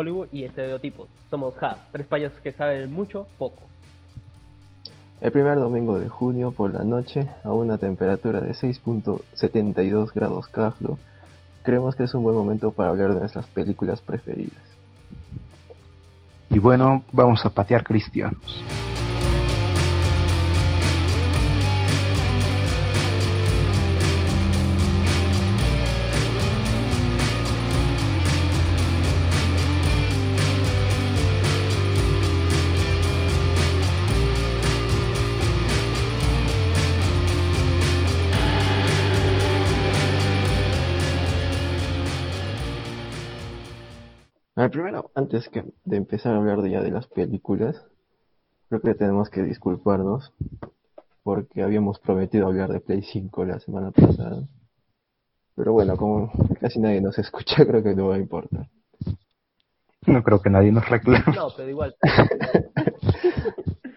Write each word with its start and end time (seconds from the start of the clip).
Hollywood 0.00 0.28
y 0.32 0.44
estereotipos. 0.44 1.08
Somos 1.28 1.54
Ja, 1.56 1.76
tres 1.92 2.06
payasos 2.06 2.40
que 2.40 2.52
saben 2.52 2.92
mucho, 2.92 3.26
poco. 3.38 3.62
El 5.20 5.32
primer 5.32 5.56
domingo 5.56 5.98
de 5.98 6.08
junio 6.08 6.50
por 6.50 6.72
la 6.72 6.82
noche, 6.82 7.28
a 7.44 7.52
una 7.52 7.76
temperatura 7.76 8.40
de 8.40 8.52
6.72 8.52 10.12
grados 10.14 10.48
Celsius, 10.48 10.98
creemos 11.62 11.94
que 11.94 12.04
es 12.04 12.14
un 12.14 12.22
buen 12.22 12.34
momento 12.34 12.72
para 12.72 12.88
hablar 12.88 13.12
de 13.12 13.20
nuestras 13.20 13.46
películas 13.48 14.00
preferidas. 14.00 14.62
Y 16.48 16.58
bueno, 16.58 17.04
vamos 17.12 17.44
a 17.44 17.50
patear 17.50 17.84
cristianos. 17.84 18.89
Primero, 44.70 45.10
antes 45.14 45.48
que 45.48 45.64
de 45.84 45.96
empezar 45.96 46.34
a 46.34 46.38
hablar 46.38 46.62
de 46.62 46.70
ya 46.70 46.82
de 46.82 46.90
las 46.90 47.06
películas, 47.06 47.84
creo 48.68 48.80
que 48.80 48.94
tenemos 48.94 49.30
que 49.30 49.42
disculparnos 49.42 50.32
porque 51.22 51.62
habíamos 51.62 51.98
prometido 51.98 52.46
hablar 52.46 52.70
de 52.70 52.80
Play 52.80 53.02
5 53.02 53.44
la 53.44 53.60
semana 53.60 53.90
pasada. 53.90 54.48
Pero 55.54 55.72
bueno, 55.72 55.96
como 55.96 56.32
casi 56.60 56.78
nadie 56.78 57.00
nos 57.00 57.18
escucha, 57.18 57.64
creo 57.66 57.82
que 57.82 57.94
no 57.94 58.08
va 58.08 58.14
a 58.16 58.18
importar. 58.18 58.68
No 60.06 60.22
creo 60.22 60.40
que 60.40 60.50
nadie 60.50 60.72
nos 60.72 60.88
reclame. 60.88 61.36
No, 61.36 61.48
pero 61.56 61.68
igual. 61.68 61.94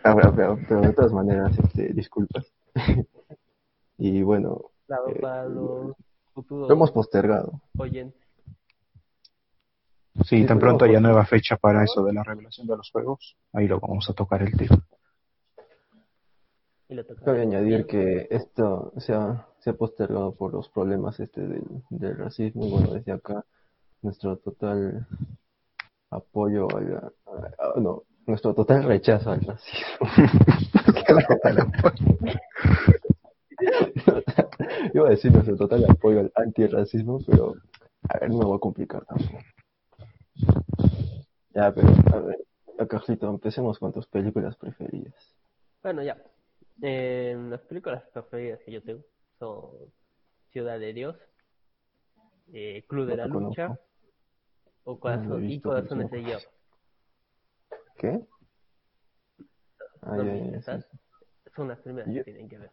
ah, 0.03 0.31
pero, 0.35 0.59
pero, 0.67 0.81
de 0.81 0.93
todas 0.93 1.13
maneras, 1.13 1.57
este, 1.57 1.93
disculpas. 1.93 2.45
y 3.97 4.21
bueno, 4.21 4.71
claro, 4.85 5.09
eh, 5.09 5.19
para 5.21 5.45
los 5.47 5.95
futuros 6.33 6.67
lo 6.67 6.75
hemos 6.75 6.91
postergado. 6.91 7.61
Oyentes. 7.77 8.22
Sí, 10.25 10.45
tan 10.45 10.59
pronto 10.59 10.85
haya 10.85 10.99
nueva 10.99 11.25
fecha 11.25 11.57
para 11.57 11.83
eso 11.83 12.03
de 12.03 12.13
la 12.13 12.23
revelación 12.23 12.67
de 12.67 12.77
los 12.77 12.91
juegos, 12.91 13.35
ahí 13.51 13.67
lo 13.67 13.79
vamos 13.79 14.07
a 14.09 14.13
tocar 14.13 14.43
el 14.43 14.55
tema. 14.55 14.85
Cabe 17.25 17.41
añadir 17.41 17.87
que 17.87 18.27
esto 18.29 18.93
se 18.97 19.13
ha, 19.13 19.47
se 19.59 19.71
ha 19.71 19.73
postergado 19.73 20.35
por 20.35 20.53
los 20.53 20.69
problemas 20.69 21.19
este 21.19 21.41
del, 21.41 21.63
del 21.89 22.17
racismo 22.17 22.67
y 22.67 22.69
bueno, 22.69 22.93
desde 22.93 23.11
acá 23.11 23.43
nuestro 24.03 24.37
total 24.37 25.07
apoyo 26.11 26.67
a, 26.77 27.11
no, 27.79 28.03
nuestro 28.27 28.53
total 28.53 28.83
rechazo 28.83 29.31
al 29.31 29.41
racismo. 29.41 29.87
Iba 34.93 35.07
a 35.07 35.11
decir 35.11 35.31
nuestro 35.31 35.55
total 35.55 35.85
apoyo 35.89 36.19
al 36.19 36.31
antirracismo, 36.35 37.19
pero 37.25 37.55
a 38.09 38.19
ver, 38.19 38.29
no 38.29 38.37
me 38.37 38.45
voy 38.45 38.57
a 38.57 38.59
complicar 38.59 39.05
tampoco. 39.05 39.39
Ya, 41.53 41.71
pero 41.73 41.87
a 42.13 42.19
ver, 42.19 42.87
Carlito, 42.87 43.29
empecemos 43.29 43.77
con 43.77 43.93
tus 43.93 44.07
películas 44.07 44.55
preferidas. 44.57 45.13
Bueno, 45.81 46.03
ya. 46.03 46.17
Eh, 46.81 47.37
las 47.49 47.61
películas 47.61 48.03
preferidas 48.11 48.59
que 48.65 48.71
yo 48.71 48.81
tengo 48.81 49.03
son 49.37 49.69
Ciudad 50.51 50.79
de 50.79 50.93
Dios, 50.93 51.15
eh, 52.51 52.83
Club 52.87 53.07
de 53.07 53.17
la 53.17 53.27
Lucha 53.27 53.79
o 54.83 54.99
Corazón, 54.99 55.49
y 55.49 55.61
Corazones 55.61 56.09
de 56.09 56.23
Hierro. 56.23 56.49
¿Qué? 57.97 58.25
Son 61.55 61.67
las 61.67 61.79
primeras 61.79 62.13
que 62.13 62.23
tienen 62.23 62.49
que 62.49 62.57
ver. 62.57 62.71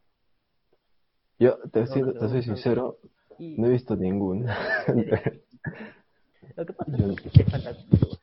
Yo, 1.38 1.58
te, 1.70 1.84
te 1.84 1.86
soy 1.86 2.42
sincero, 2.42 2.98
no 3.38 3.66
he 3.66 3.70
visto 3.70 3.96
ninguna. 3.96 4.56
Lo 6.56 6.66
que 6.66 6.72
pasa 6.72 6.92
es 6.96 7.32
que 7.32 7.44
fantástico. 7.44 8.19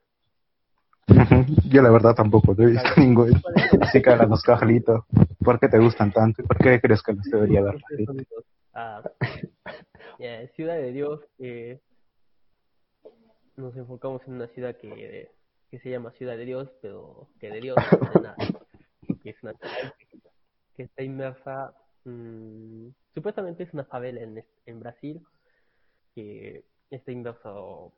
Yo 1.70 1.82
la 1.82 1.90
verdad 1.90 2.16
tampoco 2.16 2.54
he 2.58 2.66
visto 2.66 2.90
ningún. 2.98 3.42
Así 3.82 4.02
que 4.02 4.10
háblanos, 4.10 4.44
Carlito. 4.44 5.06
¿Por 5.44 5.60
qué 5.60 5.70
te 5.70 5.80
gustan 5.80 6.12
tanto? 6.12 6.44
¿Por 6.44 6.58
qué 6.58 6.82
crees 6.82 7.02
que 7.02 7.14
nos 7.14 7.26
debería 7.26 7.64
dar 7.64 7.76
ah, 8.74 9.02
Ciudad 10.56 10.76
de 10.76 10.92
Dios, 10.92 11.22
eh, 11.40 11.80
nos 13.56 13.76
enfocamos 13.78 14.22
en 14.28 14.34
una 14.34 14.48
ciudad 14.48 14.76
que, 14.76 15.30
que 15.70 15.80
se 15.80 15.90
llama 15.90 16.12
Ciudad 16.12 16.36
de 16.36 16.46
Dios, 16.46 16.70
pero 16.82 17.30
que 17.40 17.50
de 17.50 17.62
Dios 17.62 17.78
no 17.92 18.00
tiene 18.00 18.28
nada. 18.28 18.36
Que 19.24 19.30
es 19.30 19.44
una 19.44 19.54
ciudad 19.54 19.94
que 20.76 20.84
está 20.84 21.04
inmersa, 21.04 21.74
mmm, 22.06 22.90
supuestamente 23.14 23.64
es 23.64 23.74
una 23.74 23.84
favela 23.86 24.22
en, 24.22 24.44
en 24.66 24.80
Brasil, 24.80 25.22
que 26.14 26.64
está 26.92 27.12
inmerso 27.12 27.94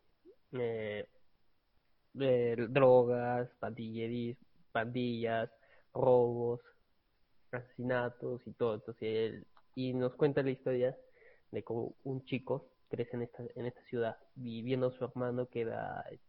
eh, 0.54 1.06
drogas, 2.70 3.50
pandilleris, 3.60 4.38
pandillas, 4.72 5.50
robos, 5.94 6.62
asesinatos 7.52 8.42
y 8.46 8.52
todo. 8.54 8.76
Entonces, 8.76 9.44
y 9.76 9.94
nos 9.94 10.16
cuenta 10.16 10.44
la 10.44 10.52
historia 10.52 10.98
de 11.52 11.64
cómo 11.64 11.96
un 12.04 12.24
chico 12.26 12.70
crece 12.90 13.16
en 13.16 13.24
esta, 13.24 13.44
en 13.56 13.66
esta 13.66 13.82
ciudad, 13.84 14.18
viviendo 14.36 14.88
a 14.88 14.92
su 14.92 15.04
hermano 15.06 15.48
que 15.48 15.68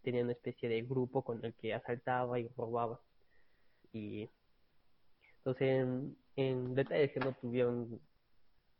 tenía 0.03 0.23
una 0.23 0.33
especie 0.33 0.69
de 0.69 0.83
grupo 0.83 1.23
con 1.23 1.45
el 1.45 1.55
que 1.55 1.75
asaltaba 1.75 2.39
y 2.39 2.49
robaba. 2.57 3.01
Y 3.93 4.29
entonces, 5.39 5.69
en, 5.69 6.17
en 6.37 6.75
detalles 6.75 7.13
que 7.13 7.21
no 7.21 7.33
tuvieron, 7.33 8.01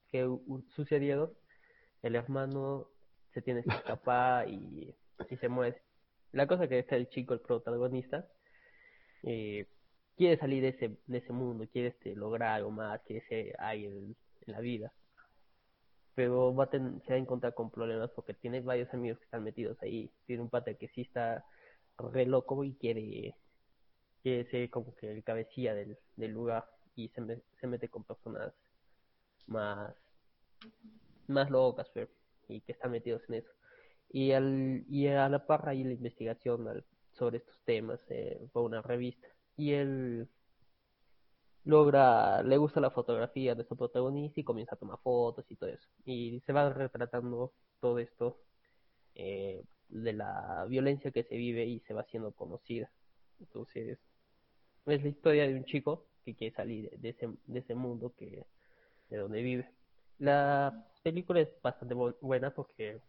que 0.09 0.29
sucedieron, 0.77 1.33
el 2.03 2.17
hermano 2.17 2.89
se 3.33 3.43
tiene 3.43 3.63
que 3.63 3.71
escapar 3.71 4.49
y 4.49 4.95
y 5.29 5.37
se 5.37 5.49
muere. 5.49 5.83
La 6.33 6.47
cosa 6.47 6.69
que 6.69 6.79
está 6.79 6.97
el 6.97 7.09
chico, 7.09 7.35
el 7.35 7.41
protagonista, 7.41 8.27
eh, 9.25 9.67
quiere 10.17 10.39
salir 10.39 10.63
de 10.63 10.69
ese, 10.69 10.97
de 11.07 11.19
ese 11.19 11.33
mundo, 11.33 11.67
quiere 11.73 11.89
este, 11.89 12.15
lograr 12.15 12.51
algo 12.51 12.71
más, 12.71 13.01
quiere 13.03 13.27
ser 13.27 13.57
alguien 13.59 13.97
en, 13.97 14.17
la 14.47 14.61
vida. 14.61 14.93
Pero 16.15 16.55
va 16.55 16.65
a 16.65 16.71
se 16.71 16.79
va 16.79 17.15
a 17.15 17.17
encontrar 17.17 17.55
con 17.55 17.71
problemas 17.71 18.11
porque 18.11 18.35
tiene 18.35 18.61
varios 18.61 18.93
amigos 18.95 19.19
que 19.19 19.25
están 19.25 19.45
metidos 19.45 19.81
ahí. 19.83 20.11
Tiene 20.27 20.43
un 20.43 20.51
pata 20.51 20.75
que 20.75 20.89
sí 20.89 21.03
está 21.03 21.45
re 21.99 22.27
loco 22.27 22.65
y 22.65 22.75
quiere, 22.75 23.35
quiere 24.23 24.51
ser 24.51 24.71
como 24.71 24.95
que 24.97 25.11
el 25.13 25.23
cabecilla 25.25 25.75
del, 25.75 25.99
del 26.17 26.33
lugar 26.33 26.69
y 26.97 27.09
se, 27.09 27.43
se 27.61 27.67
mete 27.67 27.89
con 27.89 28.05
personas 28.05 28.53
más, 29.47 29.95
más 31.29 31.51
locas 31.51 31.89
y 32.49 32.61
que 32.61 32.73
están 32.73 32.91
metidos 32.93 33.23
en 33.29 33.37
eso 33.37 33.51
y, 34.13 34.33
al, 34.33 34.85
y 34.89 35.07
a 35.09 35.29
la 35.29 35.47
par 35.47 35.69
hay 35.69 35.85
la 35.85 35.93
investigación 35.93 36.85
sobre 37.13 37.39
estos 37.39 37.61
temas 37.65 38.01
eh, 38.11 38.49
por 38.53 38.65
una 38.65 38.83
revista. 38.83 39.29
Y 39.57 39.73
él 39.73 40.29
logra, 41.65 42.43
le 42.43 42.57
gusta 42.57 42.81
la 42.81 42.91
fotografía 42.91 43.55
de 43.55 43.65
su 43.65 43.77
protagonista 43.77 44.41
y 44.41 44.45
comienza 44.45 44.75
a 44.75 44.79
tomar 44.79 44.99
fotos 44.99 45.45
y 45.51 45.57
todo 45.57 45.71
eso. 45.71 45.89
Y 46.05 46.41
se 46.47 46.53
va 46.53 46.73
retratando 46.73 47.53
todo 47.81 47.99
esto 47.99 48.41
eh, 49.15 49.65
de 49.89 50.13
la 50.13 50.67
violencia 50.69 51.11
que 51.11 51.25
se 51.25 51.37
vive 51.37 51.65
y 51.67 51.81
se 51.81 51.95
va 51.95 52.03
haciendo 52.03 52.33
conocida. 52.33 52.91
Entonces 53.39 53.99
es 54.87 55.03
la 55.03 55.09
historia 55.09 55.47
de 55.47 55.55
un 55.55 55.65
chico 55.65 56.07
que 56.25 56.35
quiere 56.35 56.55
salir 56.55 56.91
de 56.99 57.11
ese, 57.11 57.29
de 57.47 57.59
ese 57.61 57.75
mundo 57.75 58.13
que 58.17 58.45
de 59.09 59.17
donde 59.17 59.43
vive. 59.43 59.71
La 60.19 60.87
película 61.03 61.41
es 61.41 61.49
bastante 61.63 61.95
buena 61.95 62.53
porque 62.55 63.01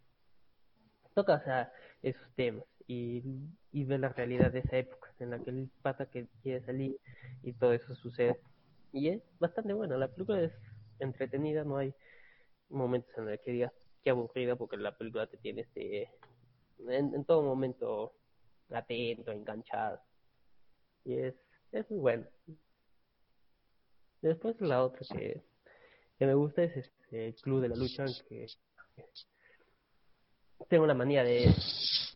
toca 1.14 1.36
o 1.36 1.44
sea, 1.44 1.72
esos 2.02 2.28
temas 2.36 2.66
y, 2.88 3.24
y 3.72 3.84
ve 3.86 3.98
la 3.98 4.10
realidad 4.10 4.52
de 4.52 4.60
esa 4.60 4.78
época 4.78 5.14
en 5.20 5.30
la 5.30 5.40
que 5.40 5.52
el 5.52 5.70
pata 5.82 6.08
que 6.08 6.28
quiere 6.42 6.66
salir 6.66 6.98
y 7.44 7.54
todo 7.54 7.74
eso 7.74 7.96
sucede. 7.96 8.40
Y 8.92 9.10
es 9.10 9.22
bastante 9.40 9.74
bueno, 9.74 9.98
la 9.98 10.08
película 10.10 10.42
es 10.42 10.52
entretenida, 11.00 11.64
no 11.64 11.78
hay 11.78 11.94
momentos 12.70 13.12
en 13.18 13.26
los 13.28 13.40
que 13.40 13.52
digas 13.52 13.74
que 14.04 14.10
aburrida 14.10 14.56
porque 14.56 14.78
la 14.78 14.98
película 14.98 15.28
te 15.28 15.38
tiene 15.38 15.62
este 15.62 16.10
en, 16.88 17.24
todo 17.26 17.44
momento 17.44 18.14
atento, 18.72 19.32
enganchado. 19.32 20.00
Y 21.06 21.16
es, 21.16 21.36
es 21.72 21.90
muy 21.90 22.00
bueno. 22.00 22.26
Después 24.22 24.60
la 24.62 24.84
otra 24.84 25.02
que, 25.16 25.42
que 26.18 26.26
me 26.26 26.34
gusta 26.34 26.64
es 26.64 26.78
este 26.78 27.36
Club 27.42 27.62
de 27.62 27.70
la 27.70 27.76
Lucha, 27.76 28.06
que 28.28 28.48
tengo 30.72 30.88
la 30.88 30.94
manía 30.94 31.22
de, 31.22 31.54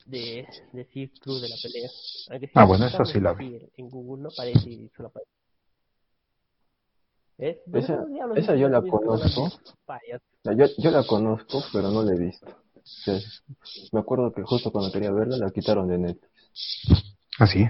de, 0.05 0.47
decir 0.71 1.11
club 1.19 1.41
de 1.41 1.49
la 1.49 1.55
pelea. 1.61 1.89
ah, 2.53 2.63
bueno, 2.63 2.85
eso 2.85 3.03
sí 3.03 3.19
la 3.19 3.33
vi. 3.33 3.59
En 3.75 3.89
Google 3.89 4.23
no 4.23 4.29
aparece 4.29 4.69
y 4.69 4.89
solo 4.95 5.09
aparece. 5.09 5.31
Esa, 7.37 8.05
esa 8.35 8.55
yo 8.55 8.69
la 8.69 8.81
conozco. 8.81 9.51
Yo, 10.45 10.65
yo 10.77 10.91
la 10.91 11.05
conozco, 11.05 11.61
pero 11.73 11.91
no 11.91 12.01
la 12.01 12.13
he 12.13 12.17
visto. 12.17 12.47
Sí, 12.81 13.11
Me 13.91 13.99
acuerdo 13.99 14.31
que 14.31 14.43
justo 14.43 14.71
cuando 14.71 14.89
quería 14.89 15.11
verla 15.11 15.35
la 15.35 15.51
quitaron 15.51 15.89
de 15.89 15.97
Netflix. 15.97 16.31
¿Ah, 17.37 17.47
sí? 17.47 17.67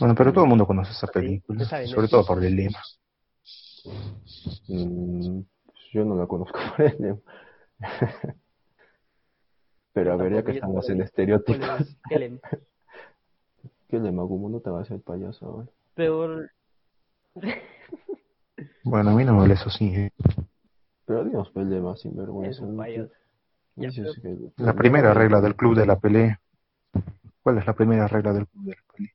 Bueno, 0.00 0.14
pero 0.14 0.34
todo 0.34 0.44
el 0.44 0.50
mundo 0.50 0.66
conoce 0.66 0.92
esa 0.92 1.06
película, 1.06 1.60
¿qué 1.60 1.64
sabe 1.64 1.86
sobre 1.86 2.08
todo 2.08 2.26
por 2.26 2.44
el 2.44 2.54
lema. 2.54 2.82
Mm, 4.68 5.40
yo 5.94 6.04
no 6.04 6.14
la 6.14 6.26
conozco 6.26 6.58
por 6.76 6.84
el 6.84 6.96
lema. 6.98 7.20
Pero 9.94 10.12
a 10.12 10.16
ver, 10.16 10.34
ya 10.34 10.42
que 10.42 10.50
estamos 10.52 10.90
en 10.90 11.00
estereotipos, 11.00 11.96
¿Qué 12.08 12.18
le- 12.18 12.40
¿qué 13.88 13.98
lema? 13.98 14.22
¿Cómo 14.22 14.48
no 14.50 14.60
te 14.60 14.68
vas 14.68 14.80
a 14.80 14.82
hacer 14.82 15.00
payaso 15.00 15.46
ahora? 15.46 15.68
Pero 15.94 16.40
Bueno, 18.82 19.10
a 19.10 19.14
mí 19.14 19.24
no 19.24 19.34
me 19.34 19.42
hables 19.42 19.64
así, 19.66 19.86
¿eh? 19.86 20.10
Pero 21.06 21.24
digamos 21.24 21.50
pues, 21.52 21.64
el 21.64 21.70
lema 21.70 21.96
sin 21.96 22.10
es 22.12 22.16
vergüenza. 22.18 22.62
un 22.64 22.72
¿no? 22.76 22.82
payaso. 22.82 23.12
Ya, 23.76 23.88
pero- 23.94 24.14
que- 24.14 24.52
La 24.62 24.72
primera 24.74 25.14
regla 25.14 25.40
del 25.40 25.56
club 25.56 25.76
de 25.76 25.86
la 25.86 25.98
pelea. 25.98 26.40
¿Cuál 27.42 27.58
es 27.58 27.66
la 27.66 27.74
primera 27.74 28.06
regla 28.08 28.32
del 28.32 28.46
club 28.48 28.64
de 28.64 28.70
la 28.76 28.82
pelea? 28.92 29.12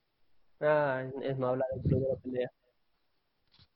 Ah, 0.61 1.03
es 1.23 1.37
no 1.37 1.47
hablar 1.47 1.67
del 1.73 1.83
club 1.83 2.01
de 2.01 2.07
la 2.09 2.15
pelea. 2.15 2.51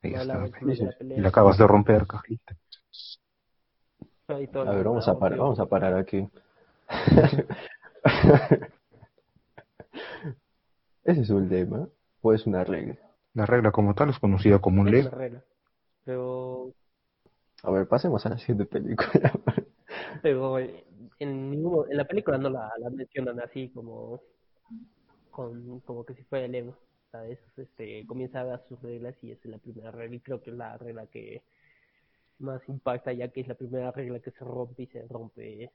Ahí 0.04 0.12
No 0.12 0.20
hablar 0.22 0.38
está. 0.38 0.44
del 0.44 0.52
club 0.52 0.78
de 0.78 0.84
la 0.86 0.92
Y 0.92 0.96
pelea. 0.96 1.22
la 1.22 1.28
acabas 1.30 1.58
de 1.58 1.68
romper, 1.68 2.08
cajita. 2.08 2.56
A 4.28 4.36
ver, 4.72 4.84
vamos 4.86 5.08
a 5.08 5.20
parar, 5.20 5.38
vamos 5.40 5.60
a 5.60 5.66
parar 5.66 5.96
aquí. 5.96 6.28
¿Ese 11.06 11.22
es 11.22 11.30
un 11.30 11.48
lema 11.48 11.88
o 12.22 12.34
es 12.34 12.46
una 12.46 12.66
regla? 12.66 12.98
La 13.34 13.46
regla 13.46 13.72
como 13.72 13.96
tal 13.96 14.10
es 14.10 14.20
conocida 14.20 14.60
como 14.60 14.82
un 14.82 14.92
Es 14.92 14.92
lema. 14.92 15.12
regla. 15.12 15.44
Pero, 16.06 16.74
A 17.64 17.72
ver, 17.72 17.88
pasemos 17.88 18.24
a 18.26 18.30
la 18.30 18.38
siguiente 18.38 18.66
película. 18.66 19.32
pero 20.22 20.60
en, 20.60 21.52
ninguno- 21.52 21.86
en 21.90 21.98
la 21.98 22.06
película 22.06 22.38
no 22.38 22.50
la, 22.50 22.72
la 22.80 22.90
mencionan 22.90 23.40
así 23.40 23.70
como, 23.70 24.22
con, 25.32 25.80
como 25.82 26.06
que 26.06 26.14
si 26.16 26.24
fuera 26.24 26.46
el 26.46 26.52
lema. 26.52 26.78
¿Sabes? 27.12 27.40
Este, 27.58 28.06
comienza 28.08 28.42
a 28.42 28.46
dar 28.46 28.64
sus 28.68 28.82
reglas 28.82 29.16
y 29.22 29.32
es 29.32 29.46
la 29.46 29.58
primera 29.60 29.92
regla. 29.92 30.16
Y 30.16 30.20
creo 30.22 30.42
que 30.42 30.50
es 30.50 30.56
la 30.58 30.78
regla 30.78 31.06
que 31.08 31.44
más 32.40 32.62
impacta, 32.70 33.14
ya 33.14 33.30
que 33.30 33.42
es 33.42 33.48
la 33.48 33.56
primera 33.56 33.92
regla 33.92 34.20
que 34.20 34.32
se 34.32 34.46
rompe 34.46 34.84
y 34.84 34.88
se 34.88 35.08
rompe 35.08 35.72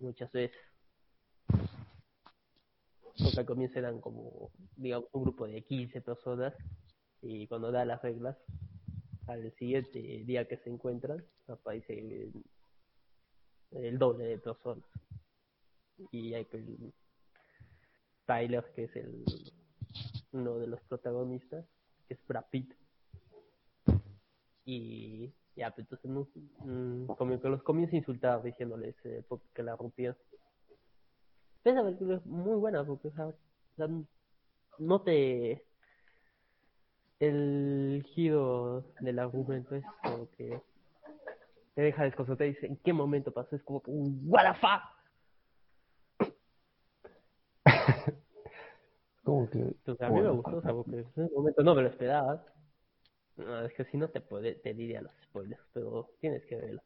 muchas 0.00 0.30
veces. 0.32 0.60
Porque 3.16 3.40
al 3.40 3.46
comienzo 3.46 3.78
eran 3.78 4.00
como, 4.00 4.50
digamos, 4.76 5.08
un 5.12 5.22
grupo 5.22 5.46
de 5.46 5.62
15 5.62 6.00
personas 6.00 6.54
y 7.22 7.46
cuando 7.46 7.72
da 7.72 7.84
las 7.84 8.02
reglas, 8.02 8.36
al 9.26 9.50
siguiente 9.52 9.98
día 9.98 10.46
que 10.46 10.58
se 10.58 10.68
encuentran, 10.68 11.24
aparece 11.48 11.98
el, 13.70 13.98
doble 13.98 14.24
de 14.24 14.38
personas. 14.38 14.84
Y 16.10 16.34
hay 16.34 16.46
Tyler, 18.26 18.64
que 18.74 18.84
es 18.84 18.96
el 18.96 19.24
uno 20.32 20.58
de 20.58 20.66
los 20.66 20.80
protagonistas, 20.82 21.64
que 22.06 22.14
es 22.14 22.26
Brad. 22.26 22.44
Y 24.66 25.32
ya, 25.56 25.70
pues 25.70 25.86
entonces 25.90 26.10
no, 26.10 26.28
mm, 26.64 27.06
como 27.06 27.40
que 27.40 27.48
los 27.48 27.62
comienza 27.62 27.94
a 27.94 27.98
insultar 27.98 28.42
diciéndoles 28.42 28.94
eh, 29.04 29.24
que 29.54 29.62
la 29.62 29.76
rompieron. 29.76 30.16
Esa 31.64 31.82
película 31.82 32.16
es 32.16 32.26
muy 32.26 32.56
buena 32.56 32.84
porque 32.84 33.08
o 33.08 33.12
sea, 33.12 33.32
no 34.78 35.00
te... 35.02 35.64
El 37.20 38.04
giro 38.08 38.84
del 39.00 39.18
argumento 39.18 39.74
es 39.76 39.84
como 40.02 40.28
que 40.32 40.60
te 41.74 41.82
deja 41.82 42.04
desconcertado, 42.04 42.38
te 42.38 42.44
dice 42.44 42.66
en 42.66 42.76
qué 42.76 42.92
momento 42.92 43.32
pasó, 43.32 43.56
es 43.56 43.62
como 43.62 43.82
que 43.82 43.90
un 43.90 44.22
what 44.26 44.52
the 44.52 44.58
fuck. 44.60 44.82
¿Cómo 49.24 49.48
que? 49.48 49.58
Entonces, 49.60 50.06
a 50.06 50.10
mí 50.10 50.20
me 50.20 50.30
gustó, 50.30 50.56
o 50.58 50.60
sea, 50.60 50.72
porque 50.72 50.98
en 50.98 51.00
ese 51.00 51.34
momento 51.34 51.62
no 51.62 51.74
me 51.74 51.82
lo 51.82 51.88
esperaba. 51.88 52.44
No, 53.36 53.64
es 53.64 53.72
que 53.74 53.84
si 53.84 53.96
no 53.96 54.08
te 54.10 54.20
puede, 54.20 54.56
te 54.56 54.74
diría 54.74 55.00
los 55.02 55.12
spoilers, 55.24 55.62
pero 55.72 56.10
tienes 56.20 56.44
que 56.46 56.56
verlo. 56.56 56.82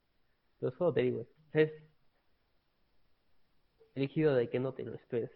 Pero 0.60 0.72
solo 0.72 0.92
te 0.94 1.02
digo, 1.02 1.26
es 1.54 1.72
el 3.94 4.08
giro 4.08 4.34
de 4.34 4.48
que 4.48 4.58
no 4.58 4.72
te 4.72 4.82
lo 4.82 4.94
esperes. 4.94 5.30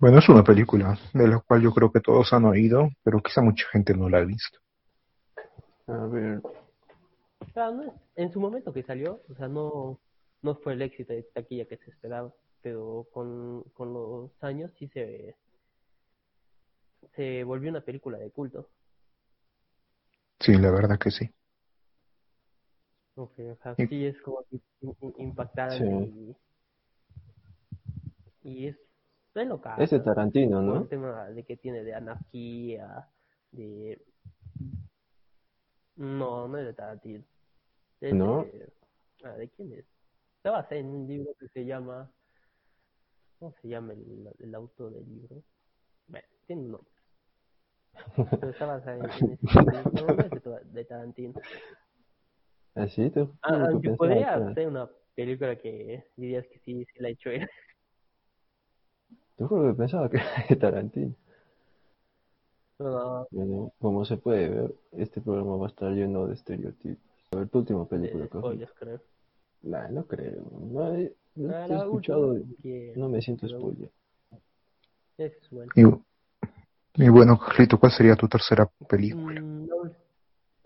Bueno, 0.00 0.18
es 0.18 0.28
una 0.28 0.42
película 0.42 0.98
de 1.14 1.28
la 1.28 1.38
cual 1.38 1.62
yo 1.62 1.72
creo 1.72 1.92
que 1.92 2.00
todos 2.00 2.32
han 2.32 2.44
oído, 2.44 2.88
pero 3.04 3.20
quizá 3.22 3.40
mucha 3.40 3.66
gente 3.70 3.94
no 3.94 4.08
la 4.08 4.18
ha 4.18 4.24
visto. 4.24 4.58
A 5.88 6.06
ver, 6.06 6.40
O 7.40 7.52
sea, 7.52 7.70
no 7.70 7.82
es- 7.84 7.92
en 8.16 8.32
su 8.32 8.40
momento 8.40 8.72
que 8.72 8.82
salió, 8.82 9.22
o 9.28 9.34
sea, 9.34 9.48
no, 9.48 10.00
no 10.42 10.54
fue 10.56 10.72
el 10.74 10.82
éxito 10.82 11.12
de 11.12 11.22
taquilla 11.24 11.66
que 11.66 11.76
se 11.78 11.90
esperaba, 11.90 12.32
pero 12.62 13.06
con, 13.12 13.62
con 13.74 13.92
los 13.92 14.30
años 14.42 14.72
sí 14.78 14.88
se, 14.88 15.36
se 17.14 17.44
volvió 17.44 17.70
una 17.70 17.82
película 17.82 18.18
de 18.18 18.30
culto. 18.30 18.68
Sí, 20.40 20.54
la 20.54 20.70
verdad 20.70 20.98
que 20.98 21.10
sí. 21.10 21.30
Ok, 23.14 23.32
o 23.52 23.56
sea, 23.62 23.74
Y- 23.76 23.86
sí 23.86 24.06
es 24.06 24.20
como 24.22 24.42
que 24.44 24.56
im- 24.80 24.96
im- 25.00 25.14
impactante 25.18 25.76
Sí. 25.78 26.36
y, 28.42 28.50
y 28.50 28.66
es, 28.68 28.76
es 29.34 29.46
loca. 29.46 29.76
es 29.78 29.90
de 29.90 30.00
Tarantino, 30.00 30.62
¿no? 30.62 30.82
el 30.82 30.88
tema 30.88 31.28
de 31.28 31.44
que 31.44 31.56
tiene 31.56 31.84
de 31.84 31.94
anarquía, 31.94 33.08
de... 33.52 34.02
No, 35.96 36.48
no 36.48 36.56
es 36.58 36.64
de 36.66 36.72
Tarantino. 36.74 37.24
Es 38.00 38.14
¿No? 38.14 38.44
De... 38.44 38.72
Ah, 39.24 39.32
¿de 39.32 39.48
quién 39.50 39.72
es? 39.74 39.84
Se 40.42 40.48
basa 40.48 40.74
en 40.76 40.86
un 40.86 41.06
libro 41.06 41.34
que 41.38 41.48
se 41.48 41.66
llama... 41.66 42.10
¿Cómo 43.38 43.54
se 43.60 43.68
llama 43.68 43.92
el, 43.92 44.32
el 44.38 44.54
autor 44.54 44.92
del 44.94 45.06
libro? 45.08 45.42
Bueno, 46.06 46.26
tiene 46.46 46.62
un 46.62 46.70
nombre. 46.72 46.90
Pero 48.16 48.50
está 48.50 48.66
basada 48.66 48.96
en, 48.96 49.04
ese 50.30 50.40
de, 50.72 50.84
Tarantino. 50.84 51.34
¿Así? 52.74 53.10
¿Tú? 53.10 53.34
Ah, 53.42 53.56
Yo 53.58 53.66
aunque 53.70 53.90
podría 53.90 54.54
ser 54.54 54.68
una 54.68 54.88
película 55.14 55.56
que 55.56 56.04
dirías 56.16 56.46
que 56.46 56.58
sí, 56.60 56.84
sí 56.84 56.92
la 57.00 57.08
ha 57.08 57.10
hecho 57.10 57.30
él. 57.30 57.48
Te 59.36 59.44
juro 59.44 59.68
que 59.72 59.74
pensaba 59.78 60.08
que 60.08 60.16
era 60.18 60.46
de 60.48 60.56
Tarantino. 60.56 61.14
No, 62.78 63.26
Bueno, 63.30 63.72
como 63.78 64.04
se 64.06 64.16
puede 64.16 64.48
ver, 64.48 64.74
este 64.92 65.20
programa 65.20 65.56
va 65.56 65.66
a 65.66 65.68
estar 65.68 65.92
lleno 65.92 66.26
de 66.26 66.34
estereotipos. 66.34 67.04
A 67.32 67.36
ver, 67.36 67.48
tu 67.48 67.58
última 67.58 67.86
película, 67.86 68.26
Cojo. 68.28 68.46
spoilers, 68.48 68.72
creo. 68.72 69.00
Nah, 69.62 69.88
no 69.88 70.06
creo. 70.06 70.42
No 70.50 70.94
he, 70.94 71.14
no 71.36 71.54
Ah, 71.54 71.66
te 71.66 71.74
he 71.74 71.76
escuchado 71.76 72.34
que- 72.62 72.94
no 72.96 73.08
me 73.10 73.20
siento 73.20 73.46
pero- 73.46 73.58
spoiler. 73.60 73.90
Es 75.18 75.50
bueno. 75.50 76.04
Y, 76.94 77.08
bueno, 77.08 77.38
Carlito, 77.38 77.78
¿cuál 77.78 77.92
sería 77.92 78.16
tu 78.16 78.28
tercera 78.28 78.68
película? 78.88 79.40
Mm, 79.40 79.66
no, 79.66 79.76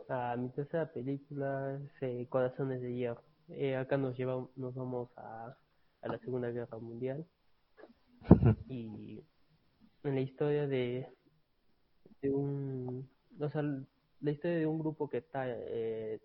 ah, 0.09 0.37
mi 0.38 0.49
tercera 0.50 0.90
película 0.90 1.76
es 1.76 2.02
eh, 2.02 2.26
Corazones 2.28 2.81
de 2.81 2.95
Hierro. 2.95 3.23
Eh, 3.49 3.76
acá 3.76 3.99
nos 3.99 4.16
llevamos, 4.16 4.49
nos 4.57 4.75
vamos 4.75 5.11
a, 5.16 5.54
a 6.00 6.09
la 6.09 6.19
Segunda 6.19 6.50
Guerra 6.50 6.78
Mundial 6.78 7.26
y 8.69 9.23
en 10.02 10.14
la 10.14 10.21
historia 10.21 10.66
de, 10.66 11.07
de 12.23 12.31
un, 12.31 13.07
o 13.38 13.50
sea, 13.50 13.62
la 13.62 14.31
historia 14.31 14.59
de 14.59 14.66
un 14.66 14.78
grupo 14.78 15.11
que 15.11 15.19
está, 15.19 15.45
eh, 15.47 16.21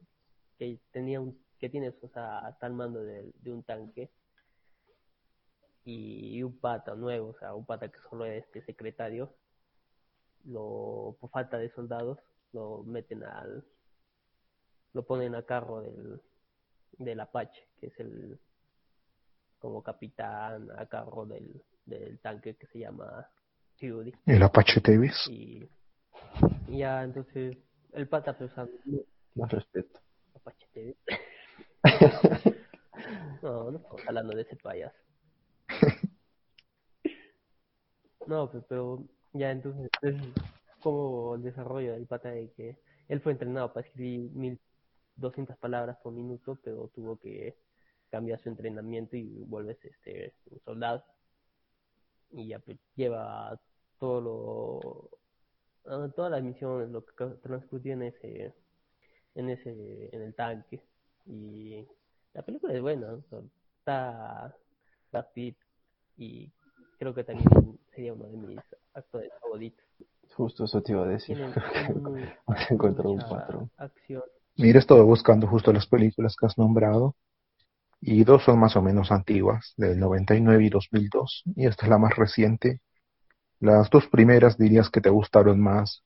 que 0.57 0.79
tenía 0.91 1.19
un, 1.19 1.37
que 1.59 1.69
tiene, 1.69 1.89
o 1.89 2.07
sea, 2.07 2.47
está 2.49 2.67
al 2.67 2.73
mando 2.73 3.03
de, 3.03 3.33
de 3.41 3.51
un 3.51 3.63
tanque 3.63 4.09
y 5.83 6.43
un 6.43 6.57
pata 6.59 6.93
nuevo, 6.93 7.29
o 7.29 7.39
sea, 7.39 7.55
un 7.55 7.65
pata 7.65 7.89
que 7.89 7.97
solo 8.09 8.25
es 8.25 8.43
este 8.45 8.61
secretario, 8.61 9.33
lo, 10.45 11.17
por 11.19 11.29
falta 11.29 11.57
de 11.57 11.69
soldados, 11.69 12.19
lo 12.53 12.83
meten 12.83 13.23
al, 13.23 13.63
lo 14.93 15.03
ponen 15.05 15.35
a 15.35 15.43
cargo 15.43 15.81
del, 15.81 16.21
del 16.97 17.19
Apache, 17.19 17.67
que 17.79 17.87
es 17.87 17.99
el, 17.99 18.39
como 19.59 19.83
capitán 19.83 20.69
a 20.77 20.85
cargo 20.87 21.25
del, 21.25 21.61
del 21.85 22.19
tanque 22.19 22.55
que 22.55 22.67
se 22.67 22.79
llama 22.79 23.27
Fury. 23.79 24.13
El 24.25 24.43
Apache 24.43 24.81
Davis. 24.81 25.27
Y, 25.29 25.69
y 26.67 26.77
ya, 26.79 27.03
entonces, 27.03 27.57
el 27.93 28.07
pata 28.07 28.37
pensando, 28.37 28.71
"No, 28.85 28.99
Más 29.35 29.51
respeto. 29.51 29.99
Apache 30.35 30.67
TV". 30.73 30.95
No, 33.41 33.71
no 33.71 33.77
estamos 33.77 34.01
hablando 34.05 34.35
de 34.35 34.41
ese 34.41 34.55
payaso. 34.57 34.97
No, 38.27 38.51
pues, 38.51 38.63
pero 38.69 39.07
ya 39.33 39.51
entonces 39.51 39.89
es 40.01 40.15
como 40.81 41.35
el 41.35 41.43
desarrollo 41.43 41.93
del 41.93 42.07
pata 42.07 42.31
de 42.31 42.51
que 42.51 42.77
él 43.07 43.21
fue 43.21 43.31
entrenado 43.31 43.73
para 43.73 43.87
escribir 43.87 44.31
1200 44.31 45.57
palabras 45.57 45.97
por 46.01 46.13
minuto, 46.13 46.57
pero 46.63 46.89
tuvo 46.93 47.17
que 47.17 47.55
cambiar 48.09 48.39
su 48.39 48.49
entrenamiento 48.49 49.17
y 49.17 49.43
vuelves 49.45 49.77
este 49.83 50.33
un 50.49 50.59
soldado. 50.61 51.03
Y 52.31 52.47
ya 52.47 52.59
pues, 52.59 52.77
lleva 52.95 53.59
todo 53.99 54.21
lo 54.21 55.91
ah, 55.91 56.09
todas 56.15 56.31
las 56.31 56.43
misiones, 56.43 56.89
lo 56.89 57.05
que 57.05 57.25
transcurrió 57.41 57.93
en 57.93 58.03
ese 58.03 58.53
en 59.35 59.49
ese 59.49 60.09
en 60.15 60.21
el 60.21 60.33
tanque 60.35 60.81
y 61.25 61.87
La 62.33 62.43
película 62.43 62.73
es 62.73 62.81
buena, 62.81 63.19
está 63.79 64.55
Brad 65.11 65.25
y 66.17 66.51
creo 66.99 67.13
que 67.15 67.23
también 67.23 67.79
sería 67.95 68.13
uno 68.13 68.25
de 68.25 68.37
mis 68.37 68.59
Justo 70.35 70.65
eso 70.65 70.81
te 70.81 70.93
iba 70.93 71.03
a 71.03 71.07
decir. 71.07 71.41
Has 72.47 72.71
encontrado 72.71 73.11
un 73.11 73.19
patrón. 73.19 73.71
acción. 73.77 74.23
Mira, 74.57 74.81
buscando 75.03 75.47
justo 75.47 75.71
las 75.71 75.87
películas 75.87 76.35
que 76.37 76.45
has 76.45 76.57
nombrado 76.57 77.15
y 78.01 78.23
dos 78.23 78.43
son 78.43 78.59
más 78.59 78.75
o 78.75 78.81
menos 78.81 79.11
antiguas, 79.11 79.73
del 79.77 79.99
99 79.99 80.63
y 80.63 80.69
2002, 80.69 81.43
y 81.55 81.65
esta 81.67 81.85
es 81.85 81.89
la 81.89 81.97
más 81.97 82.15
reciente. 82.15 82.81
Las 83.59 83.89
dos 83.89 84.07
primeras 84.07 84.57
dirías 84.57 84.89
que 84.89 85.01
te 85.01 85.09
gustaron 85.09 85.59
más, 85.59 86.03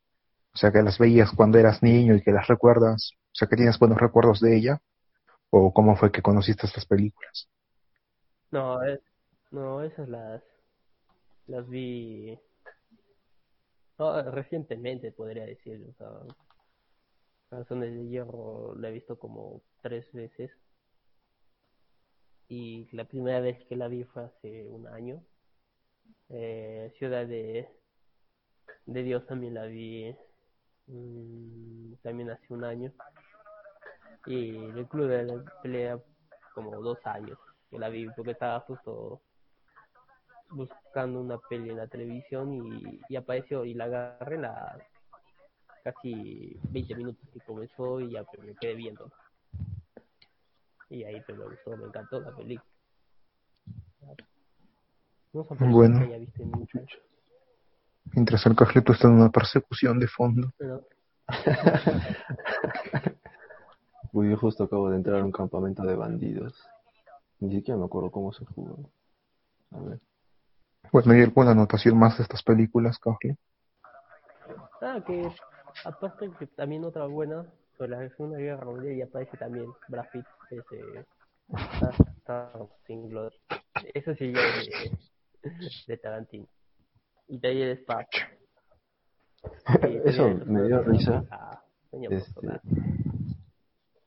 o 0.54 0.58
sea, 0.58 0.72
que 0.72 0.82
las 0.82 0.98
veías 0.98 1.32
cuando 1.36 1.60
eras 1.60 1.84
niño 1.84 2.16
y 2.16 2.22
que 2.22 2.32
las 2.32 2.48
recuerdas, 2.48 3.12
o 3.14 3.36
sea, 3.36 3.48
que 3.48 3.56
tienes 3.56 3.78
buenos 3.78 4.00
recuerdos 4.00 4.40
de 4.40 4.58
ella, 4.58 4.80
o 5.52 5.72
cómo 5.72 5.96
fue 5.96 6.12
que 6.12 6.24
conociste 6.24 6.66
estas 6.66 6.86
películas. 6.86 7.48
No, 8.50 8.82
es, 8.84 9.00
no, 9.52 9.84
esas 9.84 10.10
las, 10.10 10.42
las 11.46 11.70
vi 11.70 12.40
recientemente, 14.32 15.12
podría 15.12 15.46
decir. 15.46 15.86
O 15.90 15.94
sea, 15.94 17.76
de 17.76 18.08
Hierro 18.08 18.76
la 18.76 18.90
he 18.90 18.92
visto 18.92 19.18
como 19.18 19.62
tres 19.82 20.12
veces. 20.14 20.52
Y 22.48 22.88
la 22.96 23.06
primera 23.06 23.40
vez 23.40 23.64
que 23.66 23.76
la 23.76 23.88
vi 23.88 24.04
fue 24.04 24.24
hace 24.26 24.68
un 24.68 24.88
año. 24.88 25.24
Eh, 26.30 26.94
Ciudad 26.98 27.26
de, 27.26 27.70
de 28.86 29.04
Dios 29.04 29.26
también 29.26 29.54
la 29.54 29.66
vi 29.66 30.16
mm, 30.88 31.96
también 32.02 32.30
hace 32.30 32.54
un 32.54 32.64
año. 32.64 32.92
Y 34.26 34.56
el 34.56 34.88
Club 34.88 35.08
de 35.08 35.24
la 35.24 35.62
Pelea 35.62 36.00
como 36.54 36.82
dos 36.82 37.00
años 37.06 37.38
que 37.74 37.80
la 37.80 37.90
vi 37.90 38.08
porque 38.16 38.32
estaba 38.32 38.60
justo 38.62 39.22
buscando 40.54 41.22
una 41.22 41.38
peli 41.50 41.70
en 41.70 41.78
la 41.78 41.88
televisión 41.88 42.54
y, 42.54 43.02
y 43.10 43.16
apareció 43.16 43.66
y 43.66 43.74
la 43.74 43.86
agarré 43.86 44.38
la 44.38 44.78
casi 45.84 46.58
20 46.70 46.96
minutos 46.96 47.30
que 47.34 47.40
comenzó 47.42 48.00
y 48.00 48.12
ya 48.12 48.24
pues, 48.24 48.42
me 48.48 48.56
quedé 48.56 48.76
viendo 48.76 49.12
y 50.90 51.04
ahí 51.04 51.22
pues, 51.26 51.38
me 51.38 51.46
gustó 51.46 51.76
me 51.78 51.88
encantó 51.88 52.22
la 52.22 52.36
película 52.36 52.66
no 55.34 55.44
son 55.44 55.72
Bueno. 55.72 56.00
que 56.00 56.06
haya 56.06 56.18
visto 56.20 56.44
mucho 56.46 56.80
Mientras 58.12 58.46
el 58.46 58.56
Carlito 58.56 58.92
está 58.94 59.08
en 59.08 59.16
una 59.16 59.30
persecución 59.30 59.98
de 60.00 60.08
fondo. 60.08 60.52
pero 60.58 60.86
Uy, 64.12 64.30
yo 64.30 64.38
justo 64.38 64.66
acabo 64.66 64.90
de 64.90 64.98
entrar 64.98 65.22
a 65.22 65.26
un 65.26 65.32
campamento 65.32 65.82
de 65.84 65.96
bandidos. 65.96 66.54
Ni 67.40 67.56
siquiera 67.56 67.80
me 67.80 67.86
acuerdo 67.86 68.12
cómo 68.12 68.32
se 68.32 68.46
jugó. 68.46 68.92
A 69.72 69.80
ver. 69.80 70.00
Bueno, 70.94 71.16
¿y 71.16 71.24
alguna 71.24 71.52
anotación 71.52 71.98
más 71.98 72.18
de 72.18 72.24
estas 72.24 72.44
películas, 72.44 73.00
Carly? 73.00 73.36
ah 74.80 75.02
que 75.04 75.28
aparte 75.86 76.30
que 76.38 76.46
también 76.46 76.84
otra 76.84 77.08
buena 77.08 77.48
sobre 77.76 77.90
la 77.90 78.10
Segunda 78.10 78.38
Guerra 78.38 78.66
Mundial 78.66 78.94
y 78.94 79.02
aparece 79.02 79.36
también 79.38 79.74
Brad 79.88 80.06
Pitt 80.14 80.26
ese 80.52 81.06
está 82.16 82.54
sin 82.86 83.10
gloria. 83.10 83.40
Eso 83.96 84.14
sí 84.14 84.32
de, 84.32 84.98
de 85.88 85.98
Tarantino. 85.98 86.46
Y 87.28 87.40
de 87.40 87.48
ahí 87.48 87.62
el 87.64 87.72
espacio 87.72 88.28
Y 89.90 90.08
Eso 90.08 90.30
me 90.46 90.62
dio 90.62 90.84
risa. 90.84 91.24
coño, 91.90 92.10
Este, 92.12 92.48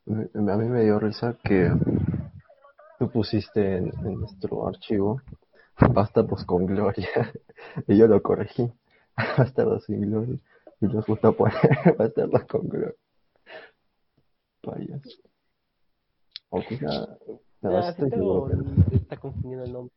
a 0.05 0.57
mí 0.57 0.69
me 0.69 0.85
dio 0.85 1.01
risa 1.01 1.37
que 1.43 1.69
tú 3.01 3.11
pusiste 3.11 3.79
en, 3.79 3.87
en 4.07 4.21
nuestro 4.21 4.69
archivo 4.69 5.21
Bastardos 5.81 6.45
con 6.45 6.67
Gloria 6.67 7.09
y 7.89 7.97
yo 7.99 8.07
lo 8.07 8.23
corregí. 8.23 8.71
Bastardos 9.39 9.85
sin 9.85 10.03
Gloria. 10.03 10.39
Y 10.81 10.87
nos 10.87 11.07
gusta 11.07 11.33
poner 11.33 11.55
Bastardos 11.99 12.45
con 12.45 12.69
Gloria. 12.69 12.95
Payaso. 14.63 15.11
Sí, 17.93 18.03
pero 18.11 18.47
que- 18.47 18.91
se 18.91 18.97
está 18.97 19.17
confundiendo 19.17 19.65
el 19.65 19.73
nombre. 19.73 19.95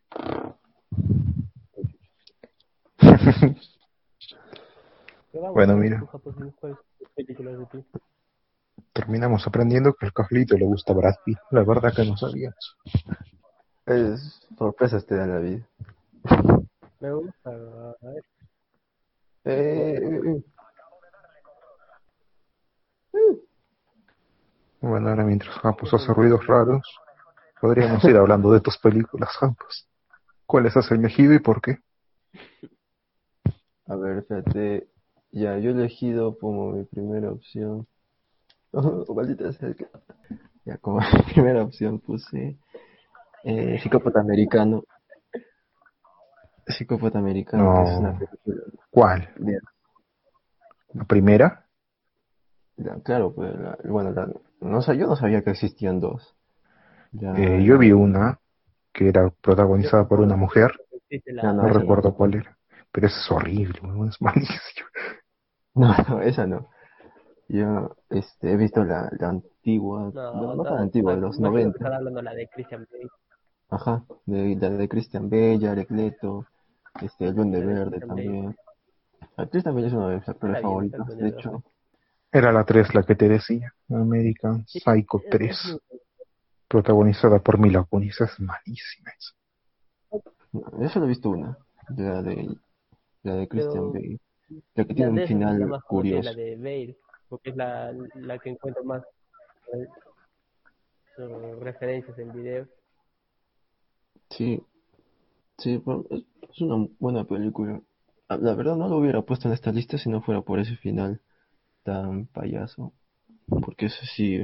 Bueno, 5.34 5.54
¿cuál 5.54 5.70
es 5.70 5.76
mira. 5.78 6.00
ti? 7.72 7.86
Terminamos 8.94 9.46
aprendiendo 9.48 9.94
que 9.94 10.06
al 10.08 10.14
Carlito 10.14 10.58
le 10.58 10.66
gusta 10.66 10.94
Brad 10.94 11.16
Pitt. 11.24 11.38
La 11.52 11.64
verdad 11.64 11.94
que 11.96 12.06
no 12.06 12.18
sabía 12.18 12.50
eso. 12.50 12.76
Es 13.90 14.48
sorpresas 14.58 15.06
te 15.06 15.16
da 15.16 15.26
la 15.26 15.40
vida. 15.40 15.68
Me 17.00 17.12
gusta, 17.12 17.50
a 17.50 17.96
ver, 18.02 18.24
Eh, 19.46 19.96
eh, 20.04 20.44
Bueno, 24.82 25.10
ahora 25.10 25.24
mientras 25.24 25.58
Campos 25.60 25.94
hace 25.94 26.14
ruidos 26.14 26.46
raros, 26.46 26.84
podríamos 27.60 28.04
ir 28.04 28.16
hablando 28.16 28.52
de 28.52 28.62
tus 28.62 28.78
películas, 28.78 29.36
Campos. 29.40 29.88
¿Cuáles 30.46 30.78
has 30.78 30.92
elegido 30.92 31.34
y 31.34 31.40
por 31.40 31.62
qué? 31.62 31.80
A 33.88 33.96
ver, 33.96 34.24
fíjate. 34.24 34.88
Ya, 35.32 35.58
yo 35.60 35.72
he 35.72 35.74
elegido 35.74 36.38
como 36.38 36.72
mi 36.74 36.84
primera 36.86 37.32
opción. 37.32 37.88
Oh, 38.72 39.16
maldita 39.16 39.52
sea 39.52 39.74
que- 39.74 39.88
Ya, 40.64 40.78
como 40.78 41.00
mi 41.28 41.34
primera 41.34 41.64
opción 41.64 42.00
puse 42.00 42.56
eh, 43.44 43.80
Psicópata 43.82 44.20
Americano. 44.20 44.84
Psicópata 46.68 47.20
Americano, 47.20 47.64
No. 47.64 47.84
que 47.84 47.92
es 47.92 48.00
una 48.00 48.20
película. 48.20 48.64
¿Cuál? 48.92 49.30
¿La 50.94 51.04
primera? 51.06 51.66
la- 52.78 53.00
claro, 53.02 53.34
pues, 53.34 53.54
la- 53.60 53.78
bueno, 53.86 54.12
la- 54.12 54.30
no 54.62 54.82
sé, 54.82 54.98
yo 54.98 55.08
no 55.08 55.16
sabía 55.16 55.44
que 55.44 55.52
existían 55.52 56.00
dos. 56.00 56.36
Ya, 57.12 57.34
Eh, 57.36 57.64
yo 57.64 57.78
vi 57.78 57.92
una 57.92 58.40
que 58.94 59.10
era 59.10 59.30
protagonizada 59.42 60.08
por 60.08 60.20
una 60.20 60.36
mujer, 60.36 60.72
no 61.42 61.68
recuerdo 61.70 62.14
cuál 62.14 62.36
era, 62.36 62.58
pero 62.92 63.08
esa 63.08 63.20
es 63.20 63.32
horrible, 63.32 63.80
es 64.08 64.22
malísimo. 64.22 64.88
No, 65.76 65.96
no, 66.08 66.22
esa 66.22 66.46
no. 66.46 66.70
Yo 67.48 67.96
este, 68.10 68.52
he 68.52 68.58
visto 68.58 68.84
la, 68.84 69.10
la 69.20 69.30
antigua, 69.30 70.12
no, 70.14 70.34
no, 70.34 70.42
no 70.42 70.56
no, 70.56 70.64
tan 70.64 70.78
antigua, 70.78 71.16
los 71.16 71.38
imagino 71.40 71.52
que 71.58 71.64
90. 71.64 71.78
están 71.78 71.94
hablando 71.94 72.22
la 72.22 72.34
de 72.36 72.48
Christian 72.50 72.88
Bale. 72.92 73.10
Ajá, 73.72 74.04
de, 74.26 74.56
la 74.56 74.70
de 74.72 74.88
Christian 74.90 75.30
Bale, 75.30 75.60
Jared 75.60 75.90
Leto, 75.90 76.46
este, 77.02 77.26
el 77.28 77.36
Duende 77.36 77.60
La 77.60 77.66
de 77.68 77.74
Verde 77.74 78.00
también. 78.00 78.56
A 79.38 79.46
Christian 79.46 79.76
Bale 79.76 79.88
es 79.88 79.94
uno 79.94 80.10
de 80.10 80.16
mis 80.18 80.30
actores 80.30 80.62
favoritos, 80.62 81.06
bien, 81.08 81.20
de 81.20 81.28
hecho. 81.30 81.64
Era 82.32 82.52
la 82.52 82.64
3 82.64 82.94
la 82.96 83.04
que 83.04 83.16
te 83.16 83.28
decía, 83.30 83.74
American 83.90 84.66
Psycho 84.68 85.18
es- 85.20 85.24
es 85.24 85.30
3, 85.30 85.66
muy- 85.92 86.00
protagonizada 86.68 87.40
por 87.40 87.60
Mila 87.60 87.84
Kunis, 87.84 88.20
es 88.22 88.40
malísima 88.40 89.12
esa. 89.18 89.34
No, 90.52 90.82
Yo 90.82 90.90
solo 90.90 91.06
he 91.06 91.10
visto 91.10 91.30
una, 91.30 91.58
la 91.96 92.22
de, 92.24 92.50
la 93.24 93.36
de 93.36 93.48
Christian 93.48 93.92
Pero- 93.92 93.94
Bale, 93.94 94.20
la 94.76 94.84
que 94.84 94.90
La 94.94 94.96
tiene 94.96 95.12
un 95.12 95.16
la 95.20 95.28
final 95.28 95.66
más 95.68 95.84
curioso. 95.84 96.24
la 96.30 96.34
de 96.36 96.56
Bale, 96.56 96.98
porque 97.28 97.50
es 97.52 97.56
la, 97.56 97.92
la 98.16 98.38
que 98.40 98.50
encuentro 98.50 98.84
más 98.84 99.04
eh, 101.18 101.56
referencias 101.60 102.18
en 102.18 102.32
videos. 102.32 102.68
Sí, 104.30 104.62
sí, 105.60 105.82
es 106.52 106.62
una 106.62 106.88
buena 107.00 107.26
película. 107.26 107.82
Ah, 108.30 108.38
La 108.38 108.56
verdad 108.56 108.76
no 108.78 108.88
lo 108.90 108.98
hubiera 108.98 109.22
puesto 109.24 109.48
en 109.50 109.56
esta 109.56 109.72
lista 109.72 109.98
si 109.98 110.10
no 110.10 110.22
fuera 110.22 110.42
por 110.42 110.60
ese 110.60 110.76
final 110.78 111.22
tan 111.84 112.28
payaso. 112.28 112.94
Porque 113.48 113.88
eso 113.88 114.06
sí, 114.06 114.42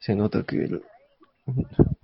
se 0.00 0.16
nota 0.16 0.44
que 0.44 0.64
el, 0.64 0.82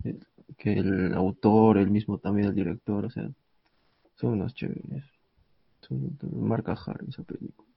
el- 0.05 0.27
que 0.59 0.73
el 0.75 1.15
autor, 1.15 1.79
el 1.79 1.91
mismo 1.91 2.19
también 2.19 2.49
el 2.49 2.55
director, 2.55 3.07
o 3.07 3.11
sea, 3.11 3.31
son 4.17 4.35
unos 4.35 4.55
chéveres. 4.55 5.05
Son, 5.83 6.19
marca 6.33 6.75
Harry 6.87 7.09
esa 7.11 7.25
película. 7.25 7.69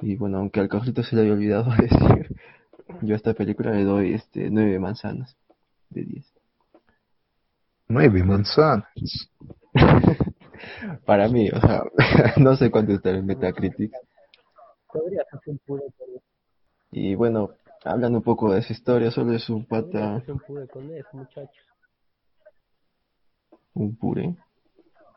Y 0.00 0.16
bueno, 0.16 0.38
aunque 0.38 0.60
al 0.60 0.68
Carlito 0.68 1.04
se 1.04 1.14
le 1.14 1.20
había 1.22 1.34
olvidado 1.34 1.70
decir, 1.76 2.34
yo 3.02 3.14
a 3.14 3.16
esta 3.16 3.34
película 3.34 3.72
le 3.72 3.84
doy 3.84 4.14
este 4.14 4.50
nueve 4.50 4.78
manzanas 4.80 5.36
de 5.90 6.04
10. 6.04 6.26
Nueve 7.88 8.22
manzanas. 8.22 8.86
Para 11.06 11.28
mí, 11.28 11.48
o 11.50 11.60
sea, 11.60 11.82
no 12.36 12.56
sé 12.56 12.70
cuánto 12.70 12.92
está 12.92 13.10
en 13.10 13.26
Metacritic. 13.26 13.92
Podrías 14.92 15.26
hacer 15.32 15.52
un 15.52 15.58
puré 15.58 15.82
con 15.96 16.08
eso. 16.10 16.22
Y 16.90 17.14
bueno, 17.14 17.50
hablando 17.84 18.18
un 18.18 18.24
poco 18.24 18.52
de 18.52 18.60
esa 18.60 18.72
historia, 18.72 19.10
solo 19.10 19.32
es 19.34 19.48
un 19.50 19.64
pata, 19.66 20.16
hacer 20.16 20.32
un 20.32 20.40
puré 20.40 20.66
con 20.68 20.90
eso, 20.90 21.08
muchachos. 21.12 21.64
un 23.74 23.96
puré. 23.96 24.34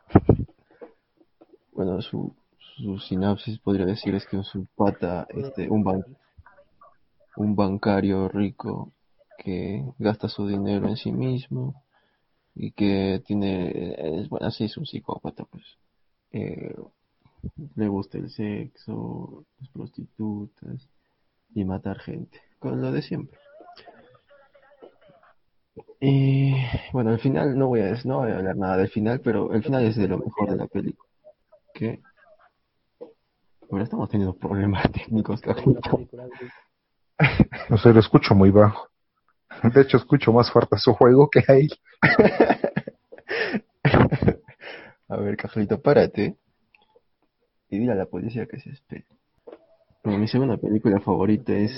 Bueno, 1.73 2.01
su, 2.01 2.35
su 2.77 2.99
sinapsis 2.99 3.57
podría 3.59 3.85
decir 3.85 4.13
es 4.13 4.25
que 4.27 4.37
es 4.37 4.53
un 4.53 4.67
pata, 4.75 5.25
este, 5.29 5.69
un, 5.69 5.83
ban- 5.85 6.05
un 7.37 7.55
bancario 7.55 8.27
rico 8.27 8.91
que 9.37 9.83
gasta 9.97 10.27
su 10.27 10.45
dinero 10.45 10.89
en 10.89 10.97
sí 10.97 11.11
mismo 11.13 11.81
y 12.55 12.71
que 12.71 13.21
tiene, 13.25 14.19
es, 14.21 14.29
bueno, 14.29 14.47
así 14.47 14.65
es 14.65 14.77
un 14.77 14.85
psicópata, 14.85 15.45
pues. 15.45 15.63
Eh, 16.31 16.75
le 17.75 17.87
gusta 17.87 18.17
el 18.17 18.29
sexo, 18.29 19.45
las 19.59 19.69
prostitutas 19.69 20.87
y 21.53 21.65
matar 21.65 21.99
gente, 21.99 22.39
con 22.59 22.81
lo 22.81 22.91
de 22.91 23.01
siempre. 23.01 23.39
Y 25.99 26.53
bueno, 26.91 27.11
al 27.11 27.19
final 27.19 27.57
no 27.57 27.67
voy 27.67 27.81
a, 27.81 27.93
no 28.05 28.19
voy 28.19 28.31
a 28.31 28.37
hablar 28.37 28.57
nada 28.57 28.77
del 28.77 28.89
final, 28.89 29.21
pero 29.21 29.53
el 29.53 29.63
final 29.63 29.85
es 29.85 29.95
de 29.95 30.07
lo 30.07 30.17
mejor 30.17 30.49
de 30.49 30.57
la 30.57 30.67
película. 30.67 31.09
Que 31.73 32.01
ahora 33.69 33.83
estamos 33.83 34.09
teniendo 34.09 34.35
problemas 34.35 34.83
técnicos. 34.91 35.41
No 37.69 37.77
sé, 37.77 37.93
lo 37.93 37.99
escucho 37.99 38.35
muy 38.35 38.51
bajo. 38.51 38.90
De 39.63 39.81
hecho, 39.81 39.97
escucho 39.97 40.33
más 40.33 40.51
fuerte 40.51 40.77
su 40.77 40.93
juego 40.93 41.29
que 41.29 41.39
a 41.47 41.55
él. 41.55 41.69
a 45.07 45.17
ver, 45.17 45.37
Cajalito, 45.37 45.81
párate 45.81 46.37
y 47.69 47.79
dile 47.79 47.93
a 47.93 47.95
la 47.95 48.05
policía 48.05 48.45
que 48.47 48.59
se 48.59 48.71
espere. 48.71 49.05
Mi 50.03 50.27
segunda 50.27 50.57
película 50.57 50.99
favorita 50.99 51.53
es, 51.53 51.71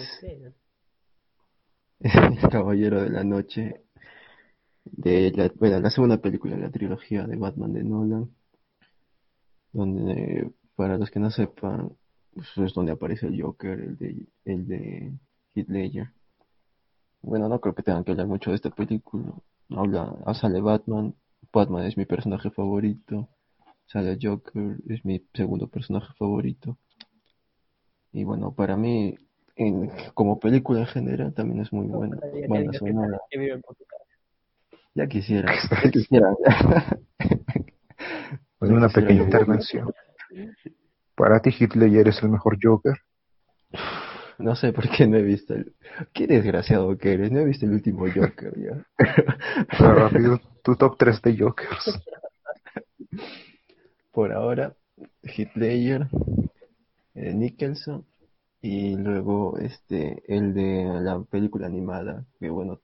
El 1.99 2.39
Caballero 2.51 3.01
de 3.01 3.09
la 3.09 3.23
Noche, 3.23 3.81
de 4.85 5.31
la, 5.31 5.51
bueno, 5.55 5.79
la 5.79 5.89
segunda 5.89 6.17
película 6.17 6.55
de 6.55 6.61
la 6.61 6.71
trilogía 6.71 7.27
de 7.27 7.35
Batman 7.35 7.73
de 7.73 7.83
Nolan, 7.83 8.29
donde, 9.71 10.51
para 10.75 10.97
los 10.97 11.11
que 11.11 11.19
no 11.19 11.31
sepan, 11.31 11.91
pues 12.33 12.47
es 12.57 12.73
donde 12.73 12.93
aparece 12.93 13.27
el 13.27 13.41
Joker, 13.41 13.79
el 13.79 13.97
de, 13.97 14.27
el 14.45 14.67
de 14.67 15.13
Heath. 15.55 16.09
Bueno, 17.23 17.47
no 17.47 17.59
creo 17.59 17.73
que 17.73 17.83
tengan 17.83 18.03
que 18.03 18.11
hablar 18.11 18.27
mucho 18.27 18.49
de 18.51 18.57
esta 18.57 18.69
película. 18.69 19.33
Habla, 19.69 20.13
sale 20.33 20.59
Batman, 20.59 21.15
Batman 21.51 21.85
es 21.85 21.97
mi 21.97 22.05
personaje 22.05 22.51
favorito, 22.51 23.29
sale 23.85 24.19
Joker, 24.21 24.75
es 24.89 25.03
mi 25.05 25.25
segundo 25.33 25.67
personaje 25.67 26.13
favorito. 26.19 26.77
Y 28.11 28.25
bueno, 28.25 28.53
para 28.53 28.75
mí, 28.75 29.15
en, 29.55 29.89
como 30.13 30.37
película 30.37 30.81
en 30.81 30.85
general, 30.87 31.33
también 31.33 31.61
es 31.61 31.71
muy 31.71 31.87
buena. 31.87 32.19
Sonora. 32.73 33.19
Ya 34.93 35.07
quisiera, 35.07 35.51
ya 35.83 35.91
quisiera. 35.91 36.35
Bueno, 38.59 38.75
una 38.77 38.89
pequeña 38.89 39.23
intervención. 39.23 39.93
Para 41.15 41.41
ti, 41.41 41.51
Hitler 41.57 42.07
es 42.07 42.21
el 42.21 42.29
mejor 42.29 42.57
Joker. 42.61 42.97
No 44.43 44.55
sé 44.57 44.73
por 44.73 44.89
qué 44.89 45.07
no 45.07 45.17
he 45.17 45.21
visto 45.21 45.53
el... 45.53 45.73
Qué 46.13 46.27
desgraciado 46.27 46.97
que 46.97 47.13
eres, 47.13 47.31
no 47.31 47.39
he 47.39 47.45
visto 47.45 47.65
el 47.65 47.71
último 47.71 48.05
Joker 48.13 48.53
ya. 48.59 48.85
Pero 49.77 49.95
rápido, 49.95 50.41
tu 50.61 50.75
top 50.75 50.97
3 50.97 51.21
de 51.21 51.37
Jokers. 51.37 52.01
Por 54.11 54.33
ahora, 54.33 54.75
Hitler, 55.23 56.07
eh, 57.15 57.33
Nicholson 57.33 58.05
y 58.61 58.95
luego 58.97 59.57
este 59.59 60.23
el 60.27 60.53
de 60.53 60.85
la 61.01 61.23
película 61.23 61.67
animada, 61.67 62.25
que 62.37 62.49
bueno, 62.49 62.81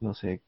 no 0.00 0.12
sé 0.12 0.42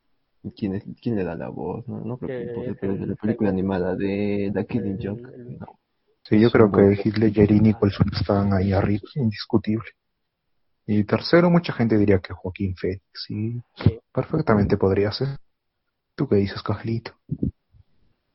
quién 0.57 0.75
es, 0.75 0.85
quién 1.01 1.17
le 1.17 1.25
da 1.25 1.35
la 1.35 1.49
voz, 1.49 1.89
no, 1.89 2.01
no 2.01 2.19
creo 2.19 2.65
que, 2.65 2.75
pero 2.75 2.97
de 2.97 3.07
la 3.07 3.15
película 3.15 3.49
animada 3.49 3.97
de 3.97 4.51
The 4.53 4.67
Killing 4.67 4.99
Joke. 5.03 5.33
No. 5.59 5.79
Sí, 6.23 6.39
yo 6.39 6.51
creo 6.51 6.71
que 6.71 7.01
Hitler 7.03 7.51
y 7.51 7.61
Nicholson 7.61 8.09
estaban 8.13 8.53
ahí 8.53 8.73
arriba, 8.73 9.09
indiscutible. 9.15 9.89
Y 10.87 11.05
tercero, 11.05 11.51
mucha 11.51 11.73
gente 11.73 11.97
diría 11.97 12.19
que 12.19 12.35
Joaquín 12.35 12.77
Félix, 12.77 13.03
sí, 13.27 13.63
perfectamente 14.13 14.77
podría 14.77 15.11
ser. 15.13 15.39
¿Tú 16.15 16.29
qué 16.29 16.37
dices, 16.37 16.63
Cajlito? 16.63 17.13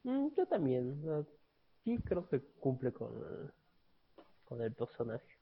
Mm, 0.04 0.30
yo 0.36 0.46
también, 0.48 1.00
sí 1.84 1.98
creo 2.04 2.28
que 2.28 2.42
cumple 2.60 2.92
con, 2.92 3.12
con 4.46 4.62
el 4.62 4.74
personaje. 4.74 5.38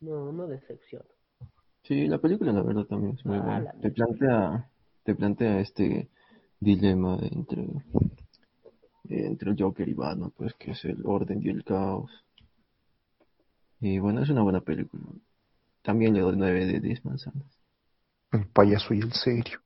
No, 0.00 0.30
no 0.32 0.46
decepciona. 0.46 1.06
Sí, 1.82 2.06
la 2.06 2.18
película 2.18 2.52
la 2.52 2.62
verdad 2.62 2.84
también 2.84 3.14
es 3.14 3.24
muy 3.24 3.38
ah, 3.38 3.42
buena. 3.42 3.72
Te 3.80 3.90
plantea, 3.90 4.70
te 5.04 5.14
plantea 5.14 5.60
este 5.60 6.10
dilema 6.60 7.18
entre, 7.22 7.66
entre 9.08 9.50
el 9.50 9.56
Joker 9.58 9.88
y 9.88 9.94
Batman, 9.94 10.30
pues 10.36 10.52
que 10.54 10.72
es 10.72 10.84
el 10.84 11.00
orden 11.06 11.40
y 11.42 11.48
el 11.48 11.64
caos. 11.64 12.10
Y 13.80 13.98
bueno, 13.98 14.22
es 14.22 14.28
una 14.28 14.42
buena 14.42 14.60
película. 14.60 15.02
También 15.88 16.12
le 16.12 16.20
doy 16.20 16.36
9 16.36 16.66
de 16.66 16.80
10 16.80 17.02
manzanas. 17.06 17.46
El 18.30 18.46
payaso 18.48 18.92
y 18.92 18.98
el 18.98 19.10
serio. 19.10 19.58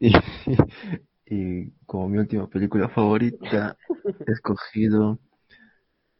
Y, 0.00 0.10
y 1.26 1.70
como 1.86 2.08
mi 2.08 2.18
última 2.18 2.48
película 2.48 2.88
favorita, 2.88 3.76
he 4.26 4.32
escogido 4.32 5.20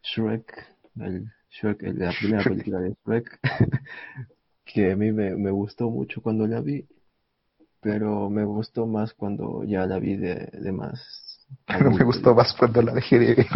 Shrek, 0.04 0.46
el 1.00 1.28
Shrek, 1.50 1.82
la 1.82 2.12
primera 2.16 2.44
película 2.44 2.78
de 2.78 2.94
Shrek, 3.04 3.40
que 4.64 4.92
a 4.92 4.96
mí 4.96 5.10
me, 5.10 5.34
me, 5.34 5.50
gustó 5.50 5.90
mucho 5.90 6.22
cuando 6.22 6.46
la 6.46 6.60
vi, 6.60 6.86
pero 7.80 8.30
me 8.30 8.44
gustó 8.44 8.86
más 8.86 9.12
cuando 9.12 9.64
ya 9.64 9.86
la 9.86 9.98
vi 9.98 10.14
de, 10.14 10.50
de 10.52 10.70
más. 10.70 11.44
Pero 11.66 11.90
me 11.90 12.04
gustó 12.04 12.32
más 12.32 12.54
cuando 12.56 12.80
la 12.80 12.92
dejé 12.92 13.18
de 13.18 13.34
ver. 13.34 13.46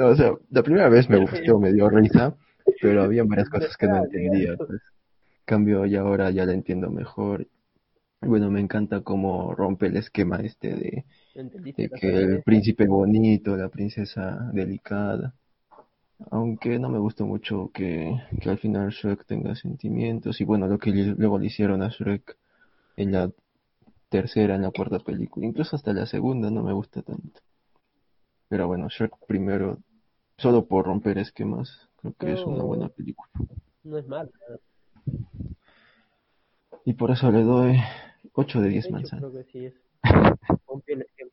No, 0.00 0.06
o 0.06 0.16
sea, 0.16 0.32
la 0.48 0.62
primera 0.62 0.88
vez 0.88 1.10
me 1.10 1.18
gustó, 1.18 1.58
me 1.58 1.74
dio 1.74 1.90
risa, 1.90 2.34
pero 2.80 3.02
había 3.04 3.22
varias 3.22 3.50
cosas 3.50 3.76
que 3.76 3.86
no 3.86 3.98
entendía. 3.98 4.56
Pues. 4.56 4.80
Cambio 5.44 5.84
y 5.84 5.94
ahora 5.94 6.30
ya 6.30 6.46
la 6.46 6.54
entiendo 6.54 6.88
mejor. 6.88 7.46
Bueno, 8.22 8.50
me 8.50 8.60
encanta 8.60 9.02
cómo 9.02 9.54
rompe 9.54 9.88
el 9.88 9.98
esquema 9.98 10.36
este 10.36 10.74
de, 10.74 11.04
que 12.00 12.08
el 12.08 12.42
príncipe 12.42 12.86
bonito, 12.86 13.54
la 13.58 13.68
princesa 13.68 14.50
delicada. 14.54 15.34
Aunque 16.30 16.78
no 16.78 16.88
me 16.88 16.98
gustó 16.98 17.26
mucho 17.26 17.70
que, 17.74 18.14
que 18.40 18.48
al 18.48 18.56
final 18.56 18.88
Shrek 18.88 19.26
tenga 19.26 19.54
sentimientos. 19.54 20.40
Y 20.40 20.44
bueno, 20.44 20.66
lo 20.66 20.78
que 20.78 20.92
luego 20.92 21.38
le 21.38 21.48
hicieron 21.48 21.82
a 21.82 21.90
Shrek 21.90 22.38
en 22.96 23.12
la 23.12 23.30
tercera, 24.08 24.54
en 24.54 24.62
la 24.62 24.70
cuarta 24.70 24.98
película. 24.98 25.44
Incluso 25.44 25.76
hasta 25.76 25.92
la 25.92 26.06
segunda 26.06 26.50
no 26.50 26.62
me 26.62 26.72
gusta 26.72 27.02
tanto. 27.02 27.42
Pero 28.48 28.66
bueno, 28.66 28.88
Shrek 28.88 29.12
primero, 29.26 29.78
solo 30.40 30.66
por 30.66 30.86
romper 30.86 31.18
esquemas, 31.18 31.88
creo 32.00 32.14
que 32.18 32.32
es 32.32 32.40
una 32.40 32.64
buena 32.64 32.88
película. 32.88 33.30
No 33.84 33.98
es 33.98 34.06
mal. 34.08 34.30
Y 36.84 36.94
por 36.94 37.10
eso 37.10 37.30
le 37.30 37.42
doy 37.42 37.78
8 38.32 38.60
de 38.60 38.68
10 38.68 38.90
manzanas. 38.90 39.30
Creo 39.30 39.44
que 39.44 39.52
sí 39.52 39.66
es. 39.66 39.74
el 40.86 41.02
esquema 41.02 41.30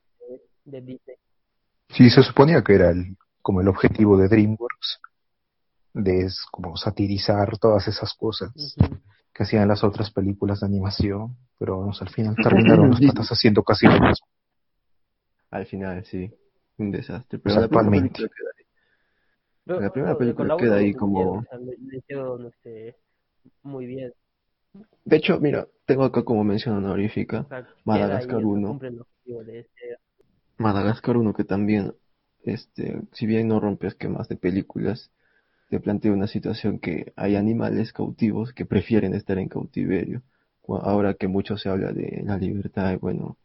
de 0.65 0.81
Disney. 0.81 1.15
Sí, 1.89 2.09
se 2.09 2.21
suponía 2.21 2.63
que 2.63 2.73
era 2.73 2.89
el, 2.89 3.15
como 3.41 3.61
el 3.61 3.69
objetivo 3.69 4.17
de 4.17 4.27
DreamWorks, 4.27 4.99
de 5.93 6.25
es 6.25 6.45
como 6.51 6.75
satirizar 6.75 7.57
todas 7.57 7.87
esas 7.87 8.13
cosas 8.13 8.51
que 9.33 9.43
hacían 9.43 9.67
las 9.67 9.83
otras 9.83 10.11
películas 10.11 10.59
de 10.59 10.67
animación, 10.67 11.37
pero 11.57 11.79
vamos, 11.79 12.01
al 12.01 12.09
final 12.09 12.35
terminaron 12.43 12.91
las 12.91 13.01
patas 13.01 13.29
haciendo 13.29 13.63
casi 13.63 13.87
lo 13.87 13.93
mismo. 13.93 14.27
Al 15.49 15.65
final, 15.65 16.03
sí 16.05 16.29
un 16.77 16.91
desastre. 16.91 17.39
Pero 17.39 17.61
la 17.61 17.67
primera 17.67 17.89
película 17.89 18.29
La 19.67 19.91
primera 19.91 20.17
película 20.17 20.58
queda 20.58 20.77
ahí 20.77 20.93
como... 20.93 21.43
Este, 22.45 22.95
muy 23.63 23.86
bien. 23.86 24.13
De 25.06 25.17
hecho, 25.17 25.39
mira, 25.39 25.67
tengo 25.86 26.03
acá 26.03 26.23
como 26.23 26.43
mención 26.43 26.75
honorífica 26.75 27.47
Madagascar 27.84 28.45
1. 28.45 28.80
Este 29.47 29.97
Madagascar 30.58 31.17
1 31.17 31.34
que 31.34 31.43
también, 31.43 31.93
este, 32.43 33.01
si 33.13 33.25
bien 33.25 33.47
no 33.47 33.60
rompe 33.60 33.88
esquemas 33.88 34.27
de 34.30 34.38
películas, 34.38 35.12
te 35.69 35.80
plantea 35.80 36.13
una 36.13 36.27
situación 36.27 36.80
que 36.80 37.13
hay 37.15 37.36
animales 37.36 37.93
cautivos 37.93 38.53
que 38.53 38.65
prefieren 38.65 39.13
estar 39.13 39.38
en 39.38 39.49
cautiverio. 39.49 40.21
Ahora 40.67 41.13
que 41.13 41.27
mucho 41.27 41.58
se 41.58 41.69
habla 41.69 41.93
de 41.93 42.21
la 42.25 42.38
libertad, 42.38 42.97
bueno, 42.99 43.38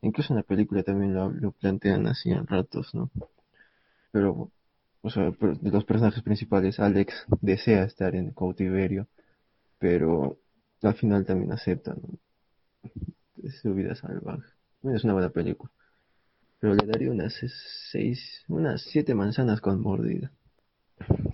Incluso 0.00 0.32
en 0.32 0.36
la 0.36 0.42
película 0.42 0.82
también 0.82 1.14
lo, 1.14 1.52
plantean 1.52 2.06
así 2.06 2.30
en 2.30 2.46
ratos, 2.46 2.94
¿no? 2.94 3.10
Pero, 4.12 4.50
o 5.08 5.10
sea, 5.10 5.30
de 5.30 5.70
los 5.70 5.84
personajes 5.84 6.22
principales, 6.22 6.78
Alex 6.78 7.24
desea 7.40 7.84
estar 7.84 8.14
en 8.14 8.32
cautiverio, 8.32 9.06
pero 9.78 10.36
al 10.82 10.94
final 10.94 11.24
también 11.24 11.50
acepta, 11.50 11.94
¿no? 11.94 12.18
su 13.62 13.72
vida 13.72 13.94
salvaje. 13.94 14.52
Es 14.82 15.04
una 15.04 15.14
buena 15.14 15.30
película. 15.30 15.72
Pero 16.60 16.74
le 16.74 16.86
daría 16.86 17.10
unas 17.10 17.34
seis, 17.90 18.44
unas 18.48 18.82
siete 18.82 19.14
manzanas 19.14 19.62
con 19.62 19.80
mordida. 19.80 20.30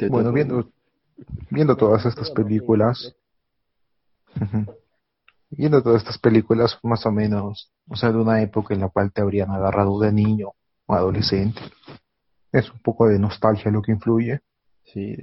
Bueno, 0.09 0.33
viendo, 0.33 0.71
viendo 1.51 1.77
todas 1.77 2.07
estas 2.07 2.31
películas, 2.31 3.17
viendo 5.51 5.83
todas 5.83 6.03
estas 6.03 6.19
películas 6.19 6.79
más 6.85 7.05
o 7.07 7.11
menos, 7.11 7.73
o 7.89 7.97
sea, 7.97 8.13
de 8.13 8.19
una 8.19 8.41
época 8.41 8.75
en 8.75 8.81
la 8.81 8.89
cual 8.89 9.13
te 9.13 9.23
habrían 9.23 9.51
agarrado 9.51 9.99
de 9.99 10.13
niño 10.13 10.53
o 10.87 10.95
adolescente. 10.95 11.61
Es 12.55 12.71
un 12.71 12.79
poco 12.79 13.09
de 13.09 13.19
nostalgia 13.19 13.71
lo 13.73 13.83
que 13.83 13.91
influye. 13.91 14.41
Sí. 14.85 15.17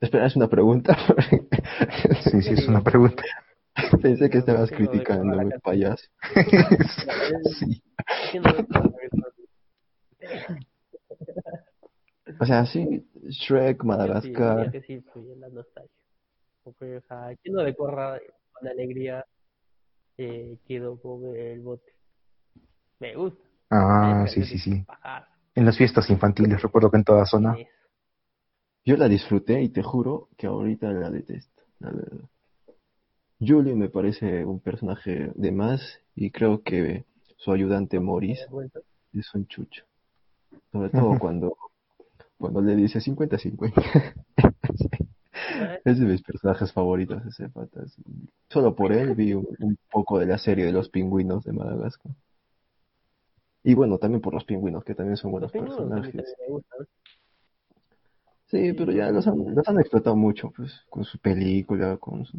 Espera, 0.00 0.24
es 0.26 0.34
una 0.34 0.48
pregunta. 0.48 0.96
Sí, 2.30 2.40
sí, 2.42 2.54
es 2.54 2.66
una 2.66 2.82
pregunta. 2.82 3.22
Pensé 4.00 4.30
que 4.30 4.38
estabas 4.38 4.70
Sí, 4.70 4.74
criticando, 4.76 5.24
Madagascar. 5.26 5.60
payaso. 5.60 6.04
Sí. 7.58 7.82
¿Quién 8.30 8.42
no 8.42 8.52
recuerda 8.52 8.90
O 12.40 12.46
sea, 12.46 12.64
sí, 12.64 13.06
Shrek, 13.28 13.82
Sí, 13.82 13.86
Madagascar. 13.86 14.70
que 14.72 14.80
sí 14.80 14.94
influye 14.94 15.32
en 15.34 15.40
la 15.40 15.48
nostalgia. 15.50 16.04
Porque, 16.64 16.96
o 16.96 17.00
sea, 17.02 17.36
¿quién 17.42 17.54
no 17.54 17.62
recuerda 17.62 18.18
con 18.52 18.66
alegría 18.68 19.26
eh, 20.16 20.56
Quedo 20.66 20.98
con 21.00 21.36
el 21.36 21.60
bote? 21.60 21.92
Me 22.98 23.14
gusta. 23.14 23.42
Ah, 23.70 24.26
sí, 24.28 24.42
sí, 24.44 24.58
sí. 24.58 24.84
pajar. 24.86 25.26
En 25.54 25.66
las 25.66 25.76
fiestas 25.76 26.08
infantiles, 26.10 26.62
recuerdo 26.62 26.90
que 26.90 26.96
en 26.98 27.04
toda 27.04 27.26
zona. 27.26 27.56
Yo 28.84 28.96
la 28.96 29.08
disfruté 29.08 29.62
y 29.62 29.68
te 29.68 29.82
juro 29.82 30.28
que 30.36 30.46
ahorita 30.46 30.90
la 30.92 31.10
detesto, 31.10 31.62
la 31.80 31.90
verdad. 31.90 32.24
Julie 33.40 33.74
me 33.74 33.88
parece 33.88 34.44
un 34.44 34.60
personaje 34.60 35.32
de 35.34 35.52
más 35.52 35.80
y 36.14 36.30
creo 36.30 36.62
que 36.62 37.04
su 37.36 37.52
ayudante 37.52 37.98
Vuelta. 37.98 38.80
es 39.14 39.34
un 39.34 39.46
chucho. 39.46 39.84
Sobre 40.72 40.90
todo 40.90 41.18
cuando, 41.18 41.56
cuando 42.38 42.60
le 42.60 42.76
dice 42.76 43.00
50-50. 43.00 44.14
Ah, 45.42 45.78
Es 45.84 45.98
de 45.98 46.06
mis 46.06 46.22
personajes 46.22 46.72
favoritos 46.72 47.24
ese 47.26 47.48
pata. 47.48 47.82
Solo 48.48 48.74
por 48.74 48.92
él 48.92 49.14
vi 49.14 49.32
un, 49.34 49.46
un 49.58 49.78
poco 49.90 50.18
de 50.18 50.26
la 50.26 50.38
serie 50.38 50.66
de 50.66 50.72
los 50.72 50.88
pingüinos 50.90 51.44
de 51.44 51.52
Madagascar. 51.52 52.12
Y 53.62 53.74
bueno, 53.74 53.98
también 53.98 54.20
por 54.20 54.34
los 54.34 54.44
pingüinos, 54.44 54.84
que 54.84 54.94
también 54.94 55.16
son 55.16 55.32
buenos 55.32 55.52
personajes. 55.52 56.34
Sí, 58.46 58.72
pero 58.72 58.90
ya 58.90 59.10
los 59.10 59.26
han, 59.26 59.54
los 59.54 59.68
han 59.68 59.78
explotado 59.78 60.16
mucho, 60.16 60.50
pues, 60.56 60.72
con 60.88 61.04
su 61.04 61.18
película, 61.18 61.96
con 61.98 62.24
su... 62.24 62.38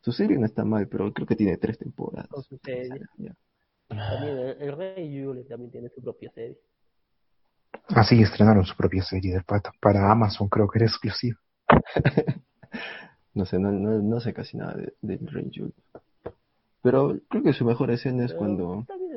Su 0.00 0.12
serie 0.12 0.38
no 0.38 0.46
está 0.46 0.64
mal, 0.64 0.86
pero 0.86 1.12
creo 1.12 1.26
que 1.26 1.34
tiene 1.34 1.56
tres 1.56 1.76
temporadas. 1.76 2.28
Con 2.28 2.42
su 2.44 2.56
serie. 2.58 3.00
Ya. 3.16 3.34
También 3.88 4.38
el, 4.38 4.62
el 4.62 4.76
Rey 4.76 5.22
Julie 5.22 5.44
también 5.44 5.72
tiene 5.72 5.88
su 5.88 6.00
propia 6.00 6.30
serie. 6.30 6.56
Ah, 7.88 8.04
sí, 8.04 8.22
estrenaron 8.22 8.64
su 8.64 8.76
propia 8.76 9.02
serie 9.02 9.32
del 9.32 9.44
pata. 9.44 9.72
Para 9.80 10.10
Amazon 10.10 10.48
creo 10.48 10.68
que 10.68 10.78
era 10.78 10.86
exclusiva. 10.86 11.38
No 13.34 13.44
sé, 13.44 13.56
no, 13.60 13.70
no, 13.70 14.02
no 14.02 14.18
sé 14.18 14.34
casi 14.34 14.56
nada 14.56 14.74
de, 14.74 14.94
del 15.00 15.24
Rey 15.28 15.48
Julie. 15.54 15.72
Pero 16.82 17.20
creo 17.28 17.42
que 17.44 17.52
su 17.52 17.64
mejor 17.64 17.92
escena 17.92 18.24
es 18.24 18.32
Pero 18.32 18.38
cuando, 18.38 18.84
También 18.88 19.07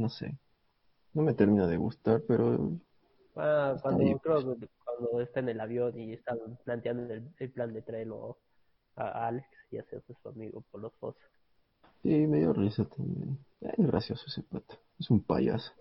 no 0.00 0.08
sé, 0.08 0.36
no 1.12 1.22
me 1.22 1.34
termina 1.34 1.66
de 1.66 1.76
gustar, 1.76 2.22
pero 2.26 2.72
ah, 3.36 3.76
cuando 3.82 4.04
bien, 4.04 4.18
creo 4.18 4.58
que 4.58 4.68
cuando 4.84 5.20
está 5.20 5.40
en 5.40 5.50
el 5.50 5.60
avión 5.60 5.98
y 5.98 6.12
están 6.14 6.38
planteando 6.64 7.12
el, 7.12 7.28
el 7.38 7.50
plan 7.50 7.72
de 7.72 7.82
traerlo 7.82 8.38
a 8.96 9.26
Alex 9.28 9.46
y 9.70 9.78
hacerse 9.78 10.14
su 10.22 10.28
amigo 10.28 10.62
por 10.70 10.80
los 10.80 10.92
dos. 11.00 11.16
sí, 12.02 12.26
me 12.26 12.38
dio 12.38 12.52
risa 12.52 12.84
también. 12.86 13.38
Es 13.60 13.86
gracioso 13.86 14.24
ese 14.26 14.42
pata, 14.42 14.74
es 14.98 15.10
un 15.10 15.22
payaso. 15.22 15.72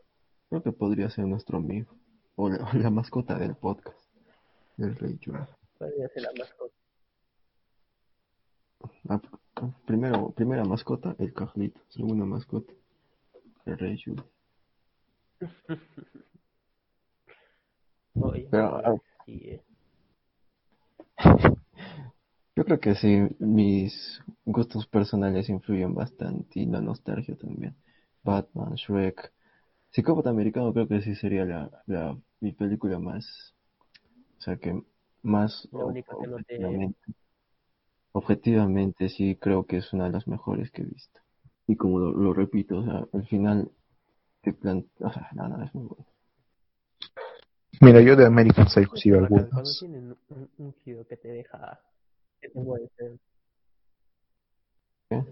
Creo 0.49 0.61
que 0.63 0.71
podría 0.71 1.09
ser 1.09 1.25
nuestro 1.25 1.57
amigo, 1.57 1.95
o 2.35 2.49
la, 2.49 2.57
o 2.65 2.77
la 2.77 2.89
mascota 2.89 3.37
del 3.37 3.55
podcast, 3.55 3.99
del 4.77 4.95
Rey 4.95 5.19
Julie. 5.23 5.47
Podría 5.77 6.07
ser 6.09 6.23
la 6.23 6.31
mascota. 6.37 6.73
Ah, 9.09 9.21
primero, 9.85 10.31
primera 10.31 10.63
mascota, 10.63 11.15
el 11.19 11.33
Carlito. 11.33 11.81
Segunda 11.89 12.25
mascota, 12.25 12.73
el 13.69 13.77
Rey 13.77 13.99
Julie. 14.03 14.23
Oye, 18.15 18.47
Pero, 18.51 18.75
ah, 18.85 18.95
sí, 19.25 19.41
eh. 19.45 19.61
Yo 22.55 22.65
creo 22.65 22.79
que 22.79 22.95
sí, 22.95 23.21
mis 23.39 24.21
gustos 24.43 24.85
personales 24.87 25.47
influyen 25.47 25.93
bastante 25.95 26.59
y 26.59 26.65
la 26.65 26.81
nostalgia 26.81 27.37
también. 27.37 27.75
Batman, 28.23 28.75
Shrek. 28.75 29.31
Psicópata 29.91 30.29
Americano 30.29 30.73
creo 30.73 30.87
que 30.87 31.01
sí 31.01 31.15
sería 31.15 31.45
la, 31.45 31.71
la, 31.87 32.17
mi 32.41 32.51
película 32.51 32.99
más, 32.99 33.55
o 34.37 34.41
sea 34.41 34.57
que 34.57 34.83
más 35.23 35.67
La 35.71 35.85
única 35.85 36.15
que 36.19 36.27
no 36.27 36.35
te- 36.37 36.57
objetivamente, 36.57 36.99
objetivamente 38.11 39.09
sí 39.09 39.35
creo 39.35 39.65
que 39.65 39.77
es 39.77 39.93
una 39.93 40.05
de 40.05 40.11
las 40.11 40.27
mejores 40.27 40.69
que 40.71 40.81
he 40.81 40.85
visto. 40.85 41.19
Y 41.69 41.75
como 41.75 41.99
lo, 41.99 42.11
lo 42.11 42.33
repito, 42.33 42.79
o 42.79 42.83
sea, 42.83 43.05
al 43.13 43.27
final 43.27 43.69
te 44.41 44.53
plan... 44.53 44.83
o 45.01 45.13
sea, 45.13 45.29
no, 45.33 45.47
no, 45.47 45.63
es 45.63 45.75
muy 45.75 45.85
bueno. 45.85 46.05
Mira, 47.79 48.01
yo 48.01 48.15
de 48.15 48.25
American 48.25 48.67
Psycho 48.67 48.95
sí 48.95 49.11
veo 49.11 49.21
Bacán, 49.21 49.49
Cuando 49.51 49.69
tienen 49.79 50.17
un, 50.29 50.49
un 50.57 50.73
giro 50.83 51.05
que 51.05 51.15
te 51.17 51.27
deja, 51.27 51.79
que 52.41 52.49
te 52.49 52.59
mueve, 52.59 52.89
¿eh? 55.11 55.23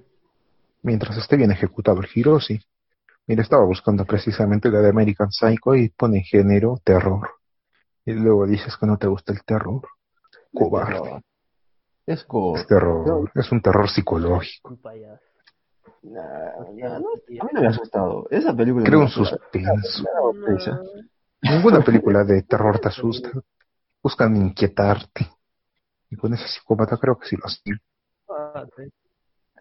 Mientras 0.84 1.18
esté 1.18 1.38
bien 1.38 1.50
ejecutado 1.50 2.02
el 2.02 2.06
giro, 2.06 2.40
sí. 2.40 2.60
Mira, 3.26 3.42
estaba 3.42 3.66
buscando 3.66 4.06
precisamente 4.06 4.70
la 4.70 4.82
de 4.82 4.90
American 4.90 5.32
Psycho 5.32 5.74
y 5.74 5.90
pone 5.90 6.22
género 6.22 6.80
terror. 6.84 7.32
Y 8.06 8.14
luego 8.14 8.46
dices 8.46 8.78
que 8.78 8.86
no 8.86 9.00
te 9.00 9.08
gusta 9.08 9.34
el 9.34 9.44
terror. 9.44 9.82
Cobarde. 10.54 11.02
Terror. 11.02 11.22
Es 12.06 12.28
gore. 12.28 12.62
Es 12.62 12.68
terror. 12.68 13.32
Es 13.34 13.52
un 13.52 13.60
terror 13.60 13.90
psicológico. 13.90 14.70
un 14.70 14.78
payaso. 14.78 15.24
Nah, 16.10 16.54
nah, 16.74 17.00
no, 17.00 17.10
a 17.10 17.44
mí 17.46 17.52
no 17.54 17.62
me 17.62 17.68
ha 17.68 17.70
asustado. 17.70 18.28
Esa 18.30 18.56
película 18.56 18.86
Creo 18.86 19.02
un 19.02 19.10
suspenso. 19.10 20.04
Ninguna 21.42 21.82
película 21.82 22.24
de 22.24 22.44
terror 22.44 22.80
te 22.80 22.88
asusta. 22.88 23.30
Buscan 24.02 24.36
inquietarte. 24.36 25.28
Y 26.10 26.16
con 26.16 26.34
ese 26.34 26.48
psicópata 26.48 26.98
creo 26.98 27.18
que 27.18 27.28
sí 27.28 27.36
lo 27.36 27.46
hacen. 27.46 28.92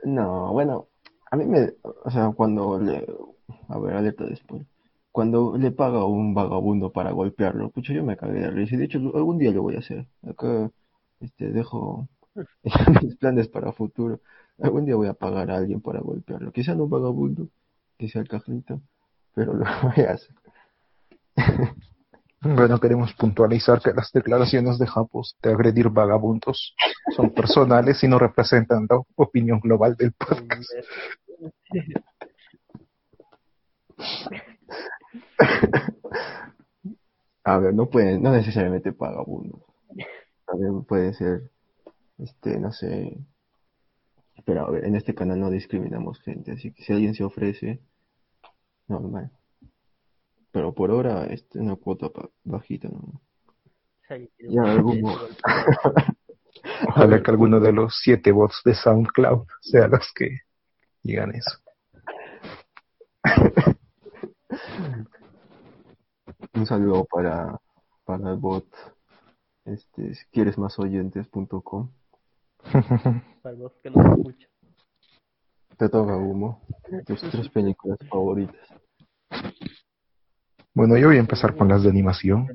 No, 0.04 0.52
bueno, 0.52 0.88
a 1.30 1.36
mí 1.36 1.44
me, 1.46 1.72
o 1.82 2.10
sea, 2.10 2.30
cuando 2.30 2.78
le, 2.78 3.06
a 3.68 3.78
ver, 3.78 3.94
alerta 3.94 4.24
después, 4.24 4.62
cuando 5.10 5.56
le 5.56 5.72
paga 5.72 6.00
a 6.00 6.04
un 6.04 6.34
vagabundo 6.34 6.92
para 6.92 7.10
golpearlo, 7.10 7.70
pucha, 7.70 7.92
yo 7.92 8.04
me 8.04 8.16
cagué 8.16 8.40
de 8.40 8.50
risa, 8.50 8.74
y 8.74 8.78
de 8.78 8.84
hecho 8.84 8.98
algún 8.98 9.38
día 9.38 9.50
lo 9.50 9.62
voy 9.62 9.76
a 9.76 9.80
hacer, 9.80 10.06
acá, 10.22 10.70
este, 11.20 11.50
dejo 11.50 12.08
mis 13.02 13.16
planes 13.16 13.48
para 13.48 13.72
futuro, 13.72 14.20
algún 14.60 14.84
día 14.84 14.96
voy 14.96 15.08
a 15.08 15.14
pagar 15.14 15.50
a 15.50 15.56
alguien 15.56 15.80
para 15.80 16.00
golpearlo, 16.00 16.52
quizá 16.52 16.74
no 16.74 16.84
un 16.84 16.90
vagabundo, 16.90 17.48
quizá 17.96 18.20
el 18.20 18.28
cajito, 18.28 18.80
pero 19.34 19.54
lo 19.54 19.64
voy 19.82 20.04
a 20.04 20.12
hacer. 20.12 20.34
Bueno, 22.42 22.78
queremos 22.78 23.12
puntualizar 23.14 23.80
que 23.80 23.92
las 23.92 24.12
declaraciones 24.12 24.78
de 24.78 24.86
Japos 24.86 25.36
de 25.42 25.50
agredir 25.50 25.88
vagabundos 25.88 26.76
son 27.16 27.30
personales 27.30 28.04
y 28.04 28.08
no 28.08 28.18
representan 28.20 28.86
la 28.88 29.00
opinión 29.16 29.58
global 29.58 29.96
del 29.96 30.12
podcast. 30.12 30.70
A 37.42 37.58
ver, 37.58 37.74
no 37.74 37.86
pueden, 37.88 38.22
no 38.22 38.32
necesariamente 38.32 38.90
vagabundos. 38.90 39.60
También 40.46 40.84
puede 40.84 41.14
ser, 41.14 41.50
este, 42.18 42.58
no 42.58 42.72
sé. 42.72 43.18
Pero 44.44 44.66
a 44.66 44.70
ver, 44.70 44.84
en 44.84 44.96
este 44.96 45.14
canal 45.14 45.40
no 45.40 45.50
discriminamos 45.50 46.20
gente, 46.20 46.52
así 46.52 46.72
que 46.72 46.82
si 46.82 46.92
alguien 46.92 47.14
se 47.14 47.24
ofrece, 47.24 47.80
normal. 48.86 49.30
Pero 50.52 50.72
por 50.74 50.90
ahora, 50.90 51.24
este, 51.26 51.58
una 51.58 51.76
cuota 51.76 52.08
pa- 52.10 52.30
bajita, 52.44 52.88
¿no? 52.88 53.20
Sí, 54.08 54.30
Ya, 54.38 54.62
algún 54.62 55.02
Ojalá 56.88 57.22
que 57.22 57.30
alguno 57.30 57.60
de 57.60 57.72
los 57.72 57.94
siete 58.02 58.32
bots 58.32 58.60
de 58.64 58.74
SoundCloud 58.74 59.46
sea 59.60 59.88
los 59.88 60.10
que 60.14 60.40
digan 61.02 61.34
eso. 61.34 61.58
Un 66.54 66.66
saludo 66.66 67.04
para, 67.04 67.58
para 68.04 68.30
el 68.30 68.36
bot, 68.36 68.66
este, 69.64 70.14
si 70.14 70.24
quieres 70.30 70.56
más 70.58 70.78
oyentes.com. 70.78 71.90
Para 73.42 73.56
los 73.56 73.72
que 73.82 73.88
escuchan. 73.88 74.50
Te 75.76 75.88
toca 75.88 76.16
humo, 76.16 76.62
tus 77.04 77.20
tres 77.20 77.48
películas 77.50 77.98
favoritas. 78.08 78.56
Bueno, 80.72 80.96
yo 80.96 81.08
voy 81.08 81.16
a 81.16 81.20
empezar 81.20 81.56
con 81.56 81.68
las 81.68 81.82
de 81.82 81.90
animación 81.90 82.48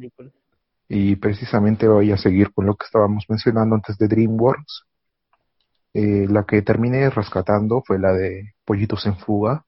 y 0.88 1.16
precisamente 1.16 1.88
voy 1.88 2.12
a 2.12 2.18
seguir 2.18 2.52
con 2.52 2.66
lo 2.66 2.76
que 2.76 2.86
estábamos 2.86 3.26
mencionando 3.30 3.76
antes 3.76 3.98
de 3.98 4.08
DreamWorks. 4.08 4.84
Eh, 5.94 6.26
la 6.30 6.46
que 6.46 6.62
terminé 6.62 7.10
rescatando 7.10 7.84
fue 7.86 8.00
la 8.00 8.14
de 8.14 8.54
Pollitos 8.66 9.06
en 9.06 9.18
Fuga. 9.18 9.66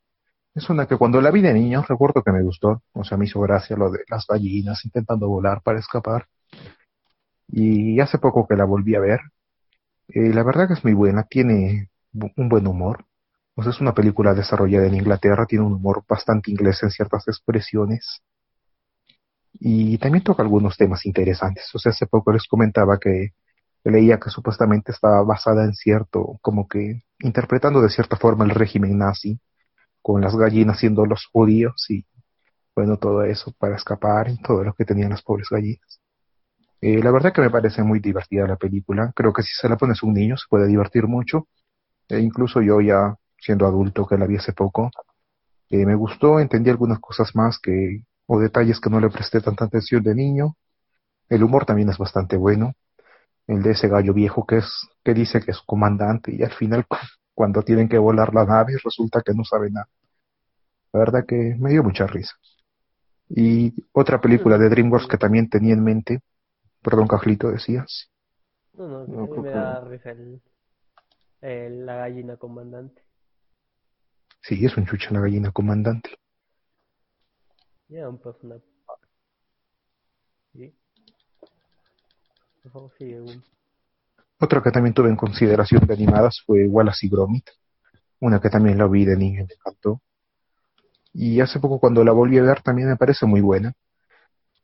Es 0.56 0.70
una 0.70 0.88
que 0.88 0.98
cuando 0.98 1.20
la 1.22 1.32
vi 1.32 1.42
de 1.42 1.54
niño 1.54 1.84
recuerdo 1.88 2.24
que 2.24 2.32
me 2.32 2.44
gustó, 2.44 2.84
o 2.94 3.04
sea, 3.04 3.18
me 3.18 3.26
hizo 3.26 3.40
gracia 3.42 3.76
lo 3.76 3.92
de 3.92 4.00
las 4.08 4.26
gallinas 4.28 4.86
intentando 4.86 5.28
volar 5.28 5.62
para 5.62 5.80
escapar. 5.80 6.28
Y 7.48 8.00
hace 8.00 8.18
poco 8.18 8.48
que 8.48 8.56
la 8.56 8.66
volví 8.66 8.96
a 8.96 9.00
ver. 9.00 9.20
Eh, 10.08 10.34
la 10.34 10.44
verdad 10.44 10.68
que 10.68 10.76
es 10.76 10.84
muy 10.84 10.94
buena, 10.94 11.24
tiene 11.24 11.90
un 12.14 12.50
buen 12.50 12.68
humor. 12.68 13.06
O 13.56 13.64
sea, 13.64 13.72
es 13.72 13.82
una 13.82 13.94
película 13.94 14.34
desarrollada 14.34 14.88
en 14.88 14.96
Inglaterra, 14.96 15.46
tiene 15.46 15.66
un 15.66 15.74
humor 15.74 16.04
bastante 16.08 16.52
inglés 16.52 16.82
en 16.84 16.92
ciertas 16.92 17.28
expresiones. 17.28 18.22
y 19.60 19.98
también 19.98 20.24
toca 20.24 20.44
algunos 20.44 20.78
temas 20.78 21.06
interesantes. 21.06 21.70
O 21.74 21.80
sea, 21.80 21.92
hace 21.92 22.08
poco 22.08 22.32
les 22.32 22.48
comentaba 22.48 23.00
que 23.00 23.34
leía 23.86 24.20
que 24.20 24.30
supuestamente 24.30 24.92
estaba 24.92 25.24
basada 25.24 25.66
en 25.66 25.74
cierto, 25.74 26.40
como 26.42 26.68
que 26.68 27.04
interpretando 27.20 27.82
de 27.82 27.90
cierta 27.90 28.18
forma 28.18 28.46
el 28.46 28.52
régimen 28.52 28.98
nazi, 28.98 29.40
con 30.02 30.22
las 30.22 30.36
gallinas 30.36 30.80
siendo 30.80 31.06
los 31.08 31.28
judíos 31.34 31.86
y 31.90 32.06
bueno, 32.76 32.98
todo 32.98 33.24
eso 33.26 33.54
para 33.60 33.78
escapar 33.78 34.30
y 34.30 34.42
todo 34.42 34.64
lo 34.66 34.74
que 34.76 34.86
tenían 34.86 35.12
las 35.12 35.24
pobres 35.24 35.50
gallinas. 35.52 36.02
Eh, 36.86 37.02
la 37.02 37.12
verdad 37.12 37.32
que 37.32 37.40
me 37.40 37.50
parece 37.50 37.82
muy 37.82 38.00
divertida 38.02 38.46
la 38.46 38.58
película. 38.58 39.14
Creo 39.16 39.32
que 39.32 39.42
si 39.42 39.54
se 39.54 39.70
la 39.70 39.78
pones 39.78 40.04
a 40.04 40.06
un 40.06 40.14
niño 40.14 40.36
se 40.36 40.48
puede 40.50 40.68
divertir 40.68 41.08
mucho. 41.08 41.48
E 42.10 42.20
incluso 42.20 42.62
yo 42.62 42.82
ya 42.82 43.16
siendo 43.40 43.66
adulto 43.66 44.06
que 44.06 44.18
la 44.18 44.28
vi 44.28 44.36
hace 44.36 44.52
poco, 44.52 44.92
eh, 45.70 45.86
me 45.86 45.96
gustó, 45.96 46.42
entendí 46.42 46.70
algunas 46.70 47.00
cosas 47.00 47.36
más 47.36 47.58
que 47.58 48.04
o 48.26 48.38
detalles 48.38 48.82
que 48.82 48.90
no 48.90 49.00
le 49.00 49.10
presté 49.10 49.40
tanta 49.40 49.64
atención 49.64 50.04
de 50.04 50.14
niño. 50.14 50.58
El 51.30 51.44
humor 51.44 51.66
también 51.66 51.88
es 51.90 51.98
bastante 51.98 52.36
bueno. 52.36 52.74
El 53.48 53.64
de 53.64 53.72
ese 53.72 53.88
gallo 53.88 54.14
viejo 54.14 54.46
que 54.46 54.58
es 54.58 54.68
que 55.06 55.14
dice 55.14 55.40
que 55.40 55.52
es 55.52 55.62
comandante 55.66 56.36
y 56.36 56.44
al 56.44 56.52
final 56.52 56.86
cuando 57.34 57.62
tienen 57.62 57.88
que 57.88 57.98
volar 57.98 58.34
la 58.34 58.44
nave 58.46 58.74
resulta 58.84 59.22
que 59.22 59.34
no 59.34 59.46
sabe 59.46 59.72
nada. 59.72 59.88
La 60.92 61.00
verdad 61.00 61.26
que 61.26 61.56
me 61.58 61.70
dio 61.70 61.82
mucha 61.82 62.08
risa. 62.08 62.36
Y 63.30 63.74
otra 63.94 64.20
película 64.20 64.58
de 64.58 64.68
DreamWorks 64.68 65.08
que 65.08 65.18
también 65.18 65.50
tenía 65.50 65.74
en 65.74 65.84
mente, 65.84 66.22
perdón, 66.84 67.08
Cajlito, 67.08 67.50
decías. 67.50 68.10
No, 68.74 68.88
no, 68.88 69.24
a 69.24 69.28
mí 69.28 69.40
me 69.40 69.50
da 69.50 69.82
risa 69.82 70.12
el, 71.42 71.86
la 71.86 71.96
gallina 71.96 72.38
comandante. 72.38 73.02
Sí, 74.42 74.66
es 74.66 74.76
un 74.76 74.86
chucha 74.86 75.12
la 75.12 75.22
gallina 75.22 75.52
comandante. 75.52 76.18
Ya, 77.88 78.10
un 78.10 78.20
personaje. 78.20 78.64
¿Sí? 80.52 80.76
Por 82.64 82.72
favor, 82.72 82.92
sigue 82.98 83.22
un... 83.22 83.44
Otra 84.40 84.62
que 84.62 84.72
también 84.72 84.94
tuve 84.94 85.10
en 85.10 85.16
consideración 85.16 85.86
de 85.86 85.94
animadas 85.94 86.42
fue 86.46 86.68
Wallace 86.68 87.06
y 87.06 87.10
Gromit, 87.10 87.50
una 88.20 88.42
que 88.42 88.50
también 88.50 88.78
la 88.78 88.88
vi 88.88 89.06
de 89.06 89.16
niño 89.16 89.42
y 89.42 89.46
me 89.46 89.54
encantó. 89.54 90.02
Y 91.14 91.40
hace 91.40 91.60
poco 91.60 91.80
cuando 91.80 92.04
la 92.04 92.12
volví 92.12 92.40
a 92.40 92.44
ver 92.44 92.62
también 92.62 92.90
me 92.90 92.98
parece 92.98 93.26
muy 93.26 93.42
buena. 93.42 93.74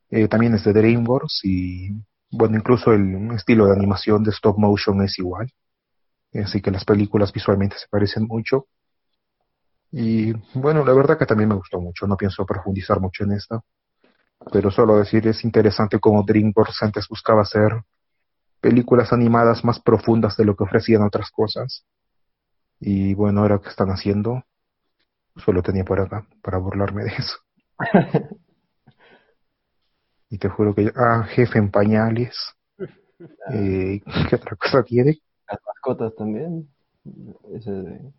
Eh, 0.09 0.27
también 0.27 0.55
es 0.55 0.63
de 0.63 0.73
DreamWorks 0.73 1.41
y 1.43 1.91
bueno, 2.31 2.57
incluso 2.57 2.93
el 2.93 3.31
estilo 3.31 3.67
de 3.67 3.73
animación 3.73 4.23
de 4.23 4.31
stop 4.31 4.57
motion 4.57 5.01
es 5.03 5.17
igual. 5.19 5.51
Así 6.33 6.61
que 6.61 6.71
las 6.71 6.85
películas 6.85 7.33
visualmente 7.33 7.77
se 7.77 7.87
parecen 7.89 8.27
mucho. 8.27 8.67
Y 9.91 10.33
bueno, 10.53 10.85
la 10.85 10.93
verdad 10.93 11.17
que 11.17 11.25
también 11.25 11.49
me 11.49 11.55
gustó 11.55 11.79
mucho. 11.79 12.05
No 12.07 12.17
pienso 12.17 12.45
profundizar 12.45 12.99
mucho 12.99 13.23
en 13.23 13.33
esta. 13.33 13.61
Pero 14.51 14.71
solo 14.71 14.97
decir, 14.97 15.27
es 15.27 15.43
interesante 15.43 15.99
cómo 15.99 16.23
DreamWorks 16.23 16.83
antes 16.83 17.07
buscaba 17.07 17.41
hacer 17.41 17.83
películas 18.61 19.11
animadas 19.13 19.63
más 19.63 19.79
profundas 19.79 20.37
de 20.37 20.45
lo 20.45 20.55
que 20.55 20.63
ofrecían 20.63 21.01
otras 21.01 21.31
cosas. 21.31 21.85
Y 22.79 23.13
bueno, 23.15 23.41
ahora 23.41 23.59
que 23.59 23.69
están 23.69 23.89
haciendo, 23.89 24.43
Solo 25.43 25.63
tenía 25.63 25.85
por 25.85 25.99
acá 25.99 26.25
para 26.41 26.57
burlarme 26.57 27.03
de 27.03 27.11
eso. 27.11 27.37
y 30.29 30.37
te 30.37 30.49
juro 30.49 30.73
que... 30.75 30.91
Ah, 30.95 31.23
jefe 31.23 31.59
en 31.59 31.71
pañales. 31.71 32.35
Eh, 33.51 33.99
¿Qué 34.29 34.35
otra 34.37 34.55
cosa 34.55 34.81
quiere? 34.81 35.17
Las 35.45 35.59
mascotas 35.65 36.15
también. 36.15 36.69
Ese 37.53 37.69
de... 37.69 38.13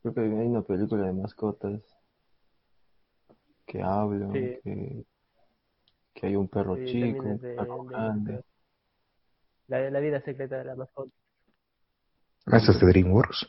Creo 0.00 0.14
que 0.14 0.20
hay 0.20 0.46
una 0.46 0.62
película 0.62 1.06
de 1.06 1.12
mascotas 1.12 1.82
que 3.66 3.82
hablan, 3.82 4.32
que, 4.32 5.04
que 6.14 6.26
hay 6.26 6.36
un 6.36 6.46
perro 6.46 6.76
chico, 6.84 7.24
un 7.24 7.38
perro 7.40 7.84
grande. 7.84 8.44
La, 9.66 9.90
la 9.90 10.00
vida 10.00 10.20
secreta 10.20 10.58
de 10.58 10.64
la 10.66 10.76
mascota. 10.76 11.10
Ah, 12.46 12.58
¿Esa 12.58 12.70
es 12.72 12.80
de 12.80 12.86
DreamWorks? 12.86 13.46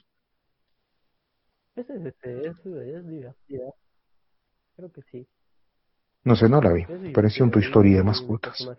Ese 1.75 1.95
es 1.95 2.05
este, 2.05 2.47
es, 2.47 2.65
es 2.65 3.07
divertida. 3.07 3.73
Creo 4.75 4.91
que 4.91 5.01
sí. 5.03 5.27
No 6.23 6.35
sé, 6.35 6.49
no 6.49 6.61
la 6.61 6.71
vi. 6.71 6.85
Pareció 7.13 7.45
un 7.45 7.51
tu 7.51 7.59
historia 7.59 7.97
de 7.97 8.03
mascotas. 8.03 8.69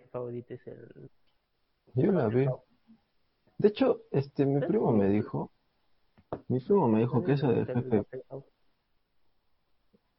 Yo 1.95 2.13
la 2.13 2.29
vi. 2.29 2.47
De 3.59 3.69
hecho, 3.69 4.03
este, 4.11 4.47
mi 4.47 4.61
primo 4.61 4.93
me 4.93 5.09
dijo, 5.09 5.51
mi 6.49 6.61
primo 6.61 6.89
me 6.89 7.01
dijo 7.01 7.23
que 7.25 7.33
esa 7.33 7.49
del 7.49 7.67
jefe, 7.67 8.05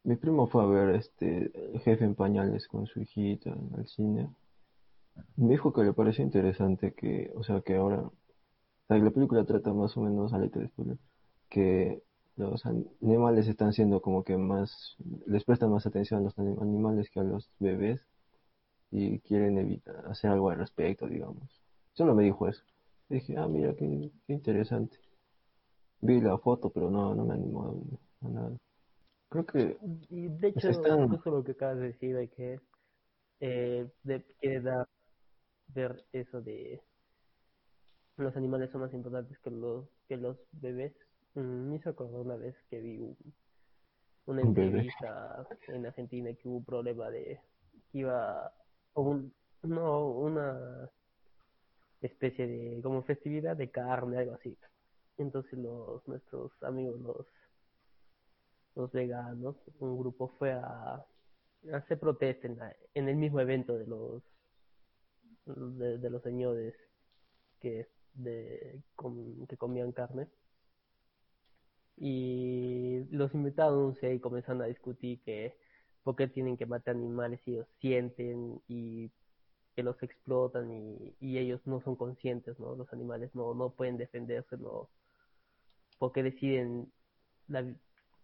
mi 0.04 0.16
primo 0.18 0.48
fue 0.48 0.64
a 0.64 0.68
ver 0.68 0.96
este 0.96 1.52
el 1.74 1.80
jefe 1.80 2.04
en 2.04 2.16
pañales 2.16 2.68
con 2.68 2.86
su 2.88 3.00
hijita 3.02 3.52
al 3.52 3.88
cine. 3.88 4.30
Me 5.38 5.50
dijo 5.50 5.72
que 5.72 5.84
le 5.84 5.94
pareció 5.94 6.24
interesante 6.24 6.94
que, 6.94 7.32
o 7.36 7.44
sea, 7.44 7.62
que 7.62 7.76
ahora, 7.76 8.10
la 8.90 9.12
película 9.12 9.46
trata 9.46 9.74
más 9.74 9.96
o 9.96 10.02
menos, 10.02 10.34
a 10.34 10.40
de 10.40 10.68
spoiler, 10.68 10.98
que 11.50 12.04
los 12.36 12.66
animales 12.66 13.48
están 13.48 13.74
siendo 13.74 14.02
como 14.02 14.24
que 14.24 14.38
más, 14.38 14.96
les 15.28 15.44
prestan 15.44 15.72
más 15.72 15.86
atención 15.86 16.20
a 16.20 16.24
los 16.24 16.38
animales 16.38 17.10
que 17.10 17.20
a 17.20 17.24
los 17.24 17.50
bebés 17.60 18.02
y 18.92 19.20
quieren 19.20 19.58
evitar 19.58 20.06
hacer 20.08 20.32
algo 20.32 20.50
al 20.50 20.58
respecto, 20.58 21.08
digamos. 21.08 21.62
Solo 21.94 22.16
me 22.16 22.24
dijo 22.24 22.48
eso. 22.48 22.64
dije, 23.10 23.36
ah, 23.38 23.48
mira, 23.48 23.76
qué, 23.76 24.12
interesante. 24.28 24.98
Vi 26.02 26.22
la 26.22 26.38
foto, 26.38 26.70
pero 26.70 26.90
no, 26.90 27.14
no 27.16 27.26
me 27.26 27.36
animó 27.36 27.84
a, 28.22 28.28
nada. 28.28 28.58
Creo 29.30 29.46
que... 29.46 29.78
Y 30.10 30.28
de 30.28 30.50
hecho, 30.50 30.70
están... 30.70 31.10
lo 31.26 31.44
que 31.44 31.52
acabas 31.52 31.78
de 31.78 31.88
decir 31.88 32.16
de 32.16 32.28
que 32.30 32.60
eh, 33.40 33.90
de, 34.04 34.24
quiere 34.40 34.62
dar, 34.62 34.88
ver 35.68 36.06
eso 36.14 36.42
de 36.42 36.82
los 38.18 38.36
animales 38.38 38.72
son 38.72 38.82
más 38.82 38.94
importantes 38.94 39.38
que 39.40 39.50
los, 39.50 39.88
que 40.08 40.18
los 40.18 40.38
bebés 40.52 40.94
me 41.36 41.76
hizo 41.76 41.90
acordar 41.90 42.22
una 42.22 42.36
vez 42.36 42.56
que 42.70 42.80
vi 42.80 43.16
una 44.26 44.42
entrevista 44.42 45.46
en 45.68 45.86
Argentina 45.86 46.34
que 46.34 46.48
hubo 46.48 46.58
un 46.58 46.66
problema 46.66 47.10
de 47.10 47.40
que 47.92 47.98
iba 48.00 48.54
un, 48.94 49.34
no 49.64 50.08
una 50.10 50.90
especie 52.02 52.48
de 52.48 52.82
como 52.82 53.04
festividad 53.04 53.58
de 53.58 53.70
carne 53.70 54.18
algo 54.18 54.36
así. 54.36 54.58
Entonces 55.18 55.58
los 55.60 56.08
nuestros 56.08 56.52
amigos 56.64 57.00
los 57.00 57.28
los 58.76 58.92
veganos 58.92 59.56
un 59.80 59.98
grupo 60.00 60.30
fue 60.40 60.52
a, 60.54 61.06
hacer 61.74 62.00
protesta 62.00 62.48
en, 62.48 62.60
en 62.96 63.10
el 63.10 63.16
mismo 63.16 63.40
evento 63.40 63.78
de 63.78 63.88
los 63.88 64.24
de, 65.46 66.10
los 66.10 66.22
señores 66.24 66.74
que 67.60 67.88
de 68.14 68.82
que 69.48 69.58
comían 69.58 69.92
carne 69.92 70.28
y 71.98 73.06
los 73.12 73.34
invitados 73.34 73.98
y 74.02 74.20
comenzaron 74.20 74.62
a 74.62 74.66
discutir 74.66 75.22
que 75.24 75.56
por 76.04 76.16
qué 76.16 76.28
tienen 76.28 76.58
que 76.58 76.66
matar 76.66 76.96
animales 76.96 77.40
si 77.44 77.52
ellos 77.54 77.68
sienten 77.80 78.62
y 78.68 79.12
que 79.76 79.84
los 79.84 80.02
explotan 80.04 80.72
y, 80.72 81.16
y 81.20 81.38
ellos 81.38 81.62
no 81.66 81.82
son 81.82 81.96
conscientes, 81.96 82.60
¿no? 82.60 82.76
Los 82.76 82.92
animales 82.94 83.34
no, 83.34 83.54
no 83.54 83.72
pueden 83.72 83.98
defenderse, 83.98 84.58
¿no? 84.58 84.90
Porque 85.98 86.24
deciden 86.24 86.92
la, 87.48 87.66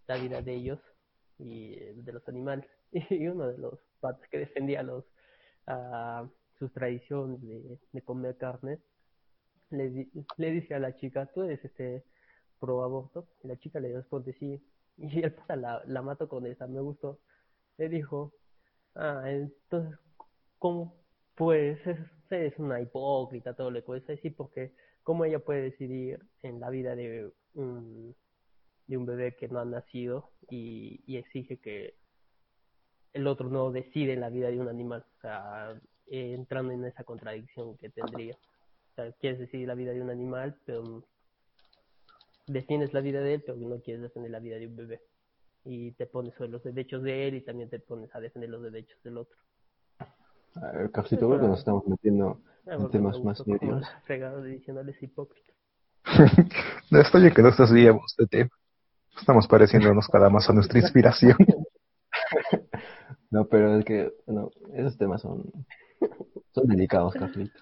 la 0.08 0.18
vida 0.18 0.42
de 0.42 0.54
ellos 0.56 0.80
y 1.38 1.76
de 1.76 2.12
los 2.14 2.28
animales. 2.28 2.70
Y 3.12 3.28
uno 3.28 3.48
de 3.48 3.58
los 3.58 3.80
patos 4.00 4.28
que 4.30 4.40
defendía 4.40 4.84
los 4.84 5.06
a 5.68 6.28
sus 6.58 6.74
tradiciones 6.74 7.42
de, 7.42 7.80
de 7.92 8.02
comer 8.02 8.36
carne 8.38 8.80
le, 9.70 10.10
le 10.38 10.52
dice 10.52 10.74
a 10.74 10.80
la 10.80 10.96
chica, 10.96 11.28
tú 11.28 11.44
eres 11.44 11.64
este 11.64 12.04
pro 12.60 12.84
aborto 12.84 13.28
y 13.44 13.48
la 13.48 13.58
chica 13.58 13.80
le 13.80 13.94
responde 13.94 14.34
sí 14.34 14.62
y 14.98 15.22
el 15.22 15.34
pata 15.34 15.56
la, 15.56 15.82
la 15.86 16.02
mató 16.02 16.28
con 16.28 16.46
esa 16.46 16.68
me 16.68 16.82
le 17.78 17.90
dijo 17.90 18.34
ah 18.96 19.24
entonces 19.26 19.98
cómo 20.58 20.96
pues 21.36 21.80
es, 21.88 21.98
es 22.30 22.60
una 22.60 22.82
hipócrita 22.82 23.56
todo 23.56 23.72
que 23.72 23.82
puede 23.82 24.02
decir 24.02 24.36
porque 24.36 24.74
cómo 25.04 25.26
ella 25.26 25.40
puede 25.40 25.62
decidir 25.62 26.20
en 26.44 26.60
la 26.60 26.70
vida 26.70 26.96
de 26.96 27.32
un 27.54 28.16
de 28.88 28.98
un 28.98 29.06
bebé 29.06 29.36
que 29.36 29.48
no 29.48 29.60
ha 29.60 29.66
nacido 29.66 30.32
y, 30.50 31.02
y 31.06 31.18
exige 31.18 31.58
que 31.58 31.96
el 33.14 33.28
otro 33.28 33.50
no 33.50 33.72
decide 33.72 34.14
en 34.14 34.20
la 34.20 34.30
vida 34.30 34.50
de 34.50 34.60
un 34.60 34.68
animal 34.68 35.06
o 35.18 35.22
sea 35.22 35.80
entrando 36.08 36.74
en 36.74 36.86
esa 36.86 37.04
contradicción 37.04 37.78
que 37.78 37.90
tendría. 37.90 38.34
O 38.34 38.96
sea 38.96 39.12
quieres 39.14 39.40
decidir 39.40 39.68
la 39.68 39.76
vida 39.76 39.94
de 39.94 40.02
un 40.02 40.10
animal 40.10 40.60
pero 40.66 41.06
defiendes 42.50 42.94
la 42.94 43.02
vida 43.02 43.22
de 43.22 43.36
él, 43.36 43.44
pero 43.46 43.58
no 43.58 43.80
quieres 43.80 44.02
defender 44.02 44.32
la 44.32 44.40
vida 44.40 44.58
de 44.58 44.68
un 44.68 44.76
bebé. 44.76 45.02
Y 45.66 45.92
te 45.94 46.06
pones 46.06 46.34
sobre 46.36 46.50
los 46.50 46.64
derechos 46.64 47.04
de 47.04 47.28
él 47.28 47.36
y 47.36 47.42
también 47.42 47.70
te 47.70 47.80
pones 47.80 48.14
a 48.16 48.20
defender 48.20 48.50
los 48.50 48.64
derechos 48.64 49.02
del 49.04 49.18
otro. 49.18 49.38
Ver, 50.56 50.92
Carlito, 50.92 51.28
creo 51.28 51.40
que 51.40 51.48
nos 51.48 51.60
estamos 51.60 51.88
metiendo 51.88 52.42
ah, 52.68 52.76
en 52.76 52.90
temas 52.90 53.24
más 53.24 53.38
serios. 53.38 53.86
Fregado 54.04 54.42
de 54.42 54.52
diciéndoles 54.52 55.02
hipócrita. 55.02 55.54
no 56.92 57.02
estoy 57.02 57.32
que 57.32 57.42
no 57.42 57.50
estás 57.50 57.72
de 57.72 58.28
tema. 58.30 58.50
Estamos 59.18 59.48
pareciéndonos 59.48 60.08
cada 60.08 60.30
más 60.30 60.50
a 60.50 60.54
nuestra 60.54 60.80
inspiración. 60.80 61.38
No, 63.32 63.46
pero 63.46 63.78
es 63.78 63.86
que, 63.86 64.12
bueno, 64.26 64.50
esos 64.74 64.98
temas 64.98 65.22
son, 65.22 65.52
son 66.52 66.68
delicados, 66.68 67.14
Carlito. 67.20 67.60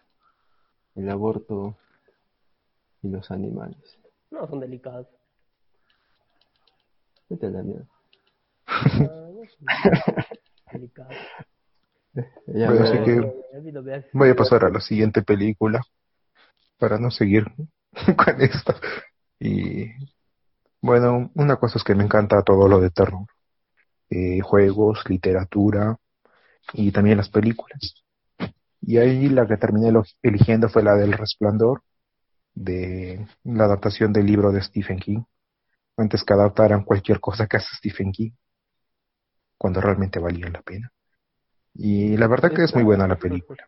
El 0.96 1.10
aborto 1.10 1.78
y 3.02 3.10
los 3.10 3.30
animales. 3.32 4.00
No 4.32 4.48
son 4.48 4.60
delicados. 4.60 5.08
Vete 7.30 7.48
a 7.48 7.50
la 7.50 7.64
mierda. 7.64 7.86
Ah, 8.68 9.30
no 9.32 9.42
delicados. 10.74 11.16
Ya, 12.48 12.70
Bueno, 12.72 12.86
así 12.86 12.98
que- 13.04 14.08
Voy 14.14 14.30
a 14.30 14.36
pasar 14.36 14.66
a 14.66 14.70
la 14.70 14.82
siguiente 14.82 15.22
película 15.22 15.82
para 16.78 16.98
no 16.98 17.12
seguir 17.12 17.46
con 18.18 18.42
esto. 18.42 18.74
Y 19.40 19.86
bueno, 20.82 21.32
una 21.36 21.58
cosa 21.58 21.78
es 21.78 21.84
que 21.84 21.96
me 21.96 22.04
encanta 22.04 22.42
todo 22.44 22.68
lo 22.68 22.80
de 22.80 22.90
terror. 22.90 23.26
Eh, 24.10 24.40
juegos, 24.42 25.04
literatura 25.10 25.98
y 26.74 26.92
también 26.92 27.18
las 27.18 27.30
películas. 27.30 28.04
Y 28.82 28.98
ahí 28.98 29.28
la 29.30 29.46
que 29.48 29.58
terminé 29.58 29.92
eligiendo 30.22 30.70
fue 30.70 30.82
la 30.84 30.96
del 30.96 31.12
Resplandor, 31.14 31.82
de 32.58 33.28
la 33.44 33.66
adaptación 33.66 34.12
del 34.14 34.26
libro 34.26 34.52
de 34.52 34.62
Stephen 34.62 35.00
King. 35.00 35.24
Antes 35.96 36.24
que 36.24 36.34
adaptaran 36.34 36.84
cualquier 36.84 37.20
cosa 37.20 37.48
que 37.48 37.58
hace 37.58 37.76
Stephen 37.76 38.12
King, 38.12 38.32
cuando 39.58 39.82
realmente 39.82 40.20
valía 40.20 40.50
la 40.50 40.62
pena. 40.62 40.92
Y 41.74 42.18
la 42.18 42.28
verdad 42.28 42.52
que 42.54 42.64
es 42.64 42.74
muy 42.74 42.84
buena 42.84 43.08
la 43.08 43.18
película 43.18 43.68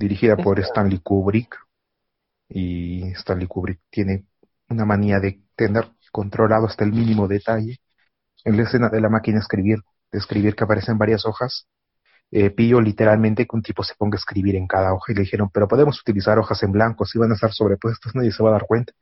dirigida 0.00 0.36
por 0.36 0.58
Stanley 0.58 0.98
Kubrick. 1.00 1.56
Y 2.48 3.02
Stanley 3.12 3.46
Kubrick 3.46 3.80
tiene 3.90 4.24
una 4.68 4.84
manía 4.84 5.20
de 5.20 5.42
tener 5.54 5.88
controlado 6.10 6.66
hasta 6.66 6.84
el 6.84 6.92
mínimo 6.92 7.28
detalle. 7.28 7.78
En 8.44 8.56
la 8.56 8.62
escena 8.62 8.88
de 8.88 9.00
la 9.00 9.10
máquina 9.10 9.36
de 9.36 9.42
escribir, 9.42 9.78
de 10.10 10.18
escribir 10.18 10.56
que 10.56 10.64
aparecen 10.64 10.96
varias 10.96 11.26
hojas, 11.26 11.68
eh, 12.30 12.50
pidió 12.50 12.80
literalmente 12.80 13.46
que 13.46 13.56
un 13.56 13.62
tipo 13.62 13.82
se 13.82 13.94
ponga 13.96 14.16
a 14.16 14.20
escribir 14.20 14.56
en 14.56 14.66
cada 14.66 14.94
hoja 14.94 15.12
y 15.12 15.14
le 15.16 15.22
dijeron, 15.22 15.50
pero 15.52 15.66
podemos 15.66 16.00
utilizar 16.00 16.38
hojas 16.38 16.62
en 16.62 16.72
blanco, 16.72 17.04
si 17.04 17.18
van 17.18 17.32
a 17.32 17.34
estar 17.34 17.52
sobrepuestas 17.52 18.14
nadie 18.14 18.32
se 18.32 18.42
va 18.42 18.50
a 18.50 18.52
dar 18.52 18.66
cuenta. 18.66 18.92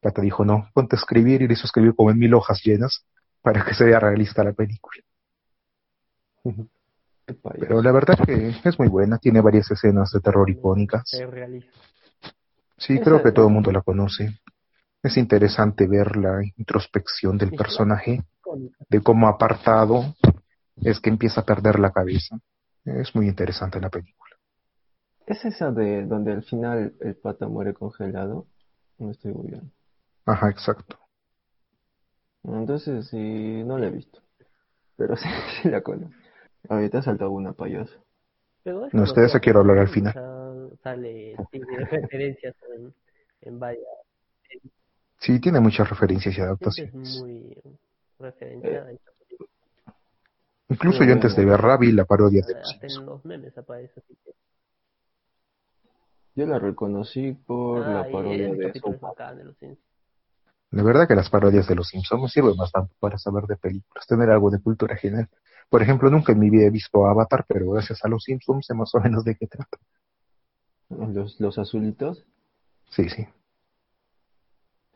Pata 0.00 0.20
dijo, 0.20 0.44
no, 0.44 0.68
ponte 0.74 0.96
a 0.96 0.98
escribir 0.98 1.42
y 1.42 1.46
le 1.46 1.54
hizo 1.54 1.66
escribir 1.66 1.94
como 1.94 2.10
en 2.10 2.18
mil 2.18 2.34
hojas 2.34 2.60
llenas 2.64 3.06
para 3.40 3.64
que 3.64 3.74
se 3.74 3.84
vea 3.84 4.00
realista 4.00 4.42
la 4.42 4.52
película. 4.52 5.02
Pero 7.60 7.80
la 7.80 7.92
verdad 7.92 8.18
que 8.26 8.52
es 8.64 8.78
muy 8.78 8.88
buena, 8.88 9.18
tiene 9.18 9.40
varias 9.40 9.70
escenas 9.70 10.10
de 10.10 10.20
terror 10.20 10.50
icónicas. 10.50 11.04
Es. 11.12 11.64
Sí, 12.78 12.98
creo 12.98 13.22
que 13.22 13.30
todo 13.30 13.46
el 13.46 13.52
mundo 13.52 13.70
la 13.70 13.80
conoce. 13.80 14.40
Es 15.02 15.16
interesante 15.16 15.86
ver 15.86 16.16
la 16.16 16.40
introspección 16.56 17.38
del 17.38 17.52
personaje, 17.52 18.24
de 18.88 19.00
cómo 19.00 19.28
apartado 19.28 20.16
es 20.76 20.98
que 20.98 21.10
empieza 21.10 21.42
a 21.42 21.44
perder 21.44 21.78
la 21.78 21.92
cabeza. 21.92 22.38
Es 22.84 23.12
muy 23.16 23.26
interesante 23.26 23.80
la 23.80 23.90
película. 23.90 24.36
¿Es 25.26 25.44
esa 25.44 25.72
de 25.72 26.06
donde 26.06 26.30
al 26.30 26.44
final 26.44 26.94
el 27.00 27.16
pata 27.16 27.48
muere 27.48 27.74
congelado? 27.74 28.46
No 28.98 29.10
estoy 29.10 29.32
muy 29.34 29.48
bien. 29.48 29.72
Ajá, 30.26 30.48
exacto. 30.50 30.98
Entonces 32.44 33.08
sí, 33.08 33.16
no 33.64 33.78
la 33.78 33.86
he 33.86 33.90
visto. 33.90 34.20
Pero 34.96 35.16
sí, 35.18 35.28
sí 35.62 35.68
la 35.70 35.82
conozco. 35.82 36.16
Ahorita 36.68 36.98
ha 36.98 37.02
saltado 37.02 37.32
una 37.32 37.52
payaso. 37.54 38.04
Pero 38.64 38.86
es 38.86 38.94
No, 38.94 39.02
ustedes 39.02 39.32
conocido 39.32 39.32
se 39.32 39.40
quiero 39.40 39.60
hablar 39.60 39.78
al 39.78 39.88
final. 39.88 40.14
o 40.14 40.76
sea, 40.76 40.76
sale, 40.82 41.40
tiene 41.50 41.84
referencias 41.86 42.56
en, 42.76 42.94
en 43.42 43.58
varias. 43.60 43.86
Sí, 45.20 45.40
tiene 45.40 45.58
muchas 45.58 45.88
referencias 45.88 46.36
y 46.36 46.42
Es 46.76 46.92
adaptaciones. 46.92 46.92
muy 46.94 47.54
referenciada. 48.18 48.90
Incluso 50.72 51.04
yo 51.04 51.12
antes 51.12 51.36
de 51.36 51.44
verla 51.44 51.76
vi 51.76 51.92
la 51.92 52.06
parodia 52.06 52.42
de 52.46 52.54
los 52.54 53.04
los 53.04 53.24
memes 53.26 53.56
aparece. 53.58 54.00
Así 54.00 54.16
que, 54.24 54.32
Yo 56.34 56.46
la 56.46 56.58
reconocí 56.58 57.32
por 57.32 57.86
la 57.86 58.00
Ah, 58.00 58.06
parodia 58.10 58.48
el 58.48 58.56
de 58.56 58.80
bacán 59.00 59.44
los 59.44 59.56
Simpsons. 59.58 59.78
La 60.70 60.82
verdad 60.82 61.06
que 61.06 61.14
las 61.14 61.28
parodias 61.28 61.68
de 61.68 61.74
los 61.74 61.88
Simpsons 61.88 62.22
me 62.22 62.28
sirven 62.28 62.56
bastante 62.56 62.94
para 62.98 63.18
saber 63.18 63.44
de 63.44 63.56
películas, 63.56 64.06
tener 64.06 64.30
algo 64.30 64.50
de 64.50 64.62
cultura 64.62 64.96
general. 64.96 65.28
Por 65.68 65.82
ejemplo, 65.82 66.08
nunca 66.08 66.32
en 66.32 66.38
mi 66.38 66.48
vida 66.48 66.64
he 66.64 66.70
visto 66.70 67.04
Avatar, 67.06 67.44
pero 67.46 67.70
gracias 67.70 68.02
a 68.02 68.08
los 68.08 68.24
Simpsons 68.24 68.64
sé 68.66 68.72
más 68.72 68.94
o 68.94 69.00
menos 69.00 69.24
de 69.24 69.36
qué 69.36 69.46
trata. 69.46 69.76
Los, 70.88 71.38
los 71.38 71.58
azulitos. 71.58 72.24
Sí, 72.88 73.10
sí. 73.10 73.26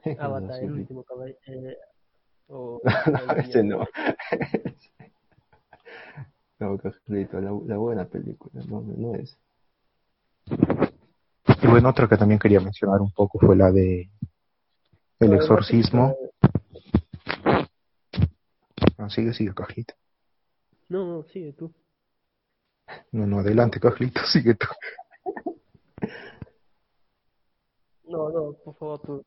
Avatar, 0.18 0.62
el 0.62 0.72
último 0.72 1.04
caballero. 1.04 1.38
Eh, 1.46 1.76
ese 3.36 3.62
no. 3.62 3.86
No, 6.58 6.78
Carlito, 6.78 7.40
la, 7.40 7.50
la 7.66 7.76
buena 7.76 8.06
película, 8.06 8.62
no, 8.66 8.80
no 8.80 9.14
es. 9.14 9.38
Y 11.62 11.66
bueno, 11.66 11.90
otra 11.90 12.08
que 12.08 12.16
también 12.16 12.38
quería 12.38 12.60
mencionar 12.60 13.00
un 13.00 13.10
poco 13.12 13.38
fue 13.38 13.56
la 13.56 13.70
de 13.70 14.10
El 15.20 15.32
Exorcismo. 15.34 16.16
la 17.46 17.68
Ah, 18.98 19.10
sigue, 19.10 19.34
sigue, 19.34 19.52
Cajita. 19.54 19.94
No, 20.88 21.04
no, 21.06 21.22
sigue 21.24 21.52
tú. 21.52 21.72
No, 23.12 23.26
no, 23.26 23.40
adelante, 23.40 23.78
Cajita, 23.78 24.24
sigue 24.32 24.54
tú. 24.54 24.66
No, 28.04 28.30
no, 28.30 28.52
por 28.64 28.74
favor, 28.76 29.00
tú. 29.00 29.26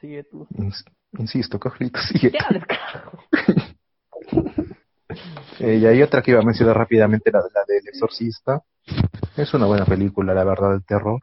Sigue 0.00 0.24
tú. 0.24 0.46
Ins- 0.54 0.84
Insisto, 1.18 1.58
Cajita, 1.58 2.00
sigue 2.02 2.30
tú. 2.30 2.36
Ya, 2.38 2.48
descarajo. 2.58 3.18
Eh, 5.58 5.76
y 5.76 5.86
hay 5.86 6.02
otra 6.02 6.22
que 6.22 6.32
iba 6.32 6.40
a 6.40 6.44
mencionar 6.44 6.76
rápidamente, 6.76 7.30
la, 7.30 7.40
la 7.40 7.64
del 7.68 7.86
Exorcista. 7.86 8.62
Es 9.36 9.54
una 9.54 9.66
buena 9.66 9.84
película, 9.84 10.34
la 10.34 10.44
verdad, 10.44 10.70
del 10.70 10.84
terror. 10.84 11.20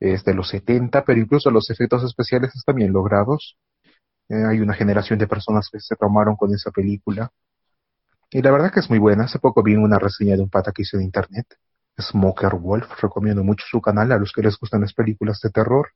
Es 0.00 0.24
de 0.24 0.32
los 0.32 0.48
70, 0.48 1.04
pero 1.04 1.20
incluso 1.20 1.50
los 1.50 1.68
efectos 1.68 2.02
especiales 2.04 2.54
están 2.54 2.76
bien 2.76 2.92
logrados. 2.92 3.56
Eh, 4.28 4.44
hay 4.48 4.60
una 4.60 4.74
generación 4.74 5.18
de 5.18 5.26
personas 5.26 5.68
que 5.70 5.80
se 5.80 5.96
traumaron 5.96 6.36
con 6.36 6.54
esa 6.54 6.70
película. 6.70 7.30
Y 8.30 8.40
la 8.40 8.52
verdad 8.52 8.72
que 8.72 8.80
es 8.80 8.88
muy 8.88 8.98
buena. 8.98 9.24
Hace 9.24 9.38
poco 9.38 9.62
vi 9.62 9.74
una 9.74 9.98
reseña 9.98 10.36
de 10.36 10.42
un 10.42 10.48
pata 10.48 10.72
que 10.72 10.82
hizo 10.82 10.96
en 10.96 11.02
internet. 11.02 11.46
Smoker 12.00 12.54
Wolf. 12.54 13.02
Recomiendo 13.02 13.44
mucho 13.44 13.66
su 13.68 13.82
canal 13.82 14.12
a 14.12 14.18
los 14.18 14.32
que 14.32 14.42
les 14.42 14.56
gustan 14.56 14.80
las 14.80 14.94
películas 14.94 15.40
de 15.42 15.50
terror. 15.50 15.88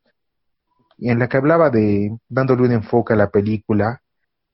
Y 0.99 1.11
en 1.11 1.21
la 1.21 1.29
que 1.29 1.39
hablaba 1.39 1.71
de, 1.71 2.19
dándole 2.29 2.65
un 2.65 2.73
enfoque 2.73 3.15
a 3.15 3.17
la 3.17 3.31
película, 3.31 4.03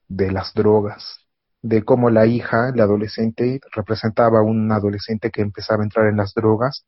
de 0.08 0.30
las 0.30 0.52
drogas 0.54 1.21
de 1.62 1.84
cómo 1.84 2.10
la 2.10 2.26
hija, 2.26 2.72
la 2.74 2.84
adolescente, 2.84 3.60
representaba 3.74 4.40
a 4.40 4.42
un 4.42 4.70
adolescente 4.72 5.30
que 5.30 5.42
empezaba 5.42 5.82
a 5.82 5.86
entrar 5.86 6.08
en 6.08 6.16
las 6.16 6.34
drogas 6.34 6.84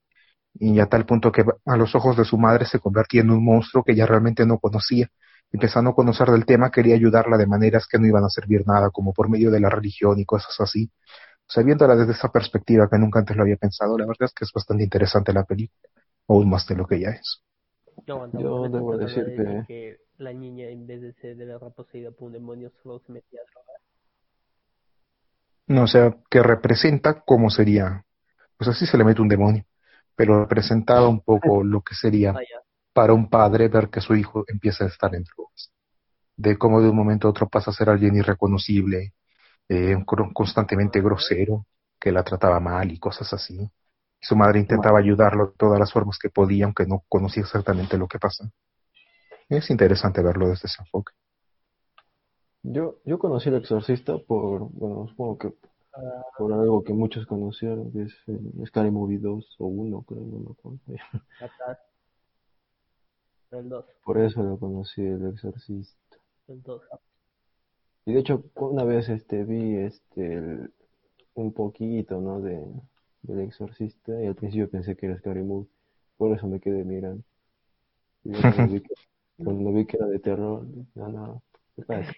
y 0.54 0.78
a 0.80 0.86
tal 0.86 1.06
punto 1.06 1.32
que 1.32 1.44
a 1.64 1.76
los 1.76 1.94
ojos 1.94 2.16
de 2.16 2.24
su 2.24 2.38
madre 2.38 2.66
se 2.66 2.80
convertía 2.80 3.22
en 3.22 3.30
un 3.30 3.44
monstruo 3.44 3.84
que 3.84 3.92
ella 3.92 4.06
realmente 4.06 4.46
no 4.46 4.58
conocía. 4.58 5.08
Empezando 5.52 5.90
a 5.90 5.94
conocer 5.94 6.28
del 6.30 6.46
tema, 6.46 6.70
quería 6.70 6.96
ayudarla 6.96 7.36
de 7.36 7.46
maneras 7.46 7.86
que 7.86 7.98
no 7.98 8.06
iban 8.06 8.24
a 8.24 8.28
servir 8.28 8.66
nada, 8.66 8.90
como 8.90 9.12
por 9.12 9.28
medio 9.28 9.50
de 9.50 9.60
la 9.60 9.70
religión 9.70 10.18
y 10.18 10.24
cosas 10.24 10.60
así. 10.60 10.90
O 11.46 11.52
sea, 11.52 11.62
viéndola 11.62 11.94
desde 11.94 12.12
esa 12.12 12.32
perspectiva 12.32 12.88
que 12.90 12.98
nunca 12.98 13.20
antes 13.20 13.36
lo 13.36 13.42
había 13.42 13.56
pensado, 13.56 13.96
la 13.98 14.06
verdad 14.06 14.26
es 14.26 14.32
que 14.32 14.44
es 14.44 14.52
bastante 14.52 14.82
interesante 14.82 15.32
la 15.32 15.44
película, 15.44 15.88
aún 16.28 16.50
más 16.50 16.66
de 16.66 16.74
lo 16.74 16.86
que 16.86 17.00
ya 17.00 17.10
es. 17.10 17.42
No 18.06 18.14
aguanta, 18.14 18.40
Yo 18.40 18.68
debo 18.68 18.96
decir 18.96 19.64
que 19.68 19.98
la 20.18 20.32
niña, 20.32 20.68
en 20.68 20.86
vez 20.86 21.00
de 21.02 21.12
ser 21.14 21.36
de 21.36 21.58
poseída 21.70 22.10
por 22.10 22.26
un 22.26 22.32
demonio, 22.32 22.72
solo 22.82 22.98
se 23.00 23.12
metía 23.12 23.40
a. 23.40 23.63
No, 25.66 25.84
o 25.84 25.86
sea, 25.86 26.14
que 26.30 26.42
representa 26.42 27.22
cómo 27.24 27.50
sería, 27.50 28.04
pues 28.56 28.68
así 28.68 28.86
se 28.86 28.98
le 28.98 29.04
mete 29.04 29.22
un 29.22 29.28
demonio, 29.28 29.64
pero 30.14 30.42
representaba 30.42 31.08
un 31.08 31.20
poco 31.20 31.62
lo 31.64 31.80
que 31.82 31.94
sería 31.94 32.32
Vaya, 32.32 32.60
para 32.92 33.12
un 33.12 33.28
padre 33.28 33.68
ver 33.68 33.90
que 33.90 34.00
su 34.00 34.14
hijo 34.14 34.44
empieza 34.46 34.84
a 34.84 34.88
estar 34.88 35.14
en 35.14 35.24
drogas. 35.24 35.72
De 36.36 36.58
cómo 36.58 36.80
de 36.80 36.88
un 36.88 36.96
momento 36.96 37.28
a 37.28 37.30
otro 37.30 37.48
pasa 37.48 37.70
a 37.70 37.74
ser 37.74 37.90
alguien 37.90 38.16
irreconocible, 38.16 39.14
eh, 39.68 39.96
constantemente 40.32 41.00
grosero, 41.00 41.66
que 41.98 42.12
la 42.12 42.22
trataba 42.22 42.60
mal 42.60 42.92
y 42.92 42.98
cosas 42.98 43.32
así. 43.32 43.58
Su 44.20 44.36
madre 44.36 44.60
intentaba 44.60 44.98
ayudarlo 44.98 45.46
de 45.46 45.52
todas 45.56 45.78
las 45.78 45.92
formas 45.92 46.18
que 46.18 46.30
podía, 46.30 46.64
aunque 46.66 46.86
no 46.86 47.02
conocía 47.08 47.42
exactamente 47.42 47.98
lo 47.98 48.08
que 48.08 48.18
pasa. 48.18 48.50
Es 49.48 49.70
interesante 49.70 50.22
verlo 50.22 50.48
desde 50.48 50.66
ese 50.66 50.82
enfoque. 50.82 51.12
Yo, 52.64 52.96
yo 53.04 53.18
conocí 53.20 53.48
al 53.48 53.56
exorcista 53.56 54.18
por, 54.18 54.68
bueno, 54.72 55.06
supongo 55.08 55.38
que 55.38 55.52
ah, 55.94 56.24
por 56.36 56.52
algo 56.52 56.84
que 56.84 56.92
muchos 56.94 57.26
conocieron, 57.26 57.92
que 57.92 58.02
es 58.04 58.14
el 58.28 58.66
Scary 58.66 58.90
Movie 58.90 59.18
2 59.18 59.56
o 59.58 59.66
1, 59.66 60.02
creo, 60.02 60.20
no 60.22 60.38
me 60.40 60.52
acuerdo. 60.52 60.80
El 63.52 63.70
2, 63.70 63.86
Por 64.04 64.18
eso 64.18 64.40
lo 64.42 64.56
conocí, 64.56 65.02
el 65.02 65.26
exorcista. 65.26 66.16
el 66.48 66.62
2. 66.62 66.82
Y 68.06 68.14
de 68.14 68.20
hecho, 68.20 68.42
una 68.56 68.82
vez 68.84 69.10
este 69.10 69.44
vi 69.44 69.76
este 69.76 70.34
el- 70.34 70.72
un 71.34 71.52
poquito, 71.52 72.20
¿no? 72.20 72.40
de 72.40 72.64
del 73.22 73.40
exorcista 73.40 74.22
y 74.22 74.26
al 74.26 74.34
principio 74.36 74.70
pensé 74.70 74.96
que 74.96 75.06
era 75.06 75.18
Scary 75.18 75.42
Movie, 75.42 75.68
por 76.18 76.32
eso 76.36 76.46
me 76.48 76.60
quedé 76.60 76.84
mirando. 76.84 77.24
Y 78.24 78.44
cuando 78.44 78.68
vi 78.72 78.80
que, 78.82 78.94
cuando 79.38 79.72
vi 79.72 79.86
que 79.86 79.96
era 79.96 80.06
de 80.08 80.18
terror, 80.18 80.66
no, 80.96 81.08
no, 81.08 81.42
¿qué 81.76 81.82
pasa? 81.82 82.12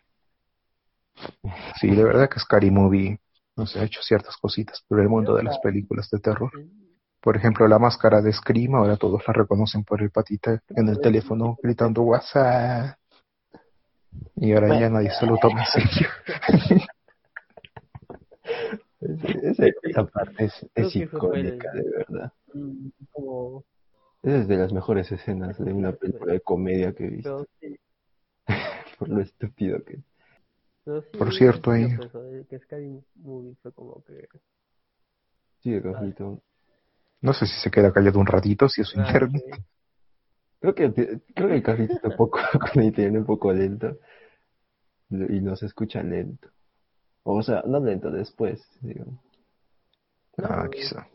Sí, 1.80 1.94
de 1.94 2.04
verdad 2.04 2.28
que 2.28 2.40
Scary 2.40 2.70
Movie 2.70 3.18
no 3.56 3.66
sé, 3.66 3.80
ha 3.80 3.84
hecho 3.84 4.02
ciertas 4.02 4.36
cositas 4.36 4.84
por 4.86 5.00
el 5.00 5.08
mundo 5.08 5.34
de 5.34 5.42
las 5.42 5.58
películas 5.58 6.10
de 6.10 6.18
terror. 6.18 6.50
Por 7.20 7.36
ejemplo, 7.36 7.66
la 7.66 7.78
máscara 7.78 8.20
de 8.20 8.32
Scream, 8.32 8.74
ahora 8.74 8.96
todos 8.96 9.22
la 9.26 9.32
reconocen 9.32 9.82
por 9.82 10.02
el 10.02 10.10
patita 10.10 10.62
en 10.68 10.88
el 10.88 11.00
teléfono 11.00 11.56
gritando 11.62 12.02
WhatsApp. 12.02 12.98
Y 14.36 14.52
ahora 14.52 14.78
ya 14.78 14.90
nadie 14.90 15.10
se 15.10 15.26
lo 15.26 15.36
toma 15.38 15.60
en 15.60 15.66
serio. 15.66 16.08
Esa, 18.98 19.66
esa 19.82 20.06
parte 20.06 20.46
es, 20.46 20.66
es 20.74 20.96
icónica, 20.96 21.70
de 21.72 21.90
verdad. 21.90 22.32
Mm, 22.54 22.88
Como, 23.12 23.64
Esa 24.22 24.38
es 24.38 24.48
de 24.48 24.56
las 24.56 24.72
mejores 24.72 25.12
escenas 25.12 25.58
de 25.58 25.72
una 25.72 25.92
película 25.92 26.32
de 26.32 26.40
comedia 26.40 26.92
que 26.92 27.04
he 27.04 27.10
visto. 27.10 27.46
Por 28.98 29.08
lo 29.08 29.20
estúpido 29.20 29.84
que 29.84 29.94
es. 29.94 30.15
Sí, 30.86 31.18
Por 31.18 31.34
cierto, 31.34 31.70
ahí- 31.72 31.84
de 31.96 32.46
que 32.48 32.58
Scary 32.60 33.02
Movie 33.16 33.56
fue 33.62 33.72
como 33.72 34.02
que... 34.04 34.28
Sí, 35.60 35.80
Carlito. 35.82 36.40
No 37.20 37.32
sé 37.32 37.46
si 37.46 37.60
se 37.60 37.70
queda 37.70 37.92
callado 37.92 38.20
un 38.20 38.26
ratito, 38.26 38.68
si 38.68 38.82
es 38.82 38.92
ah, 38.96 39.00
internet. 39.00 39.42
sí. 39.44 39.62
Creo 40.60 40.74
que, 40.74 40.92
creo 41.34 41.48
que 41.48 41.54
el 41.54 41.62
Carlito 41.62 41.94
está 41.94 42.08
un 42.08 42.16
poco, 42.16 42.38
internet 42.74 43.20
un 43.20 43.26
poco 43.26 43.52
lento. 43.52 43.98
Y 45.10 45.40
nos 45.40 45.62
escucha 45.62 46.02
lento. 46.02 46.48
O 47.24 47.42
sea, 47.42 47.62
no 47.66 47.80
lento, 47.80 48.10
después, 48.10 48.60
digamos. 48.80 49.20
Ah, 50.38 50.62
No, 50.64 50.70
quizá. 50.70 51.08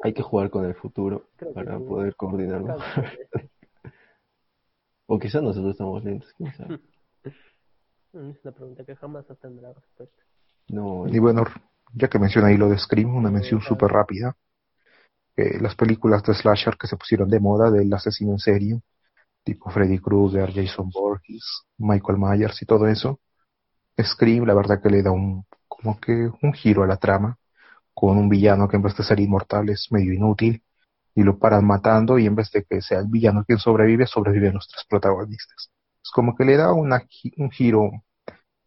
Hay 0.00 0.12
que 0.12 0.22
jugar 0.22 0.50
con 0.50 0.64
el 0.64 0.74
futuro 0.74 1.28
para 1.54 1.78
sí. 1.78 1.84
poder 1.84 2.14
coordinarlo. 2.16 2.76
O 5.06 5.18
quizá 5.18 5.42
nosotros 5.42 5.72
estamos 5.72 6.02
lentos, 6.04 6.32
quién 6.38 6.54
sabe. 6.54 6.78
Mm, 8.14 8.30
Es 8.30 8.38
una 8.44 8.52
pregunta 8.52 8.84
que 8.84 8.96
jamás 8.96 9.26
tendrá 9.40 9.72
respuesta. 9.72 10.22
No, 10.68 11.06
Y 11.08 11.18
bueno, 11.18 11.44
ya 11.94 12.08
que 12.08 12.18
menciona 12.18 12.48
ahí 12.48 12.56
lo 12.56 12.68
de 12.68 12.78
Scream, 12.78 13.14
una 13.14 13.30
mención 13.30 13.60
súper 13.60 13.90
rápida. 13.90 14.36
Eh, 15.36 15.58
las 15.60 15.74
películas 15.74 16.22
de 16.24 16.34
slasher 16.34 16.76
que 16.76 16.86
se 16.86 16.96
pusieron 16.96 17.28
de 17.28 17.40
moda 17.40 17.70
del 17.70 17.92
asesino 17.92 18.32
en 18.32 18.38
serie, 18.38 18.80
tipo 19.44 19.70
Freddy 19.70 19.98
Krueger, 20.00 20.52
Jason 20.54 20.90
Voorhees, 20.90 21.44
Michael 21.78 22.18
Myers 22.18 22.62
y 22.62 22.66
todo 22.66 22.86
eso. 22.88 23.20
Scream, 24.02 24.46
la 24.46 24.54
verdad 24.54 24.82
que 24.82 24.90
le 24.90 25.02
da 25.02 25.12
un, 25.12 25.46
como 25.68 26.00
que 26.00 26.30
un 26.42 26.52
giro 26.54 26.82
a 26.84 26.86
la 26.86 26.98
trama, 26.98 27.38
con 27.94 28.18
un 28.18 28.28
villano 28.28 28.68
que 28.68 28.76
en 28.76 28.82
vez 28.82 28.96
de 28.96 29.04
ser 29.04 29.20
inmortal 29.20 29.68
es 29.70 29.88
medio 29.92 30.12
inútil, 30.14 30.62
y 31.14 31.22
lo 31.24 31.38
paran 31.38 31.66
matando, 31.66 32.18
y 32.18 32.26
en 32.26 32.36
vez 32.36 32.50
de 32.52 32.64
que 32.64 32.82
sea 32.82 33.00
el 33.00 33.08
villano 33.08 33.44
quien 33.46 33.58
sobrevive, 33.58 34.06
sobreviven 34.06 34.54
los 34.54 34.68
tres 34.68 34.84
protagonistas. 34.88 35.70
Es 36.02 36.10
como 36.10 36.34
que 36.34 36.44
le 36.44 36.56
da 36.56 36.72
una, 36.72 37.06
un 37.36 37.50
giro 37.50 37.90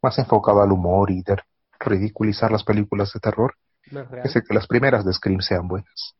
más 0.01 0.17
enfocado 0.19 0.61
al 0.61 0.71
humor 0.71 1.11
y 1.11 1.21
de 1.23 1.37
ridiculizar 1.79 2.51
las 2.51 2.63
películas 2.63 3.11
de 3.13 3.19
terror, 3.19 3.55
real. 3.91 4.29
que 4.47 4.53
las 4.53 4.67
primeras 4.67 5.05
de 5.05 5.13
Scream 5.13 5.41
sean 5.41 5.67
buenas. 5.67 6.15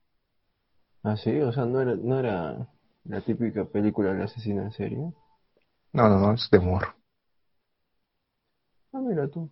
Ah, 1.04 1.16
sí, 1.16 1.40
o 1.40 1.52
sea, 1.54 1.66
no 1.66 1.82
era, 1.82 1.96
no 1.96 2.20
era 2.20 2.68
la 3.06 3.22
típica 3.22 3.64
película 3.66 4.12
del 4.12 4.24
asesino 4.24 4.64
en 4.64 4.72
serie. 4.72 4.98
No, 5.94 6.10
no, 6.10 6.20
no, 6.20 6.34
es 6.34 6.50
de 6.52 6.58
humor. 6.58 6.96
Ah, 8.92 9.00
mira 9.00 9.28
tú. 9.28 9.50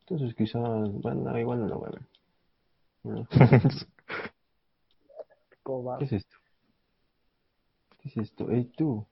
Entonces 0.00 0.34
quizás, 0.36 0.92
bueno, 1.00 1.38
igual 1.38 1.60
no 1.60 1.66
lo 1.66 1.78
voy 1.78 1.88
a 1.88 1.92
ver. 1.92 2.02
Bueno. 3.02 3.28
¿Qué 5.98 6.04
es 6.04 6.12
esto? 6.12 6.36
¿Qué 7.98 8.08
es 8.08 8.16
esto? 8.18 8.50
¡Ey, 8.50 8.64
tú! 8.76 9.06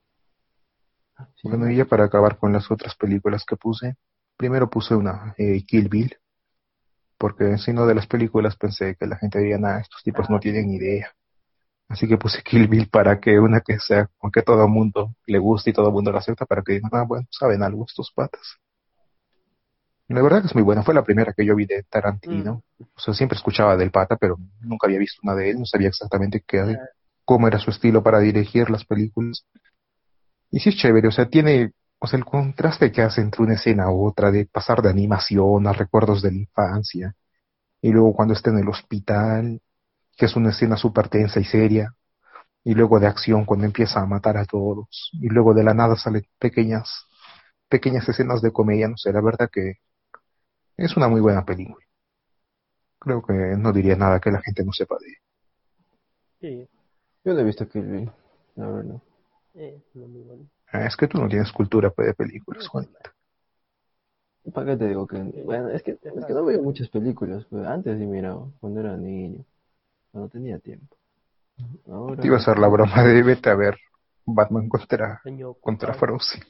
Ah, 1.17 1.29
Bueno, 1.45 1.71
y 1.71 1.77
ya 1.77 1.85
para 1.85 2.05
acabar 2.05 2.39
con 2.39 2.53
las 2.53 2.71
otras 2.71 2.95
películas 2.97 3.45
que 3.47 3.57
puse, 3.57 3.97
primero 4.37 4.69
puse 4.69 4.95
una, 4.95 5.35
eh, 5.39 5.65
Kill 5.67 5.89
Bill, 5.89 6.17
porque 7.19 7.57
si 7.59 7.73
no 7.73 7.87
de 7.87 7.95
las 7.95 8.07
películas 8.07 8.57
pensé 8.57 8.97
que 8.99 9.07
la 9.07 9.17
gente 9.17 9.39
diría, 9.39 9.59
nada, 9.59 9.81
estos 9.81 10.03
tipos 10.03 10.29
no 10.29 10.41
tienen 10.41 10.71
idea. 10.71 11.13
Así 11.89 12.09
que 12.09 12.17
puse 12.17 12.43
Kill 12.43 12.69
Bill 12.69 12.89
para 12.89 13.21
que 13.21 13.39
una 13.39 13.61
que 13.61 13.79
sea, 13.79 14.09
como 14.19 14.31
que 14.31 14.43
todo 14.43 14.65
el 14.65 14.71
mundo 14.71 15.15
le 15.27 15.39
guste 15.39 15.71
y 15.71 15.73
todo 15.73 15.89
el 15.89 15.93
mundo 15.93 16.11
la 16.11 16.19
acepta, 16.19 16.47
para 16.47 16.63
que 16.63 16.75
digan, 16.75 16.91
ah, 16.95 17.05
bueno, 17.07 17.27
saben 17.31 17.63
algo 17.63 17.85
estos 17.87 18.11
patas. 18.13 18.59
La 20.09 20.21
verdad 20.21 20.43
que 20.43 20.49
es 20.49 20.55
muy 20.55 20.63
buena, 20.65 20.83
fue 20.83 20.93
la 20.93 21.03
primera 21.03 21.33
que 21.33 21.47
yo 21.47 21.55
vi 21.57 21.65
de 21.67 21.83
Tarantino. 21.85 22.63
O 22.79 23.01
sea, 23.01 23.15
siempre 23.15 23.37
escuchaba 23.37 23.77
del 23.77 23.91
pata, 23.91 24.17
pero 24.17 24.37
nunca 24.61 24.87
había 24.87 24.99
visto 24.99 25.21
una 25.23 25.35
de 25.35 25.51
él, 25.51 25.59
no 25.59 25.67
sabía 25.67 25.89
exactamente 25.89 26.43
qué, 26.47 26.77
cómo 27.25 27.49
era 27.49 27.59
su 27.59 27.71
estilo 27.71 28.03
para 28.03 28.19
dirigir 28.19 28.69
las 28.69 28.85
películas. 28.85 29.47
Y 30.55 30.61
sí 30.61 30.69
es 30.69 30.77
chévere, 30.77 31.09
o 31.09 31.11
sea, 31.11 31.29
tiene, 31.29 31.73
o 31.99 32.07
sea, 32.07 32.17
el 32.17 32.25
contraste 32.25 32.93
que 32.93 33.03
hace 33.03 33.21
entre 33.21 33.43
una 33.43 33.55
escena 33.55 33.91
u 33.91 34.07
otra, 34.07 34.31
de 34.31 34.47
pasar 34.47 34.83
de 34.83 34.89
animación 34.89 35.67
a 35.67 35.73
recuerdos 35.73 36.23
de 36.23 36.31
la 36.31 36.39
infancia, 36.39 37.17
y 37.83 37.91
luego 37.91 38.15
cuando 38.15 38.35
está 38.35 38.51
en 38.51 38.59
el 38.59 38.69
hospital, 38.69 39.61
que 40.17 40.27
es 40.27 40.37
una 40.37 40.51
escena 40.51 40.77
súper 40.77 41.09
tensa 41.09 41.41
y 41.41 41.45
seria, 41.45 41.93
y 42.63 42.75
luego 42.75 43.01
de 43.01 43.09
acción 43.09 43.45
cuando 43.45 43.67
empieza 43.67 44.01
a 44.01 44.07
matar 44.07 44.37
a 44.37 44.45
todos, 44.45 45.11
y 45.15 45.29
luego 45.29 45.55
de 45.55 45.65
la 45.65 45.75
nada 45.75 45.97
salen 45.97 46.25
pequeñas, 46.39 46.89
pequeñas 47.69 48.09
escenas 48.09 48.41
de 48.41 48.53
comedia, 48.53 48.87
no 48.87 48.97
sé, 48.97 49.13
la 49.13 49.23
verdad 49.23 49.51
que 49.53 49.79
es 50.77 50.97
una 50.97 51.09
muy 51.09 51.21
buena 51.21 51.45
película. 51.45 51.85
Creo 53.01 53.23
que 53.23 53.33
no 53.59 53.73
diría 53.73 53.97
nada 53.97 54.21
que 54.21 54.31
la 54.31 54.41
gente 54.41 54.65
no 54.65 54.73
sepa 54.73 54.95
de. 55.01 55.17
Sí, 56.41 56.69
Yo 57.25 57.35
no 57.35 57.41
he 57.41 57.45
visto 57.45 57.69
Kill 57.69 57.83
Bill, 57.83 58.13
la 58.55 58.69
verdad. 58.69 59.03
Eh, 59.55 59.83
no 59.95 60.07
muy 60.09 60.23
bueno. 60.23 60.47
Ah, 60.73 60.87
Es 60.87 60.97
que 60.97 61.09
tú 61.09 61.19
no 61.19 61.29
tienes 61.29 61.53
cultura 61.53 61.91
pues, 61.91 62.09
de 62.09 62.15
películas, 62.15 62.67
Juanita. 62.69 63.15
¿Para 64.53 64.73
qué 64.73 64.77
te 64.77 64.89
digo 64.89 65.07
que.? 65.07 65.19
Bueno, 65.45 65.71
es 65.71 65.83
que, 65.83 65.93
es 65.93 66.25
que 66.27 66.33
no 66.33 66.45
veo 66.45 66.63
muchas 66.63 66.89
películas. 66.89 67.45
pues, 67.49 67.67
Antes 67.67 67.99
sí 67.99 68.07
miraba, 68.07 68.47
cuando 68.61 68.81
era 68.81 68.97
niño. 68.97 69.45
Cuando 70.11 70.29
tenía 70.29 70.59
tiempo. 70.59 70.97
Ahora. 71.89 72.21
Te 72.21 72.27
iba 72.27 72.37
a 72.37 72.41
hacer 72.41 72.59
la 72.59 72.69
broma 72.69 73.03
de 73.05 73.23
vete 73.23 73.51
a 73.51 73.55
ver 73.55 73.79
Batman 74.27 74.69
contra, 74.69 75.23
contra. 75.61 75.95
Frozen. 75.95 76.43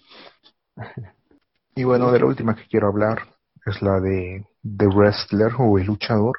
Y 1.77 1.85
bueno, 1.85 2.11
de 2.13 2.21
la 2.21 2.27
última 2.27 2.55
que 2.55 2.67
quiero 2.69 2.89
hablar 2.89 3.19
es 3.67 3.83
la 3.83 4.01
de 4.01 4.47
The 4.63 4.87
Wrestler 4.87 5.53
o 5.59 5.79
El 5.79 5.87
Luchador. 5.87 6.39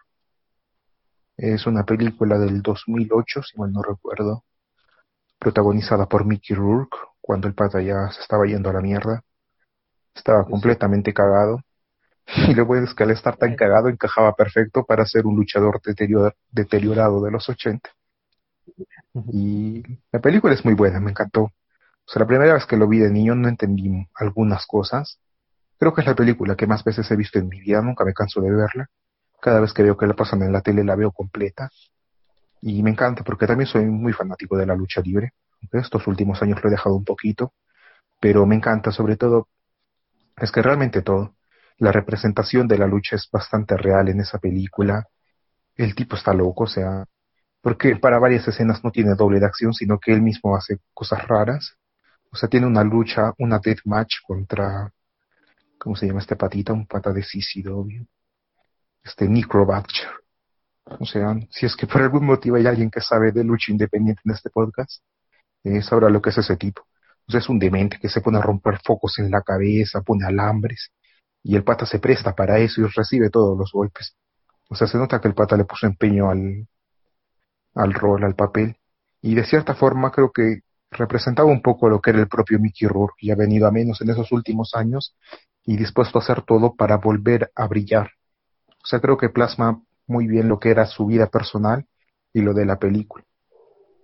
Es 1.38 1.68
una 1.68 1.84
película 1.84 2.38
del 2.40 2.62
2008, 2.62 3.44
si 3.44 3.60
mal 3.60 3.72
no 3.72 3.82
recuerdo, 3.82 4.44
protagonizada 5.46 6.08
por 6.08 6.26
Mickey 6.26 6.56
Rourke, 6.56 6.98
cuando 7.22 7.48
el 7.48 7.54
pata 7.54 7.80
ya 7.80 8.10
se 8.10 8.20
estaba 8.22 8.48
yendo 8.48 8.72
a 8.72 8.74
la 8.74 8.82
mierda. 8.82 9.22
Estaba 10.16 10.44
Sí. 10.44 10.50
completamente 10.50 11.14
cagado. 11.14 11.62
Y 12.52 12.56
lo 12.56 12.66
bueno 12.66 12.88
es 12.88 12.96
que 12.96 13.04
al 13.04 13.12
estar 13.12 13.38
tan 13.38 13.56
cagado 13.56 13.88
encajaba 13.90 14.34
perfecto 14.36 14.84
para 14.86 15.06
ser 15.06 15.28
un 15.28 15.36
luchador 15.36 15.80
deterior- 15.84 16.36
deteriorado 16.52 17.22
de 17.24 17.30
los 17.30 17.48
80. 17.48 17.92
Y 19.32 19.84
la 20.12 20.20
película 20.20 20.56
es 20.56 20.66
muy 20.66 20.74
buena, 20.74 21.00
me 21.00 21.12
encantó. 21.12 21.44
O 21.44 21.54
sea, 22.08 22.22
la 22.22 22.28
primera 22.28 22.56
vez 22.56 22.66
que 22.66 22.78
lo 22.78 22.88
vi 22.88 22.98
de 22.98 23.12
niño 23.12 23.36
no 23.36 23.48
entendí 23.48 24.08
algunas 24.16 24.66
cosas. 24.66 25.20
Creo 25.78 25.94
que 25.94 26.02
es 26.02 26.08
la 26.08 26.16
película 26.16 26.56
que 26.56 26.66
más 26.66 26.84
veces 26.84 27.10
he 27.12 27.16
visto 27.16 27.38
en 27.38 27.50
mi 27.50 27.60
vida, 27.60 27.82
nunca 27.84 28.04
me 28.04 28.14
canso 28.14 28.42
de 28.42 28.50
verla. 28.52 28.88
Cada 29.42 29.60
vez 29.60 29.74
que 29.74 29.84
veo 29.84 29.96
que 29.96 30.08
la 30.08 30.16
pasan 30.16 30.42
en 30.42 30.52
la 30.52 30.62
tele 30.62 30.84
la 30.84 30.96
veo 30.96 31.12
completa. 31.12 31.70
Y 32.68 32.82
me 32.82 32.90
encanta 32.90 33.24
porque 33.24 33.46
también 33.46 33.68
soy 33.68 33.86
muy 33.86 34.12
fanático 34.12 34.58
de 34.58 34.66
la 34.66 34.76
lucha 34.76 35.00
libre. 35.00 35.34
Estos 35.72 36.08
últimos 36.08 36.42
años 36.42 36.64
lo 36.64 36.68
he 36.68 36.72
dejado 36.72 36.96
un 36.96 37.06
poquito. 37.06 37.54
Pero 38.20 38.48
me 38.48 38.56
encanta, 38.56 38.92
sobre 38.92 39.18
todo, 39.18 39.50
es 40.36 40.52
que 40.52 40.64
realmente 40.64 41.04
todo. 41.04 41.36
La 41.78 41.92
representación 41.92 42.68
de 42.68 42.80
la 42.80 42.88
lucha 42.88 43.18
es 43.18 43.30
bastante 43.32 43.78
real 43.78 44.10
en 44.10 44.20
esa 44.20 44.40
película. 44.40 45.06
El 45.76 45.94
tipo 45.94 46.16
está 46.16 46.34
loco, 46.34 46.64
o 46.64 46.68
sea, 46.68 47.06
porque 47.62 47.98
para 47.98 48.18
varias 48.18 48.48
escenas 48.48 48.84
no 48.84 48.92
tiene 48.92 49.14
doble 49.14 49.40
de 49.40 49.46
acción, 49.46 49.72
sino 49.74 50.00
que 50.00 50.14
él 50.14 50.24
mismo 50.24 50.56
hace 50.56 50.80
cosas 50.92 51.28
raras. 51.28 51.78
O 52.32 52.36
sea, 52.36 52.50
tiene 52.50 52.66
una 52.66 52.84
lucha, 52.84 53.32
una 53.38 53.60
death 53.60 53.82
match 53.86 54.16
contra, 54.26 54.92
¿cómo 55.78 55.96
se 55.96 56.08
llama 56.08 56.22
este 56.22 56.36
patita? 56.36 56.74
Un 56.74 56.88
pata 56.88 57.14
de 57.14 57.22
CCW. 57.22 58.06
Este 59.04 59.30
Necro. 59.30 59.68
O 60.86 61.06
sea, 61.06 61.36
si 61.50 61.66
es 61.66 61.76
que 61.76 61.88
por 61.88 62.02
algún 62.02 62.26
motivo 62.26 62.58
hay 62.58 62.68
alguien 62.68 62.92
que 62.92 63.02
sabe 63.02 63.32
de 63.32 63.44
lucha 63.44 63.72
independiente 63.72 64.22
en 64.26 64.32
este 64.32 64.50
podcast, 64.50 65.02
eh, 65.64 65.82
sabrá 65.82 66.10
lo 66.10 66.22
que 66.22 66.30
es 66.30 66.38
ese 66.38 66.58
tipo. 66.58 66.84
O 67.28 67.32
sea, 67.32 67.40
es 67.40 67.50
un 67.50 67.58
demente 67.58 67.98
que 68.00 68.10
se 68.10 68.22
pone 68.22 68.38
a 68.38 68.42
romper 68.42 68.80
focos 68.84 69.18
en 69.20 69.32
la 69.32 69.42
cabeza, 69.42 70.02
pone 70.02 70.26
alambres, 70.26 70.92
y 71.44 71.56
el 71.56 71.64
pata 71.64 71.86
se 71.86 72.00
presta 72.00 72.36
para 72.36 72.60
eso 72.60 72.82
y 72.82 72.86
recibe 72.86 73.30
todos 73.30 73.58
los 73.58 73.72
golpes. 73.72 74.16
O 74.70 74.76
sea, 74.76 74.88
se 74.88 74.98
nota 74.98 75.20
que 75.20 75.28
el 75.28 75.34
pata 75.34 75.58
le 75.58 75.66
puso 75.66 75.88
empeño 75.88 76.30
al, 76.30 76.68
al 77.76 77.94
rol, 77.94 78.24
al 78.24 78.36
papel, 78.36 78.78
y 79.22 79.36
de 79.36 79.44
cierta 79.44 79.74
forma 79.74 80.12
creo 80.12 80.32
que 80.32 80.62
representaba 80.92 81.50
un 81.50 81.62
poco 81.62 81.90
lo 81.90 82.00
que 82.00 82.12
era 82.12 82.20
el 82.20 82.28
propio 82.28 82.60
Mickey 82.60 82.88
Rourke, 82.88 83.18
y 83.22 83.32
ha 83.32 83.36
venido 83.36 83.68
a 83.68 83.72
menos 83.72 84.02
en 84.02 84.12
esos 84.12 84.32
últimos 84.32 84.76
años, 84.76 85.16
y 85.64 85.78
dispuesto 85.78 86.20
a 86.20 86.22
hacer 86.22 86.44
todo 86.44 86.76
para 86.76 86.98
volver 86.98 87.52
a 87.56 87.68
brillar. 87.68 88.12
O 88.84 88.88
sea, 88.88 89.00
creo 89.00 89.18
que 89.18 89.30
plasma 89.30 89.82
muy 90.08 90.28
bien 90.28 90.48
lo 90.48 90.60
que 90.60 90.70
era 90.70 90.86
su 90.86 91.06
vida 91.06 91.28
personal 91.28 91.86
y 92.34 92.42
lo 92.42 92.54
de 92.54 92.66
la 92.66 92.78
película. 92.78 93.24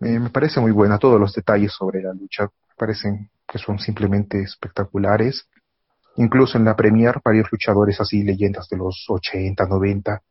Eh, 0.02 0.20
me 0.20 0.30
parece 0.30 0.60
muy 0.60 0.72
buena, 0.72 0.97
todos 0.97 1.20
los 1.20 1.34
detalles 1.34 1.74
sobre 1.74 2.02
la 2.02 2.14
lucha 2.14 2.49
parecen 2.76 3.30
que 3.47 3.60
son 3.60 3.78
simplemente 3.78 4.41
espectaculares. 4.41 5.47
Incluso 6.16 6.58
en 6.58 6.66
la 6.66 6.76
premier, 6.76 7.22
varios 7.24 7.52
luchadores 7.52 8.02
así, 8.02 8.24
leyendas 8.24 8.68
de 8.70 8.78
los 8.78 9.06
80, 9.08 9.66
90, 9.66 10.22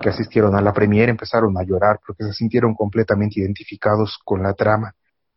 que 0.00 0.08
asistieron 0.08 0.54
a 0.54 0.60
la 0.60 0.72
premier 0.72 1.08
empezaron 1.08 1.56
a 1.58 1.62
llorar 1.62 2.00
porque 2.06 2.24
se 2.24 2.32
sintieron 2.32 2.74
completamente 2.74 3.40
identificados 3.40 4.18
con 4.24 4.42
la 4.42 4.54
trama, 4.54 4.94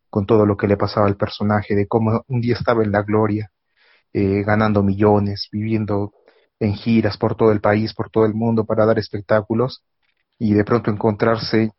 con 0.09 0.25
todo 0.25 0.45
lo 0.45 0.55
que 0.55 0.67
le 0.67 0.77
pasaba 0.77 1.07
al 1.07 1.17
personaje, 1.17 1.75
de 1.75 1.87
cómo 1.87 2.23
un 2.27 2.41
día 2.41 2.55
estaba 2.55 2.83
en 2.83 2.91
la 2.91 3.03
gloria, 3.03 3.51
eh, 4.13 4.43
ganando 4.43 4.83
millones, 4.83 5.49
viviendo 5.51 6.13
en 6.59 6.75
giras 6.75 7.17
por 7.17 7.35
todo 7.35 7.51
el 7.51 7.61
país, 7.61 7.93
por 7.93 8.09
todo 8.09 8.25
el 8.25 8.33
mundo 8.33 8.65
para 8.65 8.85
dar 8.85 8.99
espectáculos 8.99 9.83
y 10.37 10.53
de 10.53 10.63
pronto 10.63 10.91
encontrarse 10.91 11.71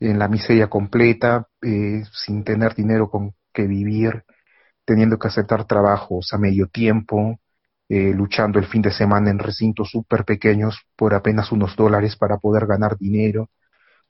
en 0.00 0.18
la 0.18 0.28
miseria 0.28 0.68
completa, 0.68 1.48
eh, 1.62 2.02
sin 2.12 2.44
tener 2.44 2.74
dinero 2.74 3.10
con 3.10 3.34
que 3.52 3.66
vivir, 3.66 4.24
teniendo 4.84 5.18
que 5.18 5.28
aceptar 5.28 5.66
trabajos 5.66 6.32
a 6.32 6.38
medio 6.38 6.68
tiempo, 6.68 7.40
eh, 7.88 8.12
luchando 8.14 8.58
el 8.58 8.66
fin 8.66 8.82
de 8.82 8.90
semana 8.92 9.30
en 9.30 9.38
recintos 9.38 9.90
súper 9.90 10.24
pequeños 10.24 10.80
por 10.96 11.14
apenas 11.14 11.52
unos 11.52 11.76
dólares 11.76 12.16
para 12.16 12.38
poder 12.38 12.66
ganar 12.66 12.96
dinero, 12.98 13.50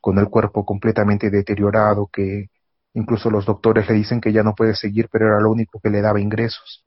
con 0.00 0.18
el 0.18 0.28
cuerpo 0.28 0.64
completamente 0.66 1.30
deteriorado, 1.30 2.08
que 2.12 2.50
incluso 2.94 3.30
los 3.30 3.46
doctores 3.46 3.88
le 3.88 3.94
dicen 3.96 4.20
que 4.20 4.32
ya 4.32 4.42
no 4.42 4.54
puede 4.54 4.74
seguir, 4.74 5.08
pero 5.10 5.26
era 5.28 5.40
lo 5.40 5.50
único 5.50 5.80
que 5.80 5.90
le 5.90 6.00
daba 6.02 6.20
ingresos. 6.20 6.83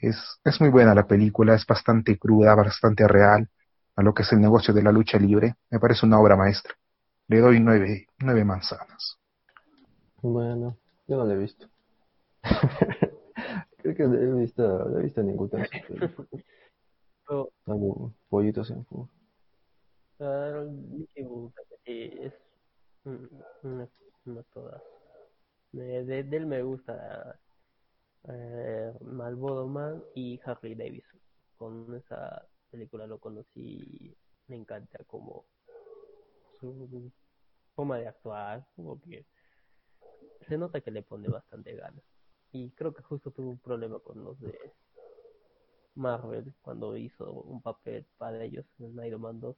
Es, 0.00 0.16
es 0.44 0.60
muy 0.60 0.70
buena 0.70 0.94
la 0.94 1.06
película, 1.06 1.54
es 1.54 1.66
bastante 1.66 2.18
cruda, 2.18 2.54
bastante 2.54 3.06
real 3.08 3.48
a 3.96 4.02
lo 4.02 4.14
que 4.14 4.22
es 4.22 4.32
el 4.32 4.40
negocio 4.40 4.74
de 4.74 4.82
la 4.82 4.92
lucha 4.92 5.18
libre. 5.18 5.54
Me 5.70 5.80
parece 5.80 6.06
una 6.06 6.20
obra 6.20 6.36
maestra. 6.36 6.74
Le 7.28 7.40
doy 7.40 7.60
nueve, 7.60 8.06
nueve 8.18 8.44
manzanas. 8.44 9.18
Bueno, 10.22 10.76
yo 11.08 11.16
no 11.16 11.24
la 11.24 11.34
he 11.34 11.38
visto. 11.38 11.66
Creo 13.78 13.94
que 13.94 14.02
no 14.04 14.14
he 14.14 14.40
visto, 14.40 14.62
no 14.62 14.98
he 14.98 15.02
visto 15.04 15.22
ningún 15.22 15.48
caso. 15.48 15.70
Pero, 15.88 16.10
Algo, 17.66 18.12
pollitos 18.28 18.70
en 18.70 18.86
Mouse, 18.90 19.10
sí, 21.84 22.10
es 22.20 22.32
mm, 23.04 23.26
una, 23.64 23.88
una 24.26 24.42
toda. 24.54 24.80
De, 25.72 26.04
de, 26.04 26.22
de 26.22 26.36
él 26.36 26.46
me 26.46 26.62
gusta 26.62 27.36
eh, 28.28 28.92
Man 29.00 30.02
y 30.14 30.40
Harley 30.44 30.74
Davidson. 30.74 31.20
Con 31.56 31.94
esa 31.94 32.46
película 32.70 33.06
lo 33.06 33.18
conocí, 33.18 34.14
me 34.48 34.56
encanta 34.56 34.98
como 35.04 35.44
su 36.60 37.12
forma 37.74 37.98
de 37.98 38.08
actuar, 38.08 38.66
como 38.74 39.00
que 39.00 39.26
se 40.48 40.56
nota 40.58 40.80
que 40.80 40.90
le 40.90 41.02
pone 41.02 41.28
bastante 41.28 41.74
ganas. 41.74 42.04
Y 42.52 42.70
creo 42.70 42.94
que 42.94 43.02
justo 43.02 43.30
tuvo 43.30 43.50
un 43.50 43.58
problema 43.58 43.98
con 43.98 44.22
los 44.22 44.40
de 44.40 44.58
Marvel 45.94 46.54
cuando 46.62 46.96
hizo 46.96 47.32
un 47.32 47.60
papel 47.60 48.06
para 48.18 48.42
ellos 48.44 48.66
en 48.78 49.04
Iron 49.04 49.20
Man 49.20 49.40
2, 49.40 49.56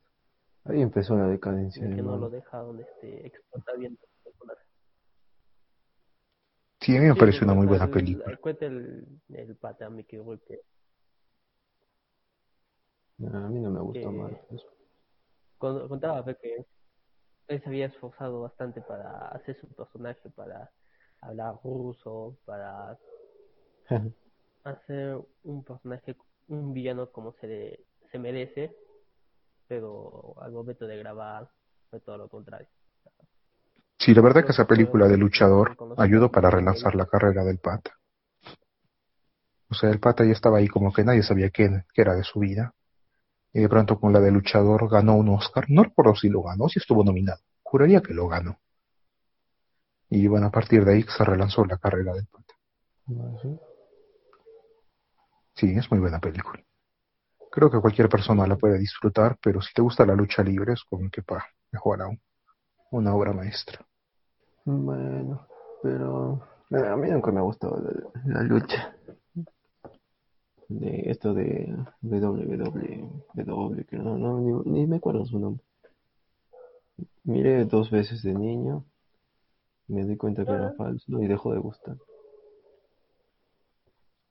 Ahí 0.64 0.82
empezó 0.82 1.16
la 1.16 1.26
decadencia. 1.28 1.82
en 1.82 1.90
de 1.90 1.96
que 1.96 2.02
no 2.02 2.16
lo 2.16 2.28
dejaron 2.28 2.78
este, 2.80 3.26
explotar 3.26 3.78
bien. 3.78 3.98
Sí, 6.88 6.96
a 6.96 7.00
mí 7.02 7.06
me 7.08 7.12
Sí, 7.12 7.20
parece 7.20 7.44
una 7.44 7.52
muy 7.52 7.66
buena 7.66 7.84
el- 7.84 7.90
película. 7.90 8.34
Cuenta 8.38 8.64
el, 8.64 9.06
el 9.28 9.56
pata 9.56 9.90
Mickey 9.90 10.18
Rourke 10.18 10.42
que 10.46 10.60
No, 13.18 13.36
a 13.44 13.50
mí 13.50 13.60
no 13.60 13.70
me 13.70 13.80
gusta 13.80 14.00
que- 14.00 14.06
Marvel. 14.10 14.38
con- 15.58 15.86
contaba 15.86 16.24
que 16.24 16.64
él 17.48 17.60
se 17.62 17.68
había 17.68 17.86
esforzado 17.86 18.40
bastante 18.40 18.80
para 18.80 19.28
hacer 19.28 19.54
su 19.60 19.68
personaje, 19.68 20.30
para 20.30 20.72
hablar 21.20 21.56
ruso, 21.62 22.38
para 22.46 22.98
hacer 24.64 25.20
un 25.44 25.64
personaje, 25.64 26.16
un 26.46 26.72
villano 26.72 27.10
como 27.12 27.34
se, 27.34 27.46
le- 27.48 27.84
se 28.10 28.18
merece, 28.18 28.74
pero 29.66 30.36
al 30.40 30.52
momento 30.52 30.86
de 30.86 30.96
grabar 30.96 31.50
fue 31.90 32.00
todo 32.00 32.16
lo 32.16 32.30
contrario. 32.30 32.68
Sí, 33.98 34.14
la 34.14 34.22
verdad 34.22 34.44
que 34.44 34.52
esa 34.52 34.66
película 34.66 35.08
de 35.08 35.16
luchador 35.16 35.76
ayudó 35.96 36.30
para 36.30 36.50
relanzar 36.50 36.94
la 36.94 37.06
carrera 37.06 37.44
del 37.44 37.58
pata. 37.58 37.92
O 39.70 39.74
sea, 39.74 39.90
el 39.90 39.98
pata 39.98 40.24
ya 40.24 40.32
estaba 40.32 40.58
ahí 40.58 40.68
como 40.68 40.92
que 40.92 41.04
nadie 41.04 41.22
sabía 41.22 41.50
qué, 41.50 41.84
qué 41.92 42.02
era 42.02 42.14
de 42.14 42.24
su 42.24 42.38
vida. 42.38 42.74
Y 43.52 43.60
de 43.60 43.68
pronto 43.68 43.98
con 43.98 44.12
la 44.12 44.20
de 44.20 44.30
luchador 44.30 44.88
ganó 44.88 45.16
un 45.16 45.28
Oscar. 45.30 45.64
No 45.68 45.82
recuerdo 45.82 46.14
si 46.14 46.28
lo 46.28 46.42
ganó, 46.42 46.68
si 46.68 46.78
estuvo 46.78 47.02
nominado. 47.02 47.40
Juraría 47.62 48.00
que 48.00 48.14
lo 48.14 48.28
ganó. 48.28 48.58
Y 50.10 50.26
bueno, 50.26 50.46
a 50.46 50.50
partir 50.50 50.84
de 50.84 50.94
ahí 50.94 51.02
se 51.02 51.24
relanzó 51.24 51.64
la 51.64 51.76
carrera 51.76 52.14
del 52.14 52.26
pata. 52.26 52.54
Sí, 55.54 55.74
es 55.76 55.90
muy 55.90 56.00
buena 56.00 56.20
película. 56.20 56.62
Creo 57.50 57.70
que 57.70 57.80
cualquier 57.80 58.08
persona 58.08 58.46
la 58.46 58.56
puede 58.56 58.78
disfrutar, 58.78 59.36
pero 59.42 59.60
si 59.60 59.72
te 59.74 59.82
gusta 59.82 60.06
la 60.06 60.14
lucha 60.14 60.42
libre 60.42 60.74
es 60.74 60.84
como 60.84 61.10
que 61.10 61.22
pa, 61.22 61.44
mejor 61.72 62.02
aún. 62.02 62.20
Una 62.90 63.14
obra 63.14 63.32
maestra. 63.32 63.87
Bueno, 64.70 65.46
pero 65.82 66.42
eh, 66.70 66.86
a 66.86 66.94
mí 66.94 67.08
nunca 67.08 67.32
me 67.32 67.38
ha 67.38 67.42
gustado 67.42 67.80
la, 67.80 68.34
la 68.34 68.42
lucha. 68.42 68.94
De 70.68 71.10
esto 71.10 71.32
de 71.32 71.74
WWW, 72.02 73.84
que 73.86 73.96
no, 73.96 74.18
no, 74.18 74.40
ni, 74.40 74.70
ni 74.70 74.86
me 74.86 74.96
acuerdo 74.96 75.24
su 75.24 75.38
nombre. 75.38 75.64
Miré 77.24 77.64
dos 77.64 77.90
veces 77.90 78.22
de 78.22 78.34
niño, 78.34 78.84
me 79.86 80.04
di 80.04 80.18
cuenta 80.18 80.44
que 80.44 80.52
era 80.52 80.74
falso 80.74 81.22
y 81.22 81.26
dejó 81.26 81.54
de 81.54 81.60
gustar. 81.60 81.96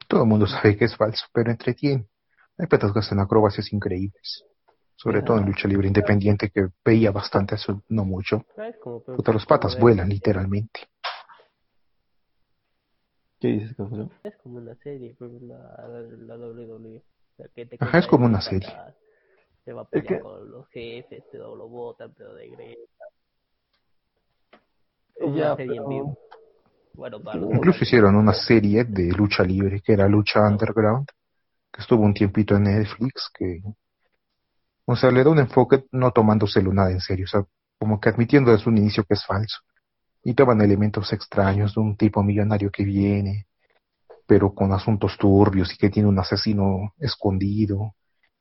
Todo 0.07 0.21
el 0.21 0.27
mundo 0.27 0.45
sabe 0.45 0.77
que 0.77 0.85
es 0.85 0.95
falso, 0.95 1.25
pero 1.33 1.49
entretiene. 1.49 2.07
Hay 2.59 2.67
patas 2.67 2.93
que 2.93 2.99
hacen 2.99 3.19
acrobacias 3.19 3.73
increíbles. 3.73 4.45
Sobre 4.99 5.21
todo 5.21 5.37
en 5.37 5.45
lucha 5.45 5.67
libre 5.67 5.87
independiente 5.87 6.49
que 6.49 6.69
veía 6.83 7.11
bastante 7.11 7.53
eso, 7.55 7.83
no 7.89 8.03
mucho. 8.03 8.43
Puta, 9.15 9.31
los 9.31 9.45
patas 9.45 9.79
vuelan 9.79 10.09
literalmente. 10.09 10.81
¿Qué 13.39 13.47
dices, 13.49 13.75
Café? 13.77 14.07
Es 14.23 14.35
como 14.37 14.57
una 14.57 14.73
serie, 14.75 15.15
pues, 15.17 15.31
la, 15.43 15.87
la 16.25 16.35
WWE. 16.37 17.03
Que 17.53 17.65
te 17.67 17.77
Ajá, 17.79 17.99
es 17.99 18.07
como 18.07 18.25
una 18.25 18.41
serie. 18.41 18.67
Se 19.63 19.71
va 19.71 19.81
a 19.81 19.83
Es 19.83 19.89
pelear 19.91 20.07
que- 20.07 20.19
con 20.19 20.49
los 20.49 20.67
jefes, 20.69 21.23
pero 21.31 21.55
lo 21.55 21.67
botan, 21.69 22.11
pero 22.17 22.33
regresa. 22.35 22.81
Como 25.19 25.35
Ya, 25.35 25.47
una 25.53 25.55
serie 25.57 25.71
en 25.77 25.83
pero- 25.83 25.89
vivo. 25.89 26.17
Bueno, 26.93 27.21
para 27.21 27.37
Incluso 27.39 27.83
hicieron 27.83 28.15
una 28.15 28.33
serie 28.33 28.83
de 28.85 29.11
lucha 29.11 29.43
libre 29.43 29.81
que 29.81 29.93
era 29.93 30.07
Lucha 30.07 30.41
Underground, 30.41 31.07
que 31.71 31.81
estuvo 31.81 32.03
un 32.03 32.15
tiempito 32.15 32.55
en 32.55 32.63
Netflix, 32.63 33.29
que, 33.37 33.61
o 34.89 34.95
sea, 34.95 35.11
le 35.11 35.23
da 35.23 35.29
un 35.29 35.39
enfoque 35.39 35.85
no 35.91 36.11
tomándoselo 36.11 36.73
nada 36.73 36.91
en 36.91 37.01
serio, 37.01 37.25
o 37.25 37.27
sea, 37.27 37.45
como 37.77 37.99
que 37.99 38.09
admitiendo 38.09 38.51
desde 38.51 38.69
un 38.69 38.77
inicio 38.77 39.03
que 39.03 39.15
es 39.15 39.25
falso. 39.25 39.59
Y 40.23 40.33
toman 40.33 40.61
elementos 40.61 41.11
extraños 41.11 41.75
de 41.75 41.81
un 41.81 41.97
tipo 41.97 42.23
millonario 42.23 42.71
que 42.71 42.85
viene, 42.85 43.47
pero 44.25 44.53
con 44.53 44.71
asuntos 44.71 45.17
turbios 45.17 45.73
y 45.73 45.77
que 45.77 45.89
tiene 45.89 46.07
un 46.07 46.17
asesino 46.19 46.93
escondido, 46.99 47.95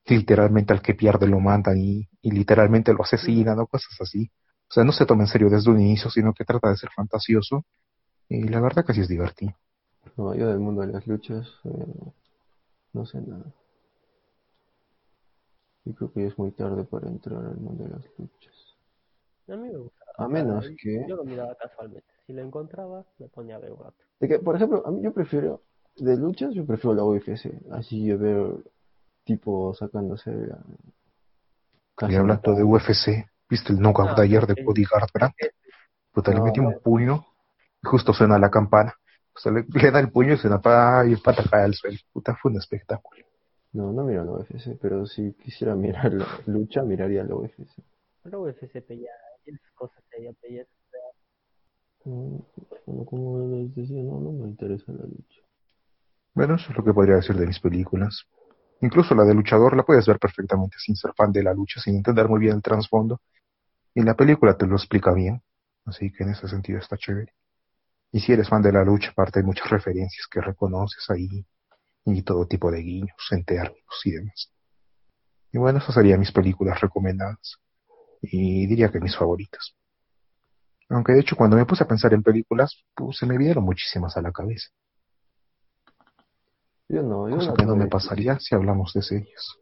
literalmente 0.07 0.73
al 0.73 0.81
que 0.81 0.95
pierde 0.95 1.27
lo 1.27 1.41
mandan 1.41 1.79
y, 1.79 2.09
y 2.23 2.31
literalmente 2.31 2.93
lo 2.93 3.03
asesinan 3.03 3.59
o 3.59 3.67
cosas 3.67 4.01
así. 4.01 4.31
O 4.69 4.73
sea, 4.73 4.85
no 4.85 4.93
se 4.93 5.05
toma 5.05 5.25
en 5.25 5.29
serio 5.29 5.51
desde 5.51 5.71
un 5.71 5.81
inicio, 5.81 6.11
sino 6.11 6.33
que 6.33 6.45
trata 6.45 6.71
de 6.71 6.77
ser 6.77 6.91
fantasioso. 6.95 7.65
Y 8.29 8.49
la 8.49 8.61
verdad 8.61 8.85
que 8.85 8.95
sí 8.95 9.01
es 9.01 9.09
divertido. 9.09 9.55
No, 10.17 10.33
yo 10.35 10.49
del 10.49 10.61
mundo 10.61 10.83
de 10.83 10.93
las 10.93 11.07
luchas 11.09 11.49
eh, 11.65 12.13
no 12.93 13.05
sé 13.05 13.21
nada. 13.21 13.53
Y 15.87 15.93
creo 15.95 16.13
que 16.13 16.21
ya 16.23 16.27
es 16.29 16.39
muy 16.39 16.51
tarde 16.53 16.85
para 16.85 17.09
entrar 17.09 17.39
al 17.45 17.57
mundo 17.57 17.85
de 17.85 17.91
las 17.91 18.05
luchas. 18.19 18.77
A 19.49 19.57
mí 19.57 19.69
me 19.71 19.77
gusta. 19.79 20.05
A 20.19 20.29
menos 20.29 20.65
Yo- 20.65 20.75
que... 20.79 21.05
Yo 21.09 21.17
lo 21.17 21.25
miraba 21.25 21.55
casualmente. 21.55 22.07
Si 22.27 22.33
lo 22.33 22.43
encontraba, 22.43 23.05
me 23.19 23.29
ponía 23.29 23.57
a 23.57 23.59
ver 23.61 23.73
un 23.73 23.79
rato. 23.85 23.97
De 24.21 24.29
que, 24.29 24.39
por 24.41 24.57
ejemplo, 24.57 24.83
a 24.85 24.91
mí 24.91 25.01
yo 25.03 25.13
prefiero, 25.15 25.63
de 25.97 26.17
luchas, 26.17 26.53
yo 26.55 26.67
prefiero 26.67 26.95
la 26.95 27.05
UFC. 27.05 27.53
Así 27.71 28.05
yo 28.05 28.19
veo 28.19 28.63
tipo 29.25 29.73
sacándose 29.75 30.31
la... 30.33 30.59
Y 32.09 32.15
hablando 32.15 32.55
de 32.55 32.63
UFC, 32.63 33.27
¿viste 33.49 33.73
el 33.73 33.81
knockout 33.81 34.11
Ah, 34.11 34.15
de 34.17 34.23
ayer 34.25 34.47
de. 34.47 34.63
Cody 34.65 34.85
Garbrandt? 34.85 35.35
Puta, 36.13 36.31
le 36.33 36.39
No, 36.39 36.45
metió 36.45 36.63
un 36.63 36.73
no. 36.73 36.81
puño 36.81 37.25
y 37.83 37.87
justo 37.87 38.13
suena 38.13 38.39
la 38.39 38.51
campana. 38.51 38.95
O 39.35 39.39
sea, 39.39 39.53
le, 39.53 39.65
le 39.69 39.91
da 39.91 40.01
el 40.01 40.11
puño 40.11 40.35
y 40.35 40.37
suena 40.37 40.61
pa 40.61 41.05
y 41.07 41.17
pata 41.17 41.43
cae 41.51 41.65
al 41.65 41.75
suelo. 41.75 41.97
Puta, 42.13 42.35
fue 42.37 42.51
un 42.51 42.59
espectáculo. 42.59 43.25
No, 43.77 43.93
no 43.93 44.05
miro 44.05 44.25
la 44.25 44.33
UFC, 44.33 44.77
pero 44.81 45.07
si 45.07 45.33
quisiera 45.35 45.75
mirar 45.85 46.13
la 46.15 46.27
lucha, 46.47 46.83
miraría 46.83 47.23
la 47.25 47.35
UFC. 47.37 47.83
Pero 48.23 48.41
UFC 48.43 48.97
ya, 48.97 49.11
esas 49.45 49.73
cosas 49.75 50.03
serias, 50.11 50.35
ya 50.51 50.63
es- 50.63 50.69
Mm, 52.05 52.39
Bueno, 52.87 53.05
como 53.05 53.39
les 53.49 53.75
decía, 53.75 54.03
no, 54.03 54.21
no 54.21 54.33
me 54.33 54.49
interesa 54.49 54.93
la 54.93 55.05
lucha. 55.05 55.43
Bueno, 56.35 56.55
eso 56.55 56.71
es 56.71 56.77
lo 56.77 56.85
que 56.85 56.93
podría 56.93 57.17
decir 57.17 57.37
de 57.37 57.47
mis 57.47 57.61
películas. 57.61 58.25
Incluso 58.83 59.15
la 59.15 59.25
de 59.25 59.35
luchador 59.35 59.77
la 59.77 59.85
puedes 59.85 60.07
ver 60.07 60.19
perfectamente 60.19 60.77
sin 60.79 60.97
ser 60.97 61.13
fan 61.17 61.33
de 61.33 61.43
la 61.43 61.55
lucha, 61.55 61.81
sin 61.81 61.97
entender 61.97 62.29
muy 62.29 62.41
bien 62.41 62.57
el 62.57 62.63
trasfondo. 62.63 63.21
Y 63.95 64.03
la 64.03 64.17
película 64.17 64.57
te 64.57 64.67
lo 64.67 64.77
explica 64.77 65.13
bien. 65.15 65.43
Así 65.87 66.13
que 66.13 66.25
en 66.25 66.31
ese 66.31 66.49
sentido 66.49 66.79
está 66.81 66.97
chévere. 66.99 67.33
Y 68.13 68.21
si 68.21 68.33
eres 68.33 68.49
fan 68.49 68.63
de 68.63 68.73
la 68.73 68.85
lucha, 68.85 69.11
aparte 69.11 69.41
hay 69.41 69.47
muchas 69.47 69.71
referencias 69.71 70.27
que 70.31 70.41
reconoces 70.41 71.09
ahí. 71.11 71.47
Y 72.15 72.23
todo 72.23 72.47
tipo 72.47 72.71
de 72.71 72.81
guiños 72.81 73.17
en 73.31 73.45
términos 73.45 74.01
y 74.05 74.13
demás. 74.13 74.53
Y 75.53 75.59
bueno, 75.59 75.79
esas 75.79 75.95
serían 75.95 76.21
mis 76.21 76.33
películas 76.33 76.81
recomendadas 76.81 77.59
y 78.23 78.67
diría 78.67 78.91
que 78.91 79.01
mis 79.01 79.17
favoritas. 79.17 79.75
Aunque 80.89 81.13
de 81.13 81.21
hecho 81.21 81.37
cuando 81.37 81.57
me 81.57 81.67
puse 81.67 81.85
a 81.85 81.89
pensar 81.89 82.15
en 82.15 82.23
películas, 82.23 82.85
pues 82.95 83.19
se 83.19 83.27
me 83.27 83.37
vinieron 83.37 83.65
muchísimas 83.65 84.17
a 84.17 84.23
la 84.23 84.33
cabeza. 84.33 84.69
Yo 86.89 87.03
no, 87.03 87.29
yo 87.29 87.37
Cosa 87.37 87.51
no 87.51 87.55
que 87.55 87.67
no 87.67 87.77
me 87.77 87.89
pasaría 87.89 88.39
si 88.39 88.55
hablamos 88.55 88.93
de 88.93 89.03
series. 89.03 89.57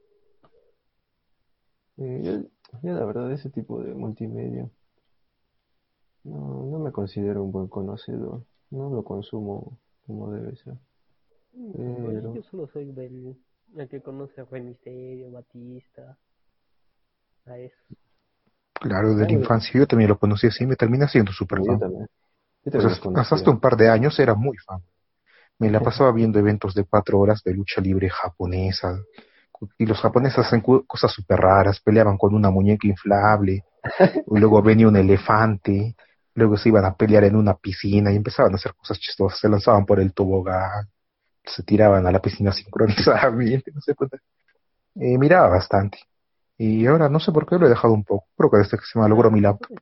Yo, 1.97 2.42
yo 2.82 2.92
la 2.92 3.05
verdad 3.05 3.32
ese 3.32 3.49
tipo 3.51 3.82
de 3.82 3.95
multimedia 3.95 4.68
no, 6.24 6.64
no 6.64 6.78
me 6.78 6.92
considero 6.92 7.42
un 7.42 7.53
buen 7.53 7.68
conocedor, 7.68 8.45
no 8.70 8.90
lo 8.90 9.05
consumo 9.05 9.78
como 10.07 10.30
debe 10.32 10.57
ser. 10.57 10.74
Pero- 11.55 12.35
yo 12.35 12.43
solo 12.43 12.67
soy 12.73 12.93
del 12.93 13.37
el 13.77 13.89
que 13.89 14.01
conoce 14.01 14.41
a 14.41 14.45
Rey 14.45 14.63
Misterio, 14.63 15.31
Batista, 15.31 16.17
a 17.47 17.59
eso. 17.59 17.77
Claro, 18.75 19.15
de 19.15 19.25
la 19.25 19.33
infancia 19.33 19.73
yo 19.75 19.87
también 19.87 20.11
lo 20.11 20.19
conocí 20.19 20.47
así 20.47 20.67
me 20.67 20.77
terminé 20.77 21.09
siendo 21.09 21.33
súper 21.33 21.59
yo 21.59 21.65
fan. 21.65 21.79
también. 21.81 22.07
Yo 22.65 22.73
Pues 22.73 23.01
también 23.01 23.19
hasta, 23.21 23.51
un 23.51 23.61
par 23.61 23.77
de 23.77 23.89
años 23.89 24.19
era 24.19 24.35
muy 24.35 24.57
fan. 24.59 24.81
Me 25.59 25.71
la 25.71 25.81
pasaba 25.81 26.13
viendo 26.13 26.39
eventos 26.39 26.75
de 26.75 26.85
cuatro 26.85 27.19
horas 27.21 27.43
de 27.45 27.55
lucha 27.55 27.81
libre 27.81 28.09
japonesa. 28.11 28.99
Y 29.79 29.87
los 29.87 30.01
japoneses 30.01 30.41
hacen 30.41 30.61
cosas 30.61 31.13
súper 31.13 31.39
raras, 31.39 31.81
peleaban 31.81 32.19
con 32.19 32.35
una 32.35 32.51
muñeca 32.51 32.87
inflable, 32.87 33.65
y 34.27 34.39
luego 34.39 34.61
venía 34.63 34.89
un 34.89 34.97
elefante, 34.97 35.95
luego 36.35 36.57
se 36.57 36.69
iban 36.69 36.85
a 36.85 36.95
pelear 36.95 37.25
en 37.25 37.37
una 37.37 37.55
piscina 37.55 38.13
y 38.13 38.17
empezaban 38.17 38.53
a 38.53 38.57
hacer 38.57 38.75
cosas 38.75 38.99
chistosas, 38.99 39.39
se 39.39 39.49
lanzaban 39.49 39.87
por 39.87 40.01
el 40.01 40.13
tobogán, 40.13 40.89
se 41.45 41.62
tiraban 41.62 42.07
a 42.07 42.12
la 42.12 42.20
piscina 42.20 42.53
sincronizadamente, 42.53 43.70
no 43.72 43.80
sé 43.80 43.95
miraba 44.95 45.49
bastante. 45.49 45.99
Y 46.57 46.86
ahora 46.86 47.09
no 47.09 47.18
sé 47.20 47.32
por 47.32 47.47
qué 47.47 47.59
lo 47.59 47.66
he 47.66 47.70
dejado 47.70 47.95
un 47.95 48.05
poco. 48.05 48.26
Creo 48.36 48.51
que 48.51 48.59
desde 48.59 48.78
que 48.78 48.84
se 48.84 48.99
me 48.99 49.09
logró 49.09 49.30
mi 49.30 49.40
laptop 49.40 49.76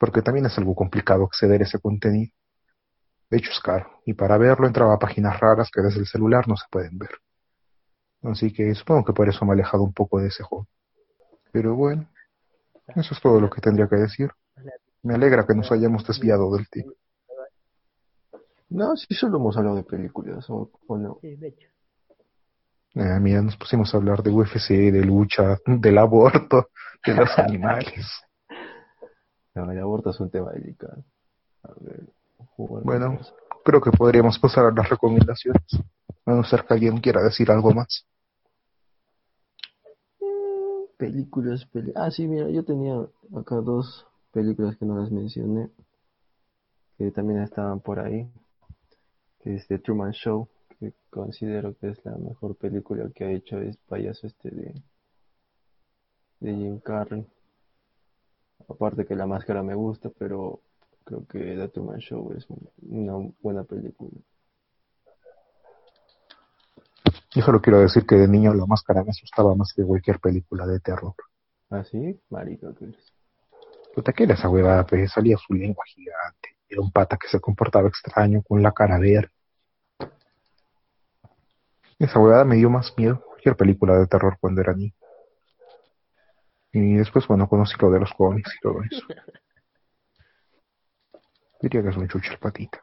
porque 0.00 0.22
también 0.22 0.46
es 0.46 0.56
algo 0.56 0.74
complicado 0.74 1.24
acceder 1.24 1.60
a 1.60 1.64
ese 1.64 1.78
contenido. 1.78 2.32
De 3.28 3.36
hecho 3.36 3.50
es 3.50 3.60
caro, 3.60 4.00
y 4.06 4.14
para 4.14 4.38
verlo 4.38 4.66
entraba 4.66 4.94
a 4.94 4.98
páginas 4.98 5.38
raras 5.38 5.70
que 5.70 5.82
desde 5.82 6.00
el 6.00 6.06
celular 6.06 6.48
no 6.48 6.56
se 6.56 6.64
pueden 6.70 6.98
ver. 6.98 7.10
Así 8.22 8.50
que 8.50 8.74
supongo 8.74 9.04
que 9.04 9.12
por 9.12 9.28
eso 9.28 9.44
me 9.44 9.50
he 9.50 9.54
alejado 9.54 9.82
un 9.82 9.92
poco 9.92 10.18
de 10.18 10.28
ese 10.28 10.42
juego. 10.42 10.66
Pero 11.52 11.74
bueno, 11.74 12.08
eso 12.96 13.14
es 13.14 13.20
todo 13.20 13.38
lo 13.40 13.50
que 13.50 13.60
tendría 13.60 13.88
que 13.88 13.96
decir. 13.96 14.30
Me 15.02 15.14
alegra 15.14 15.46
que 15.46 15.54
nos 15.54 15.70
hayamos 15.70 16.06
desviado 16.06 16.50
del 16.56 16.66
tema. 16.70 16.92
No, 18.70 18.96
sí, 18.96 19.14
solo 19.14 19.38
hemos 19.38 19.56
hablado 19.56 19.76
de 19.76 19.82
películas, 19.82 20.48
o, 20.48 20.70
o 20.86 20.98
no. 20.98 21.18
Sí, 21.20 21.36
de 21.36 21.48
hecho. 21.48 21.68
Eh, 22.94 23.18
mira, 23.20 23.42
nos 23.42 23.56
pusimos 23.56 23.92
a 23.94 23.96
hablar 23.98 24.22
de 24.22 24.30
UFC, 24.30 24.90
de 24.90 25.04
lucha, 25.04 25.58
del 25.66 25.98
aborto, 25.98 26.70
de 27.04 27.14
los 27.14 27.28
animales. 27.38 28.06
No, 29.54 29.70
el 29.70 29.78
aborto 29.80 30.10
es 30.10 30.20
un 30.20 30.30
tema 30.30 30.52
delicado. 30.52 31.04
A 31.64 31.72
ver, 31.80 32.04
Bueno. 32.56 33.18
Creo 33.62 33.80
que 33.80 33.90
podríamos 33.90 34.38
pasar 34.38 34.64
a 34.64 34.70
las 34.72 34.88
recomendaciones. 34.88 35.62
A 36.24 36.32
no 36.32 36.42
ser 36.44 36.64
que 36.64 36.72
alguien 36.74 36.98
quiera 36.98 37.22
decir 37.22 37.50
algo 37.50 37.72
más. 37.72 38.06
Películas, 40.96 41.66
peli- 41.66 41.92
Ah, 41.94 42.10
sí, 42.10 42.26
mira, 42.26 42.48
yo 42.48 42.64
tenía 42.64 42.94
acá 43.36 43.56
dos 43.56 44.06
películas 44.32 44.76
que 44.76 44.84
no 44.86 44.98
las 44.98 45.10
mencioné, 45.10 45.70
que 46.98 47.10
también 47.10 47.42
estaban 47.42 47.80
por 47.80 48.00
ahí, 48.00 48.30
que 49.42 49.54
es 49.56 49.66
The 49.68 49.78
Truman 49.78 50.12
Show, 50.12 50.48
que 50.78 50.92
considero 51.10 51.74
que 51.76 51.90
es 51.90 52.04
la 52.04 52.16
mejor 52.16 52.56
película 52.56 53.10
que 53.14 53.24
ha 53.24 53.30
hecho 53.30 53.58
el 53.58 53.76
payaso 53.88 54.26
este 54.26 54.50
de, 54.50 54.74
de 56.40 56.54
Jim 56.54 56.80
Carrey. 56.80 57.26
Aparte 58.68 59.04
que 59.06 59.16
la 59.16 59.26
máscara 59.26 59.62
me 59.62 59.74
gusta, 59.74 60.10
pero 60.18 60.60
creo 61.04 61.26
que 61.26 61.38
The 61.38 61.68
Truman 61.68 61.98
Show 61.98 62.32
es 62.36 62.48
un- 62.50 62.68
una 62.82 63.32
buena 63.40 63.64
película. 63.64 64.10
Yo 67.34 67.42
solo 67.42 67.60
quiero 67.60 67.80
decir 67.80 68.04
que 68.06 68.16
de 68.16 68.26
niño 68.28 68.52
la 68.54 68.66
máscara 68.66 69.04
me 69.04 69.10
asustaba 69.10 69.54
más 69.54 69.72
que 69.74 69.84
cualquier 69.84 70.18
película 70.18 70.66
de 70.66 70.80
terror. 70.80 71.14
¿Ah, 71.70 71.84
sí? 71.84 72.20
Marica, 72.28 72.74
que 72.74 72.86
eres. 72.86 73.12
Puta, 73.94 74.12
que 74.12 74.24
era 74.24 74.34
esa 74.34 74.48
huevada? 74.48 74.84
Pues 74.84 75.12
salía 75.12 75.36
su 75.36 75.54
lengua 75.54 75.84
gigante. 75.86 76.48
Era 76.70 76.80
un 76.80 76.92
pata 76.92 77.18
que 77.18 77.26
se 77.26 77.40
comportaba 77.40 77.88
extraño 77.88 78.42
con 78.42 78.62
la 78.62 78.70
cara 78.70 78.98
verde. 78.98 79.32
Esa 81.98 82.18
huevada 82.20 82.44
me 82.44 82.56
dio 82.56 82.70
más 82.70 82.94
miedo 82.96 83.18
que 83.18 83.24
cualquier 83.24 83.56
película 83.56 83.98
de 83.98 84.06
terror 84.06 84.38
cuando 84.40 84.60
era 84.60 84.72
niño. 84.72 84.94
Y 86.72 86.94
después, 86.94 87.26
bueno, 87.26 87.48
conocí 87.48 87.74
lo 87.80 87.90
de 87.90 87.98
los 87.98 88.12
cómics 88.14 88.54
y 88.56 88.60
todo 88.60 88.82
eso. 88.88 89.04
Diría 91.60 91.82
que 91.82 91.88
es 91.88 91.96
un 91.96 92.08
chucho 92.08 92.32
el 92.32 92.38
patita. 92.38 92.82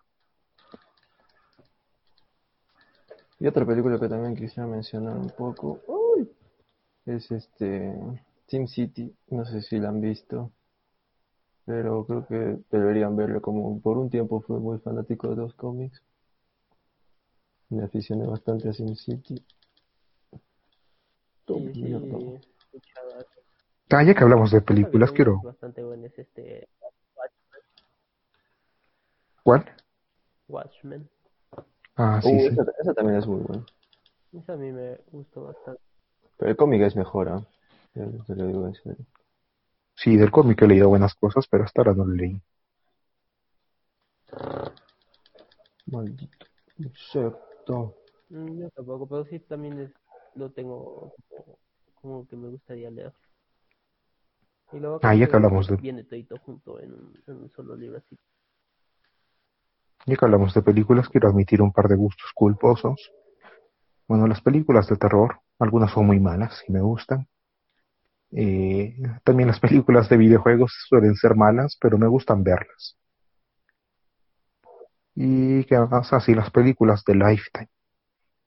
Y 3.39 3.47
otra 3.47 3.65
película 3.65 3.99
que 3.99 4.09
también 4.09 4.35
quisiera 4.35 4.67
mencionar 4.67 5.15
un 5.15 5.29
poco 5.29 5.81
uy, 5.87 6.29
es 7.05 7.31
este 7.31 7.93
Team 8.47 8.67
City. 8.67 9.15
No 9.29 9.45
sé 9.45 9.61
si 9.61 9.79
la 9.79 9.89
han 9.89 10.01
visto, 10.01 10.51
pero 11.67 12.03
creo 12.07 12.25
que 12.27 12.57
deberían 12.71 13.15
verlo. 13.15 13.43
Como 13.43 13.79
por 13.81 13.99
un 13.99 14.09
tiempo 14.09 14.41
fui 14.41 14.59
muy 14.59 14.79
fanático 14.79 15.29
de 15.29 15.35
los 15.35 15.53
cómics, 15.53 16.01
me 17.69 17.81
aficioné 17.85 18.27
bastante 18.27 18.67
a 18.67 18.73
Team 18.73 18.93
City. 18.95 19.41
Toma, 21.45 21.65
Sí, 21.65 21.73
sí, 21.73 21.81
mierda. 21.81 22.17
escuchaba. 22.65 23.25
Ah, 23.89 24.03
ya 24.03 24.13
que 24.13 24.23
hablamos 24.23 24.51
de 24.51 24.61
películas, 24.61 25.11
quiero... 25.11 25.37
es 25.37 25.43
Bastante 25.43 25.83
buena 25.83 26.07
es 26.07 26.19
este 26.19 26.67
¿Cuál? 29.43 29.65
Watchmen. 30.49 31.09
Ah, 31.97 32.21
sí, 32.21 32.29
Uh, 32.29 32.47
sí. 32.47 32.53
esa, 32.53 32.63
esa 32.79 32.93
también 32.93 33.17
es 33.19 33.27
muy 33.27 33.41
buena. 33.41 33.65
Esa 34.31 34.53
a 34.53 34.55
mí 34.57 34.71
me 34.71 34.97
gustó 35.11 35.43
bastante. 35.43 35.81
Pero 36.37 36.49
el 36.49 36.57
cómic 36.57 36.81
es 36.81 36.95
mejor, 36.95 37.29
¿ah? 37.29 37.43
Te- 37.93 38.01
te 38.25 38.35
lo 38.35 38.47
digo 38.47 38.65
en 38.67 38.73
serio. 38.75 39.05
Sí, 39.97 40.15
del 40.15 40.31
cómic 40.31 40.61
he 40.61 40.67
leído 40.69 40.87
buenas 40.87 41.13
cosas, 41.15 41.45
pero 41.51 41.65
hasta 41.65 41.81
ahora 41.81 41.93
no 41.93 42.05
lo 42.05 42.13
leí. 42.15 42.41
Maldito 45.91 46.45
insecto. 46.77 47.95
Mm, 48.29 48.59
Yo 48.61 48.69
tampoco, 48.71 49.07
pero 49.07 49.25
sí 49.25 49.39
también 49.39 49.79
es, 49.79 49.91
lo 50.35 50.51
tengo 50.51 51.13
como, 51.29 51.59
como 52.01 52.27
que 52.27 52.35
me 52.37 52.49
gustaría 52.49 52.89
leer. 52.91 53.13
Y 54.71 54.79
luego 54.79 55.01
Ah, 55.01 55.13
ya 55.15 55.27
que 55.27 55.35
hablamos 55.35 55.67
de- 55.67 55.79
viene 55.81 56.03
todito 56.05 56.37
junto 56.39 56.79
en 56.79 56.93
un, 56.93 57.23
en 57.27 57.35
un 57.35 57.51
solo 57.51 57.75
libro 57.75 57.97
así. 57.97 58.17
Ya 60.07 60.15
que 60.15 60.25
hablamos 60.25 60.55
de 60.55 60.63
películas, 60.63 61.07
quiero 61.07 61.29
admitir 61.29 61.61
un 61.61 61.71
par 61.71 61.87
de 61.87 61.95
gustos 61.95 62.31
culposos. 62.33 63.11
Bueno, 64.07 64.27
las 64.27 64.41
películas 64.41 64.87
de 64.89 64.97
terror, 64.97 65.39
algunas 65.59 65.91
son 65.91 66.07
muy 66.07 66.19
malas 66.19 66.61
y 66.67 66.73
me 66.73 66.81
gustan. 66.81 67.27
Eh, 68.31 68.95
también 69.23 69.47
las 69.47 69.59
películas 69.59 70.09
de 70.09 70.17
videojuegos 70.17 70.73
suelen 70.87 71.15
ser 71.15 71.35
malas, 71.35 71.77
pero 71.79 71.97
me 71.97 72.07
gustan 72.07 72.43
verlas. 72.43 72.97
Y 75.15 75.63
que 75.65 75.75
además 75.75 76.11
así 76.13 76.35
las 76.35 76.51
películas 76.51 77.03
de 77.05 77.15
Lifetime, 77.15 77.69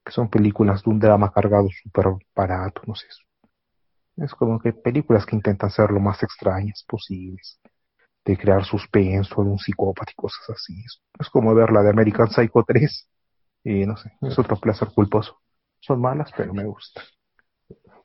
que 0.05 0.11
son 0.11 0.29
películas 0.29 0.83
de 0.83 0.89
un 0.89 0.99
drama 0.99 1.31
cargado 1.31 1.67
súper 1.83 2.05
barato, 2.35 2.81
no 2.87 2.95
sé. 2.95 3.07
Es 4.17 4.33
como 4.35 4.59
que 4.59 4.73
películas 4.73 5.25
que 5.25 5.35
intentan 5.35 5.69
ser 5.69 5.91
lo 5.91 5.99
más 5.99 6.21
extrañas 6.23 6.85
posibles 6.87 7.59
de 8.23 8.37
crear 8.37 8.63
suspenso 8.63 9.43
de 9.43 9.49
un 9.49 9.57
psicópata 9.57 10.11
y 10.11 10.15
cosas 10.15 10.49
así. 10.49 10.73
Es, 11.19 11.29
como 11.29 11.53
ver 11.55 11.71
la 11.71 11.81
de 11.81 11.89
American 11.89 12.29
Psycho 12.29 12.63
3 12.65 13.09
y 13.63 13.85
no 13.85 13.97
sé, 13.97 14.11
es 14.21 14.37
otro 14.37 14.57
placer 14.57 14.89
culposo. 14.93 15.39
Son 15.79 15.99
malas, 15.99 16.31
pero 16.37 16.53
me 16.53 16.65
gustan. 16.65 17.03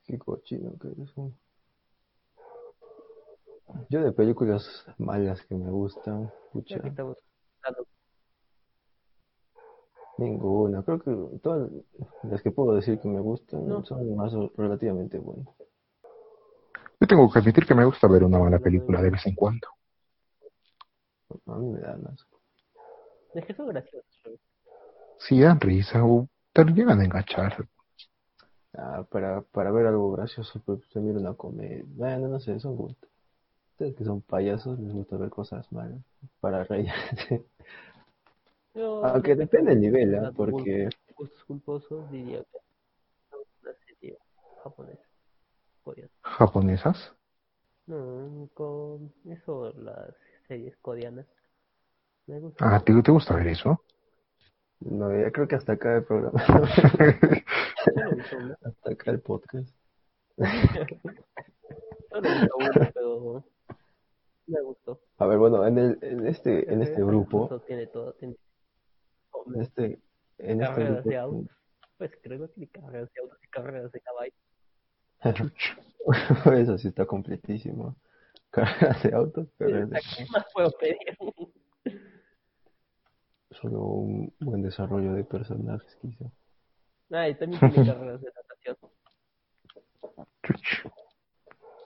Que. 0.05 0.19
Yo 3.89 4.01
de 4.03 4.13
películas 4.13 4.85
malas 4.99 5.43
que 5.47 5.55
me 5.55 5.71
gustan, 5.71 6.31
pucha, 6.53 6.79
que 6.81 6.89
estamos 6.89 7.17
hablando, 7.63 7.87
ninguna. 10.17 10.83
Creo 10.83 11.01
que 11.01 11.39
todas 11.39 11.71
las 12.23 12.43
que 12.43 12.51
puedo 12.51 12.75
decir 12.75 12.99
que 13.01 13.09
me 13.09 13.21
gustan 13.21 13.67
No. 13.67 13.85
son 13.85 14.17
más 14.17 14.35
o- 14.35 14.51
relativamente 14.57 15.19
buenas. 15.19 15.47
Yo 17.01 17.07
tengo 17.07 17.31
que 17.31 17.39
admitir 17.39 17.67
que 17.67 17.75
me 17.75 17.85
gusta 17.85 18.07
ver 18.09 18.25
una 18.25 18.39
mala 18.39 18.59
película 18.59 19.03
de 19.03 19.11
vez 19.11 19.27
en 19.27 19.35
cuando. 19.35 19.69
A 21.47 21.55
mí 21.59 21.73
me 21.73 21.81
dan 21.81 22.07
asco. 22.07 22.41
es 23.35 23.45
que 23.45 23.55
son 23.55 23.69
graciosos. 23.69 24.07
dan 25.31 25.61
risa 25.61 26.05
o 26.05 26.29
te 26.53 26.65
llegan 26.65 27.01
a 27.01 27.05
enganchar. 27.05 27.69
Ah, 28.75 29.05
para, 29.11 29.43
para 29.43 29.71
ver 29.73 29.87
algo 29.87 30.13
gracioso, 30.13 30.61
pues 30.65 30.81
se 30.93 31.01
mira 31.01 31.19
una 31.19 31.35
comedia. 31.35 31.83
Bueno, 31.87 32.29
no 32.29 32.41
sé, 32.41 32.59
son 32.61 32.77
gustos. 32.77 33.09
Ustedes 33.77 33.95
que 33.95 34.05
son 34.05 34.23
payasos 34.23 34.79
les 34.81 34.91
gusta 34.91 35.19
ver 35.19 35.29
cosas 35.29 35.71
malas 35.71 36.01
para 36.41 36.65
reírse. 36.65 37.45
Yo- 38.75 39.05
Aunque 39.05 39.35
depende 39.37 39.73
del 39.73 39.83
nivel, 39.83 40.19
Bull, 40.33 40.51
Porque 40.53 40.89
gustos 41.15 41.45
culposos 41.45 42.11
diría 42.11 42.43
que 42.43 42.59
una 43.63 43.75
serie 43.87 44.17
japonesa. 44.65 45.03
coreana. 45.83 46.11
¿Japonesas? 46.23 47.13
No, 47.87 48.49
con 48.55 49.13
eso 49.27 49.75
las 49.75 50.15
series 50.49 50.75
coreanas. 50.79 51.27
Me 52.27 52.41
gusta. 52.41 52.77
Ah, 52.77 52.81
¿te, 52.83 52.95
te 53.03 53.11
gusta 53.13 53.37
ver 53.37 53.49
eso? 53.49 53.83
No, 54.81 55.11
ya 55.15 55.31
creo 55.33 55.47
que 55.49 55.57
hasta 55.57 55.73
acá 55.75 55.97
el 55.97 56.05
programa. 56.05 56.41
Hasta 58.65 58.91
acá 58.91 59.11
el 59.11 59.21
podcast. 59.21 59.69
He 60.39 62.21
visto 62.21 62.57
una, 62.57 62.91
pero 62.95 63.45
me 64.47 64.61
gustó. 64.63 65.01
A 65.19 65.27
ver, 65.27 65.39
bueno, 65.39 65.67
en, 65.67 65.79
el, 65.79 65.99
en 66.03 66.27
este, 66.27 66.73
en 66.73 66.83
este 66.83 67.03
grupo, 67.03 67.45
incluso 67.45 67.65
Tiene 67.65 67.87
todo. 67.87 68.13
Tiene 68.15 68.37
en 69.47 69.61
este, 69.61 69.99
en 70.39 70.63
este 70.63 70.75
carreras 70.75 71.05
de 71.05 71.17
grupo, 71.17 71.37
autos. 71.37 71.57
Pues 71.99 72.11
creo 72.23 72.47
que 72.47 72.49
tiene 72.55 72.71
carreras 72.71 73.13
de 73.13 73.21
autos 73.21 73.39
y 73.43 73.49
carreras 73.49 73.93
de 73.93 74.01
caballos. 74.01 74.35
eso 76.61 76.79
sí 76.79 76.89
está 76.89 77.07
completísimo. 77.07 77.97
Carreras 78.51 79.03
de 79.03 79.15
autos, 79.15 79.49
carreras 79.59 79.91
de 79.91 80.01
¿Qué 80.17 80.27
más 80.31 80.45
puedo 80.53 80.71
pedir? 80.73 80.97
solo 83.61 83.81
un 83.81 84.33
buen 84.41 84.63
desarrollo 84.63 85.15
de 85.15 85.25
personajes, 85.25 85.97
quizá. 85.97 86.27
Ah, 87.11 87.29
y 87.29 87.35
también 87.37 87.61
tiene 87.73 87.87
carreras 87.87 88.21
de 88.21 88.33
natación. 88.35 88.77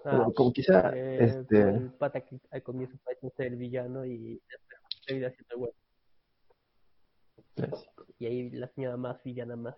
Chuch. 0.03 0.13
Ah, 0.13 0.27
como 0.35 0.53
quizá, 0.53 0.91
eh, 0.97 1.25
este, 1.25 1.61
El 1.61 1.93
pata 1.93 2.21
que 2.23 2.41
al 2.51 2.63
comienzo 2.63 2.97
parece 3.05 3.31
ser 3.31 3.47
el 3.47 3.57
villano 3.57 4.05
y 4.07 4.41
termina 5.07 5.31
siendo 5.31 5.59
bueno. 5.59 5.75
Y 8.19 8.27
ahí 8.27 8.51
la 8.51 8.69
señora 8.69 8.97
más 8.97 9.23
villana, 9.23 9.57
más, 9.57 9.75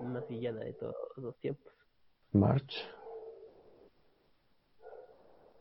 más 0.00 0.28
villana 0.28 0.60
de 0.60 0.72
todos 0.74 0.94
los 1.16 1.36
tiempos. 1.38 1.72
March. 2.32 2.74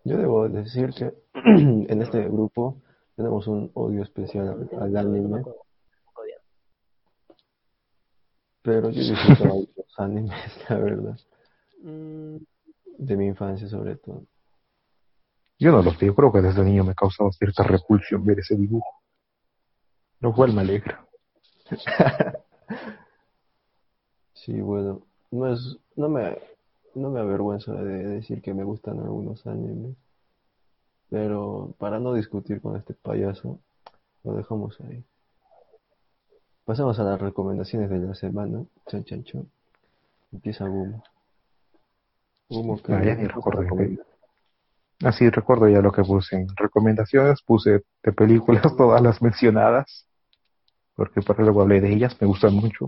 Yo 0.04 0.18
debo 0.18 0.48
decir 0.50 0.92
que 0.94 1.14
en 1.34 2.02
este 2.02 2.24
grupo 2.30 2.82
tenemos 3.16 3.48
un 3.48 3.72
odio 3.74 4.04
especial 4.04 4.50
al, 4.50 4.84
al 4.84 4.98
anime, 4.98 5.44
pero 8.62 8.90
yo 8.90 9.00
disfruto 9.02 9.68
los 9.76 9.88
animes, 10.00 10.70
la 10.70 10.78
verdad, 10.78 11.18
Mm, 11.86 12.38
de 12.98 13.18
mi 13.18 13.28
infancia 13.28 13.68
sobre 13.68 13.96
todo. 13.96 14.24
Yo 15.58 15.72
no 15.72 15.82
los 15.82 15.98
veo, 15.98 16.14
creo 16.14 16.32
que 16.32 16.42
desde 16.42 16.64
niño 16.64 16.84
me 16.84 16.96
causaba 16.96 17.32
cierta 17.32 17.64
repulsión 17.64 18.26
ver 18.26 18.40
ese 18.40 18.56
dibujo. 18.56 19.02
Lo 20.20 20.34
cual 20.34 20.54
me 20.54 20.62
alegra. 20.62 21.06
Sí, 24.46 24.62
bueno, 24.62 25.02
no 25.32 25.52
es, 25.52 25.78
no 25.96 26.08
me, 26.08 26.38
no 26.94 27.10
me 27.10 27.20
avergüenzo 27.20 27.74
de 27.74 28.06
decir 28.06 28.44
que 28.44 28.54
me 28.54 28.64
gustan 28.64 29.00
algunos 29.00 29.48
animes, 29.48 29.96
pero 31.10 31.74
para 31.80 32.00
no 32.00 32.14
discutir 32.14 32.62
con 32.62 32.76
este 32.76 32.94
payaso, 32.94 33.60
lo 34.24 34.36
dejamos 34.36 34.80
ahí. 34.82 35.04
Pasamos 36.64 37.00
a 37.00 37.04
las 37.04 37.20
recomendaciones 37.20 37.90
de 37.90 38.00
la 38.00 38.14
semana. 38.14 38.64
Chan, 38.88 39.04
chan, 39.04 39.24
chan. 39.24 39.50
Empieza 40.32 40.68
Gumo. 40.68 41.04
Gumo, 42.50 42.82
¿qué 42.82 42.94
Ah, 42.94 43.04
ya 43.04 43.16
ni 43.16 43.24
qué 43.24 43.28
recuerdo? 43.28 44.04
Así 45.04 45.30
recuerdo 45.30 45.68
ya 45.68 45.82
lo 45.82 45.92
que 45.92 46.04
puse 46.04 46.38
en 46.38 46.48
recomendaciones, 46.56 47.42
puse 47.42 47.84
de 48.04 48.12
películas 48.14 48.64
todas 48.78 49.02
las 49.02 49.22
mencionadas, 49.22 50.08
porque 50.96 51.22
por 51.22 51.40
luego 51.40 51.62
hablé 51.62 51.82
de 51.82 51.94
ellas, 51.94 52.16
me 52.22 52.28
gustan 52.28 52.54
mucho. 52.54 52.88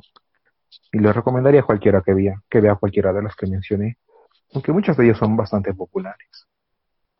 Y 0.91 0.99
les 0.99 1.15
recomendaría 1.15 1.61
a 1.61 1.65
cualquiera 1.65 2.01
que 2.01 2.13
vea, 2.13 2.41
que 2.49 2.61
vea 2.61 2.75
cualquiera 2.75 3.11
de 3.13 3.23
las 3.23 3.35
que 3.35 3.47
mencioné, 3.47 3.97
aunque 4.53 4.71
muchas 4.71 4.95
de 4.95 5.05
ellas 5.05 5.17
son 5.17 5.35
bastante 5.35 5.73
populares. 5.73 6.47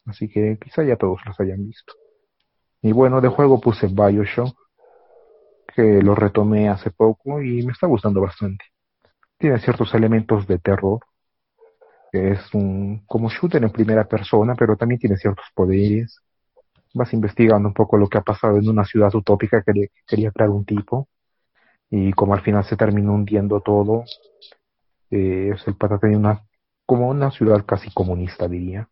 Así 0.05 0.29
que 0.29 0.57
quizá 0.63 0.83
ya 0.83 0.95
todos 0.95 1.19
las 1.25 1.39
hayan 1.39 1.65
visto. 1.65 1.93
Y 2.81 2.91
bueno, 2.93 3.19
de 3.19 3.27
juego 3.27 3.59
puse 3.59 3.87
Bioshock, 3.87 4.55
que 5.75 6.01
lo 6.01 6.15
retomé 6.15 6.69
hace 6.69 6.91
poco 6.91 7.41
y 7.41 7.65
me 7.65 7.73
está 7.73 7.87
gustando 7.87 8.21
bastante. 8.21 8.63
Tiene 9.37 9.59
ciertos 9.59 9.93
elementos 9.93 10.47
de 10.47 10.59
terror, 10.59 11.01
es 12.17 12.53
un 12.53 13.03
como 13.07 13.29
shooter 13.29 13.63
en 13.63 13.71
primera 13.71 14.07
persona, 14.07 14.55
pero 14.55 14.75
también 14.77 14.99
tiene 14.99 15.17
ciertos 15.17 15.45
poderes. 15.55 16.19
Vas 16.93 17.13
investigando 17.13 17.67
un 17.69 17.75
poco 17.75 17.97
lo 17.97 18.07
que 18.09 18.19
ha 18.19 18.21
pasado 18.23 18.57
en 18.59 18.69
una 18.69 18.85
ciudad 18.85 19.13
utópica 19.15 19.63
que 19.63 19.73
le- 19.73 19.91
quería 20.07 20.31
crear 20.31 20.49
un 20.51 20.65
tipo. 20.65 21.09
Y 21.91 22.13
como 22.13 22.33
al 22.35 22.41
final 22.43 22.65
se 22.65 22.77
terminó 22.77 23.13
hundiendo 23.15 23.61
todo, 23.61 24.05
eh, 25.11 25.51
es 25.53 25.67
el 25.67 25.75
pata 25.75 25.99
tenía 25.99 26.17
una 26.17 26.43
como 26.85 27.09
una 27.09 27.29
ciudad 27.31 27.65
casi 27.65 27.91
comunista 27.93 28.47
diría. 28.47 28.89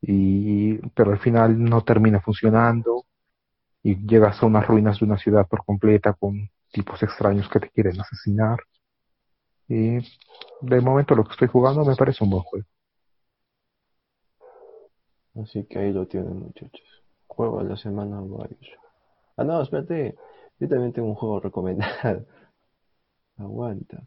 Y 0.00 0.78
pero 0.94 1.12
al 1.12 1.18
final 1.18 1.62
no 1.62 1.82
termina 1.84 2.20
funcionando. 2.20 3.04
Y 3.82 3.96
llegas 4.06 4.42
a 4.42 4.46
unas 4.46 4.66
ruinas 4.66 5.00
de 5.00 5.06
una 5.06 5.18
ciudad 5.18 5.46
por 5.48 5.64
completa 5.64 6.14
con 6.14 6.50
tipos 6.72 7.02
extraños 7.02 7.48
que 7.50 7.60
te 7.60 7.70
quieren 7.70 8.00
asesinar 8.00 8.58
y 9.68 9.98
de 10.60 10.80
momento 10.80 11.14
lo 11.14 11.24
que 11.24 11.32
estoy 11.32 11.48
jugando 11.48 11.84
me 11.84 11.96
parece 11.96 12.24
un 12.24 12.30
buen 12.30 12.42
juego 12.42 12.66
Así 15.34 15.64
que 15.64 15.78
ahí 15.78 15.92
lo 15.92 16.06
tienen, 16.06 16.38
muchachos. 16.38 16.86
Juego 17.26 17.62
de 17.62 17.68
la 17.70 17.76
semana 17.76 18.20
Bioshock. 18.22 18.80
Ah, 19.36 19.44
no, 19.44 19.60
espérate. 19.60 20.14
Yo 20.58 20.68
también 20.68 20.92
tengo 20.92 21.08
un 21.08 21.14
juego 21.14 21.40
recomendado. 21.40 22.24
Aguanta. 23.36 24.02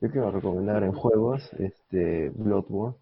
Yo 0.00 0.10
quiero 0.10 0.30
recomendar 0.30 0.82
en 0.82 0.92
juegos 0.92 1.50
este 1.58 2.30
Bloodborne. 2.30 2.96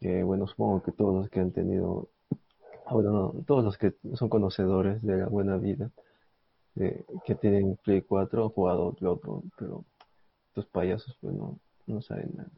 Que 0.00 0.22
bueno, 0.22 0.46
supongo 0.46 0.82
que 0.82 0.92
todos 0.92 1.14
los 1.14 1.28
que 1.30 1.40
han 1.40 1.52
tenido. 1.52 2.08
Ah, 2.86 2.94
bueno, 2.94 3.10
no, 3.12 3.44
todos 3.46 3.62
los 3.62 3.76
que 3.76 3.94
son 4.14 4.28
conocedores 4.30 5.02
de 5.02 5.18
la 5.18 5.26
buena 5.28 5.56
vida. 5.58 5.90
de- 6.74 7.04
que 7.26 7.34
tienen 7.34 7.76
Play 7.84 8.02
4 8.02 8.44
han 8.44 8.50
jugado 8.50 8.92
Bloodborne. 8.92 9.50
Pero 9.58 9.84
estos 10.60 10.72
payasos, 10.72 11.16
pues 11.20 11.34
no, 11.34 11.58
no 11.86 12.02
saben 12.02 12.30
nada. 12.34 12.50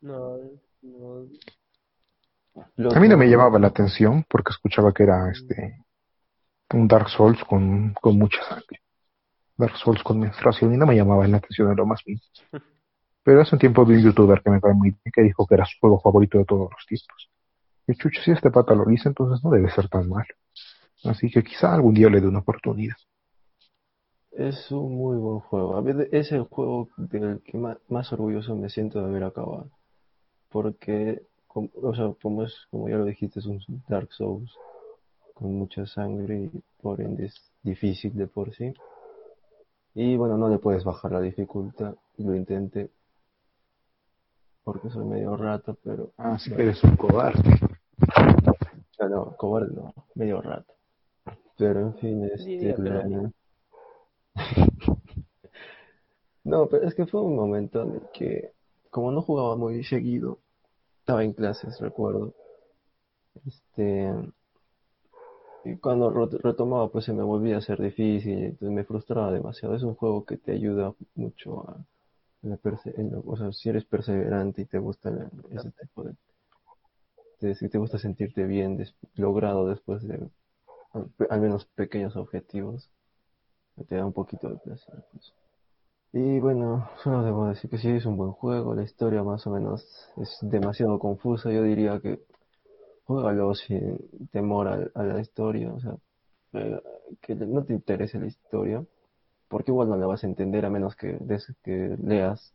no, 0.00 0.38
no. 0.82 1.26
A 2.94 3.00
mí 3.00 3.08
no 3.08 3.16
me 3.16 3.28
llamaba 3.28 3.58
la 3.58 3.68
atención 3.68 4.24
porque 4.28 4.50
escuchaba 4.50 4.92
que 4.92 5.04
era 5.04 5.30
este 5.30 5.84
un 6.74 6.86
Dark 6.86 7.08
Souls 7.08 7.42
con, 7.44 7.94
con 7.94 8.18
mucha 8.18 8.42
sangre. 8.42 8.82
Dark 9.56 9.76
Souls 9.76 10.02
con 10.02 10.20
menstruación 10.20 10.74
y 10.74 10.76
no 10.76 10.86
me 10.86 10.96
llamaba 10.96 11.26
la 11.26 11.38
atención 11.38 11.70
en 11.70 11.76
lo 11.76 11.86
más 11.86 12.00
mínimo. 12.06 12.24
Pero 13.22 13.42
hace 13.42 13.54
un 13.54 13.58
tiempo 13.58 13.84
vi 13.84 13.96
un 13.96 14.02
youtuber 14.02 14.42
que 14.42 14.50
me 14.50 14.60
cae 14.60 14.74
muy 14.74 14.90
bien 14.90 15.12
que 15.12 15.22
dijo 15.22 15.46
que 15.46 15.54
era 15.54 15.66
su 15.66 15.78
juego 15.80 16.00
favorito 16.00 16.38
de 16.38 16.44
todos 16.44 16.70
los 16.70 16.86
tiempos. 16.86 17.30
Y 17.86 17.94
chucho, 17.94 18.22
si 18.22 18.30
este 18.30 18.50
pata 18.50 18.74
lo 18.74 18.84
dice, 18.84 19.08
entonces 19.08 19.42
no 19.44 19.50
debe 19.50 19.70
ser 19.70 19.88
tan 19.88 20.08
malo. 20.08 20.28
Así 21.04 21.30
que 21.30 21.42
quizá 21.42 21.74
algún 21.74 21.94
día 21.94 22.08
le 22.08 22.20
dé 22.20 22.28
una 22.28 22.40
oportunidad. 22.40 22.96
Es 24.38 24.70
un 24.70 24.94
muy 24.94 25.16
buen 25.16 25.40
juego. 25.40 25.76
A 25.76 25.80
ver, 25.80 26.08
es 26.12 26.30
el 26.30 26.44
juego 26.44 26.88
del 26.96 27.40
que 27.42 27.58
más, 27.58 27.76
más 27.88 28.12
orgulloso 28.12 28.54
me 28.54 28.70
siento 28.70 29.00
de 29.00 29.06
haber 29.06 29.24
acabado. 29.24 29.68
Porque, 30.48 31.22
como, 31.48 31.70
o 31.82 31.92
sea, 31.92 32.14
como 32.22 32.44
es, 32.44 32.54
como 32.70 32.88
ya 32.88 32.98
lo 32.98 33.04
dijiste, 33.04 33.40
es 33.40 33.46
un 33.46 33.60
Dark 33.88 34.12
Souls 34.12 34.54
con 35.34 35.52
mucha 35.54 35.86
sangre 35.86 36.50
y 36.54 36.62
por 36.80 37.00
ende 37.00 37.26
es 37.26 37.34
difícil 37.64 38.14
de 38.14 38.28
por 38.28 38.54
sí. 38.54 38.72
Y 39.94 40.16
bueno, 40.16 40.38
no 40.38 40.48
le 40.48 40.58
puedes 40.58 40.84
bajar 40.84 41.10
la 41.10 41.20
dificultad. 41.20 41.96
Lo 42.18 42.32
intenté 42.32 42.90
porque 44.62 44.88
soy 44.88 45.04
medio 45.04 45.36
rato, 45.36 45.76
pero 45.82 46.12
Así 46.16 46.54
que 46.54 46.62
eres 46.62 46.84
un 46.84 46.94
cobarde. 46.94 47.58
Ah, 49.00 49.08
no, 49.08 49.36
cobarde 49.36 49.74
no, 49.74 49.92
medio 50.14 50.40
rato. 50.40 50.74
Pero 51.56 51.80
en 51.80 51.94
fin, 51.94 52.24
este, 52.24 52.44
Diría 52.44 53.32
no. 56.44 56.68
Pero 56.68 56.86
es 56.86 56.94
que 56.94 57.06
fue 57.06 57.22
un 57.22 57.36
momento 57.36 57.82
en 57.82 57.94
el 57.94 58.02
que, 58.12 58.52
como 58.90 59.12
no 59.12 59.22
jugaba 59.22 59.56
muy 59.56 59.84
seguido, 59.84 60.38
estaba 61.00 61.24
en 61.24 61.32
clases, 61.32 61.80
recuerdo. 61.80 62.34
Este, 63.46 64.12
y 65.64 65.76
cuando 65.76 66.10
retomaba, 66.10 66.90
pues 66.90 67.04
se 67.04 67.12
me 67.12 67.22
volvía 67.22 67.58
a 67.58 67.62
ser 67.62 67.80
difícil, 67.80 68.44
entonces 68.44 68.70
me 68.70 68.84
frustraba 68.84 69.32
demasiado. 69.32 69.74
Es 69.74 69.82
un 69.82 69.94
juego 69.94 70.24
que 70.24 70.36
te 70.36 70.52
ayuda 70.52 70.94
mucho 71.14 71.68
a, 71.68 71.84
o 73.24 73.36
sea, 73.36 73.52
si 73.52 73.68
eres 73.68 73.84
perseverante 73.84 74.62
y 74.62 74.66
te 74.66 74.78
gusta 74.78 75.10
ese 75.50 75.72
tipo 75.72 76.04
de, 76.04 77.54
si 77.54 77.68
te 77.68 77.78
gusta 77.78 77.98
sentirte 77.98 78.44
bien, 78.44 78.84
logrado 79.14 79.68
después 79.68 80.06
de 80.06 80.28
al 81.28 81.40
menos 81.40 81.66
pequeños 81.66 82.16
objetivos, 82.16 82.90
te 83.84 83.96
da 83.96 84.06
un 84.06 84.12
poquito 84.12 84.48
de 84.48 84.56
placer, 84.56 85.04
pues. 85.12 85.32
Y 86.12 86.40
bueno, 86.40 86.88
solo 87.02 87.22
debo 87.22 87.48
decir 87.48 87.68
que 87.68 87.78
sí 87.78 87.88
es 87.90 88.06
un 88.06 88.16
buen 88.16 88.32
juego, 88.32 88.74
la 88.74 88.82
historia 88.82 89.22
más 89.22 89.46
o 89.46 89.50
menos 89.50 89.84
es 90.16 90.38
demasiado 90.40 90.98
confusa, 90.98 91.52
yo 91.52 91.62
diría 91.62 92.00
que 92.00 92.20
juégalo 93.04 93.54
sin 93.54 94.28
temor 94.32 94.90
a, 94.94 95.02
la 95.02 95.20
historia, 95.20 95.72
o 95.72 95.80
sea, 95.80 95.96
eh, 96.54 96.80
que 97.20 97.34
no 97.34 97.64
te 97.64 97.74
interese 97.74 98.18
la 98.18 98.26
historia, 98.26 98.84
porque 99.48 99.70
igual 99.70 99.88
no 99.88 99.96
la 99.96 100.06
vas 100.06 100.24
a 100.24 100.26
entender 100.26 100.64
a 100.66 100.70
menos 100.70 100.96
que, 100.96 101.18
leas 102.02 102.54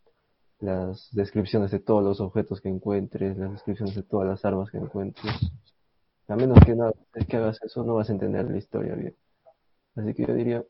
las 0.60 1.10
descripciones 1.12 1.72
de 1.72 1.80
todos 1.80 2.04
los 2.04 2.22
objetos 2.22 2.62
que 2.62 2.70
encuentres, 2.70 3.38
las 3.38 3.52
descripciones 3.52 3.96
de 3.96 4.04
todas 4.04 4.28
las 4.28 4.46
armas 4.46 4.72
que 4.72 4.78
encuentres. 4.78 5.52
A 6.28 6.36
menos 6.36 6.58
que, 6.66 6.76
nada, 6.76 6.94
que 7.28 7.38
hagas 7.38 7.60
eso, 7.64 7.84
no 7.84 7.96
vas 7.96 8.10
a 8.10 8.14
entender 8.14 8.50
la 8.50 8.58
historia 8.58 8.96
bien. 8.96 9.16
Así 9.96 10.14
que 10.14 10.26
yo 10.26 10.34
diría, 10.34 10.64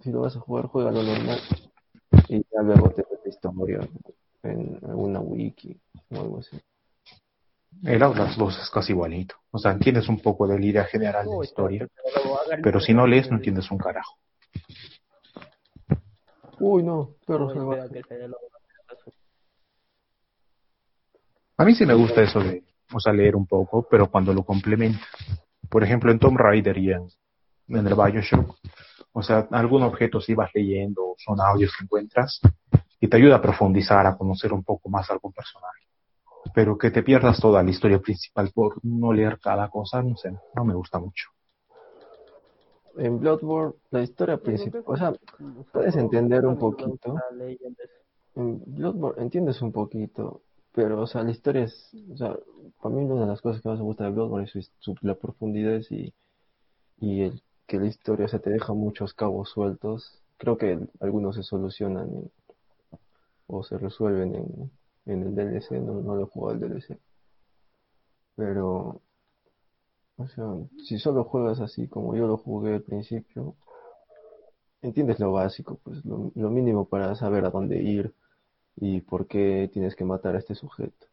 si 0.00 0.10
lo 0.10 0.20
vas 0.20 0.36
a 0.36 0.40
jugar, 0.40 0.66
juégalo 0.66 1.02
normal 1.02 1.38
y 2.28 2.38
ya 2.38 2.62
luego 2.62 2.90
te 2.90 3.02
ves 3.02 3.20
la 3.24 3.30
historia 3.30 3.80
en 4.42 4.78
alguna 4.88 5.20
wiki 5.20 5.80
o 6.10 6.20
algo 6.20 6.38
así. 6.38 6.58
El 7.82 8.02
Outlast 8.02 8.38
2 8.38 8.58
es 8.62 8.70
casi 8.70 8.92
igualito. 8.92 9.34
O 9.50 9.58
sea, 9.58 9.72
entiendes 9.72 10.08
un 10.08 10.20
poco 10.20 10.46
de 10.46 10.58
la 10.58 10.64
idea 10.64 10.84
general 10.84 11.26
de 11.26 11.36
la 11.36 11.44
historia, 11.44 11.88
pero 12.62 12.80
si 12.80 12.94
no 12.94 13.06
lees 13.06 13.30
no 13.30 13.36
entiendes 13.36 13.70
un 13.70 13.78
carajo. 13.78 14.16
Uy, 16.60 16.82
no, 16.82 17.16
perro 17.26 17.52
salvaje. 17.52 18.02
A 21.56 21.64
mí 21.64 21.74
sí 21.74 21.84
me 21.84 21.94
gusta 21.94 22.22
eso 22.22 22.40
de, 22.40 22.64
o 22.92 23.00
sea, 23.00 23.12
leer 23.12 23.36
un 23.36 23.46
poco, 23.46 23.86
pero 23.88 24.10
cuando 24.10 24.32
lo 24.32 24.44
complementa. 24.44 25.04
Por 25.68 25.82
ejemplo, 25.82 26.10
en 26.10 26.18
Tomb 26.18 26.36
Raider 26.36 26.78
y 26.78 26.92
en, 26.92 27.08
en 27.68 27.86
el 27.86 27.94
Bioshock, 27.94 28.56
o 29.14 29.22
sea, 29.22 29.48
algún 29.52 29.82
objeto 29.84 30.20
si 30.20 30.34
vas 30.34 30.50
leyendo, 30.54 31.14
son 31.24 31.40
audios 31.40 31.72
que 31.78 31.84
encuentras, 31.84 32.40
y 33.00 33.08
te 33.08 33.16
ayuda 33.16 33.36
a 33.36 33.42
profundizar, 33.42 34.06
a 34.06 34.16
conocer 34.16 34.52
un 34.52 34.64
poco 34.64 34.88
más 34.90 35.10
algún 35.10 35.32
personaje. 35.32 35.84
Pero 36.54 36.76
que 36.76 36.90
te 36.90 37.02
pierdas 37.02 37.40
toda 37.40 37.62
la 37.62 37.70
historia 37.70 37.98
principal 38.00 38.50
por 38.52 38.74
no 38.84 39.12
leer 39.12 39.38
cada 39.40 39.68
cosa, 39.70 40.02
no 40.02 40.16
sé, 40.16 40.36
no 40.54 40.64
me 40.64 40.74
gusta 40.74 40.98
mucho. 40.98 41.28
En 42.96 43.18
Bloodborne, 43.18 43.74
la 43.90 44.02
historia 44.02 44.36
principal, 44.36 44.82
o 44.86 44.96
sea, 44.96 45.12
puedes 45.72 45.96
entender 45.96 46.46
un 46.46 46.58
poquito. 46.58 47.16
en 48.36 48.62
Bloodborne 48.66 49.22
entiendes 49.22 49.62
un 49.62 49.72
poquito, 49.72 50.42
pero, 50.72 51.00
o 51.02 51.06
sea, 51.06 51.22
la 51.22 51.30
historia 51.30 51.64
es, 51.64 51.92
o 52.12 52.16
sea, 52.16 52.36
para 52.82 52.94
mí 52.94 53.04
una 53.04 53.22
de 53.22 53.26
las 53.28 53.40
cosas 53.40 53.62
que 53.62 53.68
más 53.68 53.78
me 53.78 53.84
gusta 53.84 54.04
de 54.04 54.10
Bloodborne 54.10 54.44
es 54.46 54.50
su, 54.52 54.62
su- 54.78 54.96
la 55.02 55.14
profundidad 55.14 55.80
y, 55.90 56.12
y 56.98 57.22
el 57.22 57.42
que 57.66 57.78
la 57.78 57.86
historia, 57.86 58.26
o 58.26 58.28
sea, 58.28 58.40
te 58.40 58.50
deja 58.50 58.72
muchos 58.74 59.14
cabos 59.14 59.50
sueltos. 59.50 60.22
Creo 60.38 60.56
que 60.58 60.78
algunos 61.00 61.36
se 61.36 61.42
solucionan 61.42 62.08
en- 62.10 62.32
o 63.46 63.62
se 63.64 63.78
resuelven 63.78 64.34
en, 64.34 64.70
en 65.06 65.22
el 65.22 65.34
DLC, 65.34 65.80
no, 65.80 65.94
no 66.02 66.14
lo 66.14 66.24
he 66.24 66.26
jugado 66.26 66.52
el 66.56 66.60
DLC. 66.60 67.00
Pero, 68.36 69.02
o 70.16 70.26
sea, 70.26 70.44
si 70.84 70.98
solo 70.98 71.22
juegas 71.22 71.60
así 71.60 71.86
como 71.86 72.16
yo 72.16 72.26
lo 72.26 72.36
jugué 72.36 72.74
al 72.74 72.82
principio, 72.82 73.54
entiendes 74.82 75.18
lo 75.18 75.32
básico, 75.32 75.80
pues 75.82 76.04
lo, 76.04 76.30
lo 76.36 76.48
mínimo 76.50 76.88
para 76.88 77.16
saber 77.16 77.44
a 77.44 77.50
dónde 77.50 77.82
ir 77.82 78.14
y 78.76 79.00
por 79.02 79.26
qué 79.28 79.70
tienes 79.72 79.96
que 79.96 80.04
matar 80.04 80.36
a 80.36 80.40
este 80.40 80.54
sujeto. 80.54 81.06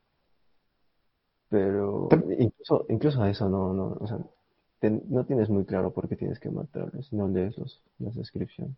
Pero 1.50 2.10
incluso, 2.40 2.86
incluso 2.90 3.22
a 3.22 3.30
eso 3.30 3.48
no, 3.50 3.74
no, 3.74 3.98
o 4.00 4.08
sea, 4.08 4.18
te- 4.82 4.90
no 5.08 5.24
tienes 5.26 5.50
muy 5.50 5.64
claro 5.64 5.94
por 5.94 6.10
qué 6.10 6.16
tienes 6.18 6.40
que 6.40 6.50
matarlo 6.50 7.02
si 7.04 7.16
no 7.16 7.28
lees 7.30 7.58
los, 7.58 7.82
las 8.00 8.16
descripciones. 8.16 8.76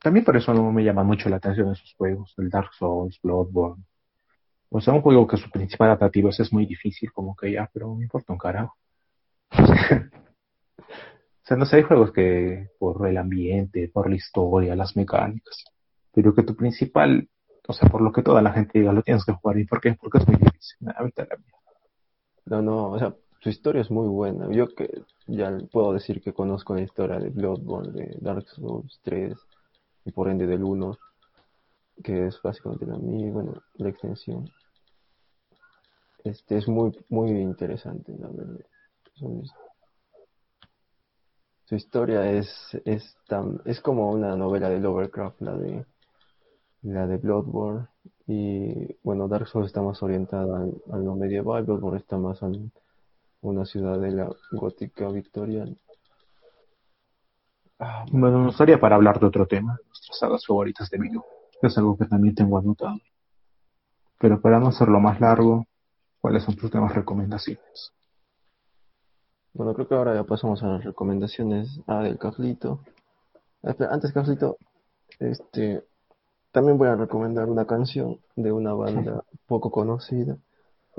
También 0.00 0.24
por 0.24 0.36
eso 0.36 0.54
no 0.54 0.70
me 0.72 0.84
llama 0.84 1.02
mucho 1.02 1.28
la 1.28 1.36
atención 1.36 1.72
esos 1.72 1.92
juegos, 1.94 2.32
el 2.38 2.48
Dark 2.48 2.72
Souls, 2.78 3.18
Bloodborne. 3.20 3.82
O 4.70 4.80
sea, 4.80 4.94
un 4.94 5.02
juego 5.02 5.26
que 5.26 5.36
su 5.36 5.50
principal 5.50 5.90
atractivo 5.90 6.28
es, 6.28 6.38
es 6.40 6.52
muy 6.52 6.66
difícil, 6.66 7.12
como 7.12 7.34
que 7.34 7.52
ya, 7.52 7.68
pero 7.72 7.94
me 7.94 8.04
importa 8.04 8.32
un 8.32 8.38
carajo. 8.38 8.76
O 11.42 11.48
sea, 11.48 11.56
no 11.56 11.64
sé, 11.64 11.76
hay 11.76 11.82
juegos 11.82 12.12
que 12.12 12.68
por 12.78 13.08
el 13.08 13.16
ambiente, 13.16 13.88
por 13.88 14.10
la 14.10 14.16
historia, 14.16 14.76
las 14.76 14.94
mecánicas, 14.96 15.64
pero 16.12 16.34
que 16.34 16.42
tu 16.42 16.54
principal, 16.54 17.26
o 17.66 17.72
sea, 17.72 17.88
por 17.88 18.02
lo 18.02 18.12
que 18.12 18.22
toda 18.22 18.42
la 18.42 18.52
gente 18.52 18.78
diga, 18.78 18.92
lo 18.92 19.02
tienes 19.02 19.24
que 19.24 19.32
jugar. 19.32 19.58
¿Y 19.58 19.64
por 19.64 19.80
qué? 19.80 19.94
Porque 19.94 20.18
es 20.18 20.28
muy 20.28 20.36
difícil. 20.36 20.86
A 20.90 21.02
la 21.02 21.10
mierda. 21.16 21.38
No, 22.44 22.60
no, 22.60 22.90
o 22.90 22.98
sea, 22.98 23.14
su 23.40 23.48
historia 23.48 23.82
es 23.82 23.90
muy 23.90 24.08
buena. 24.08 24.50
Yo 24.50 24.68
que 24.68 25.02
ya 25.26 25.56
puedo 25.70 25.92
decir 25.92 26.20
que 26.20 26.32
conozco 26.32 26.74
la 26.74 26.82
historia 26.82 27.18
de 27.18 27.30
Bloodborne, 27.30 27.92
de 27.92 28.16
Dark 28.20 28.48
Souls 28.48 28.98
3 29.02 29.36
y 30.04 30.12
por 30.12 30.28
ende 30.28 30.46
del 30.46 30.64
1, 30.64 30.96
que 32.02 32.26
es 32.26 32.40
básicamente 32.42 32.86
la 32.86 32.96
mi, 32.98 33.30
bueno, 33.30 33.54
la 33.74 33.88
extensión. 33.88 34.48
Este 36.24 36.58
es 36.58 36.68
muy, 36.68 36.92
muy 37.08 37.30
interesante, 37.30 38.12
la 38.18 38.28
verdad. 38.28 38.64
Su 41.64 41.74
historia 41.76 42.30
es, 42.32 42.48
es 42.84 43.16
tan, 43.28 43.60
es 43.64 43.80
como 43.80 44.10
una 44.10 44.34
novela 44.36 44.70
de 44.70 44.80
Lovecraft, 44.80 45.40
la 45.42 45.54
de, 45.56 45.84
la 46.82 47.06
de 47.06 47.18
Bloodborne. 47.18 47.86
Y 48.26 48.96
bueno, 49.02 49.28
Dark 49.28 49.48
Souls 49.48 49.66
está 49.66 49.82
más 49.82 50.02
orientada 50.02 50.58
al- 50.62 50.82
a 50.90 50.96
lo 50.98 51.14
medieval, 51.14 51.64
Bloodborne 51.64 51.98
está 51.98 52.16
más 52.18 52.42
a 52.42 52.48
una 53.40 53.64
ciudadela 53.64 54.28
gótica 54.52 55.08
victoriana. 55.08 55.74
Ah, 57.78 58.04
Bueno, 58.10 58.42
nos 58.42 58.58
daría 58.58 58.80
para 58.80 58.96
hablar 58.96 59.20
de 59.20 59.26
otro 59.26 59.46
tema, 59.46 59.76
de 59.76 59.84
nuestras 59.86 60.18
sagas 60.18 60.44
favoritas 60.46 60.90
de 60.90 60.98
videojuegos. 60.98 61.38
Es 61.62 61.78
algo 61.78 61.96
que 61.96 62.06
también 62.06 62.34
tengo 62.34 62.58
anotado. 62.58 62.98
Pero 64.18 64.40
para 64.40 64.58
no 64.58 64.68
hacerlo 64.68 65.00
más 65.00 65.20
largo, 65.20 65.66
¿cuáles 66.20 66.42
son 66.42 66.56
tus 66.56 66.70
demás 66.70 66.94
recomendaciones? 66.94 67.92
Bueno, 69.54 69.74
creo 69.74 69.88
que 69.88 69.94
ahora 69.94 70.14
ya 70.14 70.24
pasamos 70.24 70.62
a 70.62 70.68
las 70.68 70.84
recomendaciones 70.84 71.80
ah, 71.86 72.02
del 72.02 72.18
Carlito. 72.18 72.80
Espera, 73.62 73.92
antes, 73.92 74.12
Carlito, 74.12 74.56
este, 75.18 75.84
también 76.52 76.78
voy 76.78 76.88
a 76.88 76.96
recomendar 76.96 77.48
una 77.48 77.66
canción 77.66 78.20
de 78.36 78.52
una 78.52 78.72
banda 78.74 79.24
poco 79.46 79.70
conocida. 79.70 80.36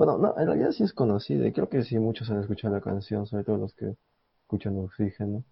Bueno, 0.00 0.16
no, 0.16 0.34
en 0.38 0.46
realidad 0.46 0.70
sí 0.72 0.82
es 0.82 0.94
conocida 0.94 1.46
y 1.46 1.52
creo 1.52 1.68
que 1.68 1.84
sí 1.84 1.98
muchos 1.98 2.30
han 2.30 2.40
escuchado 2.40 2.74
la 2.74 2.80
canción, 2.80 3.26
sobre 3.26 3.44
todo 3.44 3.58
los 3.58 3.74
que 3.74 3.96
escuchan 4.40 4.78
Oxígeno. 4.78 5.44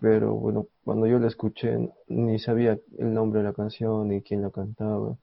Pero 0.00 0.34
bueno, 0.36 0.68
cuando 0.84 1.06
yo 1.06 1.18
la 1.18 1.28
escuché 1.28 1.92
ni 2.06 2.38
sabía 2.38 2.78
el 2.96 3.12
nombre 3.12 3.40
de 3.40 3.44
la 3.44 3.52
canción 3.52 4.08
ni 4.08 4.22
quién 4.22 4.40
la 4.40 4.50
cantaba. 4.50 5.18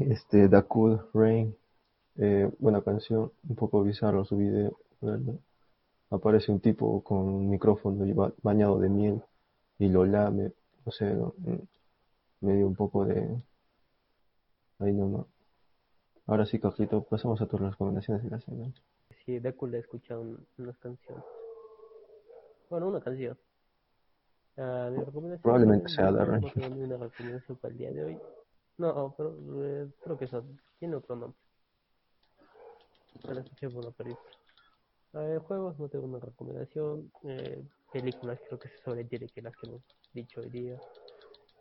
Este, 0.00 0.48
The 0.48 0.62
Cool 0.62 1.06
Rain, 1.12 1.54
eh, 2.16 2.50
buena 2.60 2.80
canción, 2.80 3.30
un 3.46 3.54
poco 3.54 3.82
bizarro 3.82 4.24
su 4.24 4.38
video, 4.38 4.78
¿verdad? 5.02 5.34
Aparece 6.10 6.50
un 6.50 6.60
tipo 6.60 7.02
con 7.04 7.28
un 7.28 7.50
micrófono 7.50 8.32
bañado 8.42 8.78
de 8.78 8.88
miel 8.88 9.22
y 9.78 9.88
lo 9.90 10.06
lame, 10.06 10.52
no 10.86 10.92
sé, 10.92 11.14
mm, 11.14 11.58
me 12.40 12.56
dio 12.56 12.66
un 12.66 12.74
poco 12.74 13.04
de... 13.04 13.36
Ahí 14.78 14.92
nomás. 14.94 15.35
Ahora 16.26 16.44
sí, 16.44 16.58
Carlito, 16.58 17.02
pasamos 17.04 17.40
a 17.40 17.46
tus 17.46 17.60
recomendaciones 17.60 18.24
de 18.24 18.30
la 18.30 18.40
semana. 18.40 18.72
Sí, 19.24 19.38
le 19.40 19.48
he 19.48 19.78
escuchado 19.80 20.20
un- 20.22 20.46
unas 20.58 20.76
canciones. 20.78 21.24
Bueno, 22.68 22.88
una 22.88 23.00
canción. 23.00 23.38
Ah, 24.56 24.88
mi 24.90 25.04
recomendación. 25.04 25.40
Probablemente 25.42 25.88
sea 25.88 26.10
ni 26.70 26.82
una 26.82 26.96
recomendación 26.96 27.58
para 27.58 27.72
el 27.72 27.78
día 27.78 27.90
de 27.92 28.04
hoy. 28.04 28.20
No, 28.78 29.14
pero 29.16 29.36
eh, 29.64 29.88
creo 30.02 30.18
que 30.18 30.24
eso 30.24 30.44
tiene 30.78 30.96
otro 30.96 31.16
nombre. 31.16 31.38
La 33.22 33.40
escuché 33.40 33.68
por 33.70 33.84
una 33.84 33.92
película. 33.92 34.30
Eh, 35.14 35.38
juegos 35.46 35.78
no 35.78 35.88
tengo 35.88 36.06
una 36.06 36.18
recomendación. 36.18 37.10
Eh, 37.24 37.62
películas 37.90 38.40
creo 38.46 38.58
que 38.58 38.68
se 38.68 38.76
sobreentiende 38.84 39.28
que 39.28 39.42
las 39.42 39.56
que 39.56 39.66
hemos 39.66 39.82
dicho 40.12 40.40
hoy 40.40 40.50
día. 40.50 40.80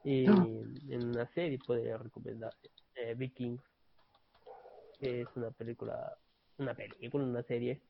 Y 0.03 0.25
en 0.89 1.01
una 1.11 1.27
serie 1.33 1.59
podría 1.59 1.97
recomendar 1.97 2.53
eh, 2.95 3.13
Vikings, 3.15 3.61
es 5.01 5.27
una 5.35 5.51
película, 5.51 6.17
una 6.57 6.73
película, 6.73 7.23
una 7.23 7.43
serie 7.43 7.81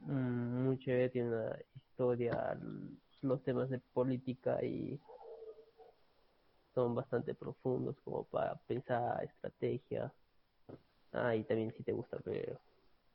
mm, 0.00 0.64
muy 0.64 0.78
chévere, 0.78 1.10
tiene 1.10 1.28
una 1.28 1.56
historia, 1.74 2.58
los 3.22 3.42
temas 3.42 3.70
de 3.70 3.78
política 3.78 4.62
y 4.64 5.00
son 6.74 6.94
bastante 6.94 7.34
profundos 7.34 7.96
como 8.04 8.24
para 8.24 8.54
pensar 8.66 9.24
estrategia. 9.24 10.12
Ah, 11.12 11.34
y 11.34 11.44
también 11.44 11.72
si 11.76 11.82
te 11.82 11.92
gusta 11.92 12.18
ver 12.24 12.58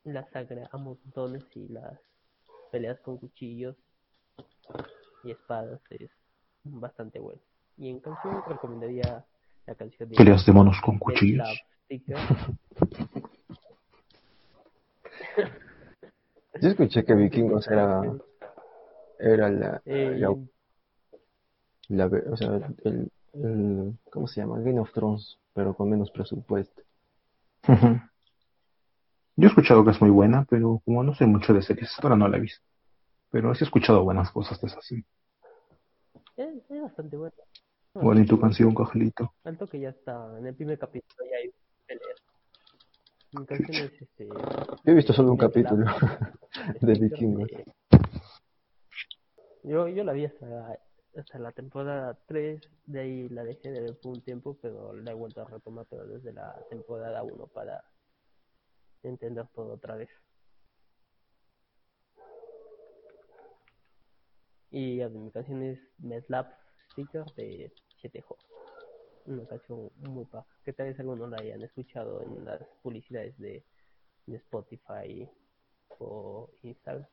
la 0.03 0.27
sangre 0.31 0.67
a 0.71 0.77
montones 0.77 1.43
y 1.55 1.67
las 1.67 1.99
peleas 2.71 2.99
con 3.01 3.17
cuchillos 3.17 3.75
y 5.23 5.31
espadas 5.31 5.79
es 5.91 6.09
bastante 6.63 7.19
bueno. 7.19 7.41
Y 7.77 7.89
en 7.89 7.99
canción 7.99 8.41
recomendaría 8.47 9.25
la 9.67 9.75
canción 9.75 10.09
de 10.09 10.15
Peleas 10.15 10.45
de 10.45 10.51
monos 10.51 10.77
con 10.83 10.97
cuchillos. 10.97 11.47
Love 11.47 11.59
Sticker. 11.85 12.17
Yo 16.61 16.69
escuché 16.69 17.03
que 17.03 17.15
Vikingos 17.15 17.67
era, 17.67 18.03
era 19.17 19.49
la, 19.49 19.81
Eh, 19.83 20.19
la, 21.89 22.05
o 22.05 22.37
sea, 22.37 22.55
el, 22.83 23.11
el, 23.33 23.97
¿cómo 24.11 24.27
se 24.27 24.41
llama? 24.41 24.59
Game 24.59 24.79
of 24.79 24.91
Thrones, 24.93 25.39
pero 25.53 25.73
con 25.73 25.89
menos 25.89 26.11
presupuesto. 26.11 26.83
Yo 27.67 29.47
he 29.47 29.47
escuchado 29.47 29.83
que 29.83 29.89
es 29.89 30.01
muy 30.01 30.11
buena, 30.11 30.45
pero 30.47 30.81
como 30.85 31.03
no 31.03 31.15
sé 31.15 31.25
mucho 31.25 31.51
de 31.51 31.63
series, 31.63 31.91
ahora 32.03 32.15
no 32.15 32.27
la 32.27 32.37
he 32.37 32.41
visto. 32.41 32.63
Pero 33.31 33.55
sí 33.55 33.63
he 33.63 33.65
escuchado 33.65 34.03
buenas 34.03 34.29
cosas 34.29 34.61
de 34.61 34.67
esa 34.67 34.81
serie. 34.81 35.05
Es, 36.37 36.69
es 36.69 36.81
bastante 36.81 37.17
bueno. 37.17 37.35
Bueno, 37.95 38.21
¿y 38.21 38.25
tu 38.27 38.39
canción, 38.39 38.75
Cajelito? 38.75 39.33
Tanto 39.41 39.65
que 39.65 39.79
ya 39.79 39.89
está 39.89 40.37
en 40.37 40.45
el 40.45 40.53
primer 40.53 40.77
capítulo, 40.77 41.27
ya 41.27 41.37
hay 41.37 41.51
peleas. 41.87 42.21
Mi 43.31 43.45
canción 43.47 43.77
es 43.77 44.01
este. 44.01 44.27
Yo 44.27 44.91
he 44.91 44.93
visto 44.93 45.11
solo 45.11 45.31
un 45.31 45.37
capítulo 45.37 45.85
de 46.81 46.93
Vikingos. 46.93 47.49
Yo, 49.63 49.87
yo 49.87 50.03
la 50.03 50.13
vi 50.13 50.25
hasta 50.25 50.45
la, 50.45 50.79
hasta 51.15 51.39
la 51.39 51.51
temporada 51.51 52.17
3, 52.25 52.61
de 52.85 52.99
ahí 52.99 53.29
la 53.29 53.43
dejé 53.43 53.71
de 53.71 53.81
ver 53.81 53.99
por 53.99 54.13
un 54.13 54.21
tiempo, 54.21 54.57
pero 54.61 54.93
la 54.93 55.11
he 55.11 55.13
vuelto 55.13 55.41
a 55.41 55.45
retomar, 55.45 55.85
pero 55.89 56.05
desde 56.07 56.33
la 56.33 56.59
temporada 56.69 57.23
1 57.23 57.47
para 57.47 57.83
entender 59.03 59.47
todo 59.53 59.73
otra 59.73 59.95
vez. 59.95 60.09
Y 64.71 64.97
ya 64.97 65.09
mi 65.09 65.29
canción 65.31 65.63
es 65.63 65.79
Sticker 66.91 67.25
de 67.35 67.71
7 67.99 68.21
Juegos. 68.21 68.45
Una 69.25 69.45
canción 69.45 69.91
muy 69.97 70.25
baja, 70.31 70.47
que 70.63 70.73
tal 70.73 70.87
vez 70.87 70.99
algunos 70.99 71.29
la 71.29 71.37
hayan 71.37 71.61
escuchado 71.61 72.21
en 72.23 72.43
las 72.43 72.63
publicidades 72.81 73.37
de, 73.37 73.63
de 74.25 74.37
Spotify 74.37 75.29
o 76.01 76.49
Instagram. 76.63 77.07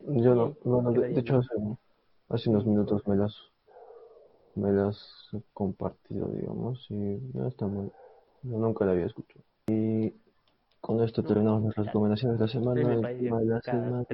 Yo 0.00 0.34
no, 0.34 0.48
Sí, 0.48 0.58
no, 0.64 0.82
no, 0.82 0.92
de, 0.92 1.18
hecho 1.18 1.38
hace, 1.38 1.54
hace 2.28 2.50
unos 2.50 2.66
minutos 2.66 3.06
me 3.06 3.16
las 3.16 3.34
me 4.54 4.72
las 4.72 5.28
he 5.32 5.40
compartido, 5.52 6.28
digamos, 6.28 6.86
y 6.90 6.94
no 7.34 7.46
está 7.46 7.66
muy, 7.66 7.90
yo 8.42 8.58
nunca 8.58 8.84
la 8.84 8.92
había 8.92 9.06
escuchado. 9.06 9.44
Y 9.68 10.12
con 10.80 11.02
esto 11.02 11.22
terminamos 11.22 11.62
nuestras 11.62 11.86
recomendaciones 11.86 12.38
de 12.38 12.44
la 12.44 12.50
semana, 12.50 12.94
el 12.94 13.18
tema 13.18 13.38
de 13.40 13.46
la 13.46 13.60
semana. 13.60 14.04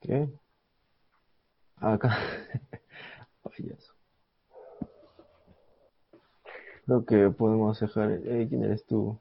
¿Qué? 0.00 0.28
Acá. 1.76 2.16
Payaso. 3.42 3.94
Creo 6.84 7.04
que 7.04 7.30
podemos 7.30 7.78
dejar. 7.78 8.10
eh, 8.10 8.46
¿quién 8.48 8.64
eres 8.64 8.84
tú? 8.86 9.18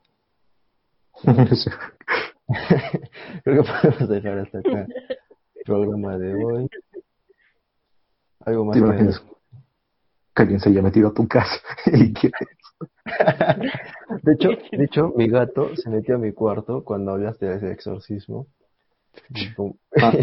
Creo 3.44 3.64
que 3.64 3.70
podemos 3.70 4.10
dejar 4.10 4.40
hasta 4.40 4.60
acá 4.60 4.86
el 5.56 5.64
programa 5.66 6.18
de 6.18 6.34
hoy. 6.44 6.70
Algo 8.42 8.66
más 8.66 8.76
¿Te 8.76 8.82
que 10.34 10.42
alguien 10.44 10.60
se 10.60 10.70
haya 10.70 10.82
metido 10.82 11.10
a 11.10 11.14
tu 11.14 11.28
casa 11.28 11.62
y 11.86 12.14
que 12.14 12.32
De 14.24 14.34
hecho, 14.34 14.50
de 14.72 14.84
hecho, 14.86 15.14
mi 15.16 15.28
gato 15.28 15.76
se 15.76 15.90
metió 15.90 16.16
a 16.16 16.18
mi 16.18 16.32
cuarto 16.32 16.84
cuando 16.84 17.12
hablaste 17.12 17.46
de 17.46 17.56
ese 17.58 17.72
exorcismo. 17.72 18.48
Y, 19.30 19.48
Ah. 20.02 20.14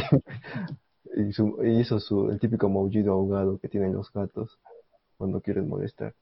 y 1.14 1.32
su- 1.32 1.58
y 1.62 1.80
hizo 1.80 2.00
su, 2.00 2.30
el 2.30 2.40
típico 2.40 2.68
maullido 2.70 3.12
ahogado 3.12 3.58
que 3.58 3.68
tienen 3.68 3.92
los 3.92 4.10
gatos 4.12 4.58
cuando 5.18 5.40
quieren 5.42 5.68
molestar. 5.68 6.14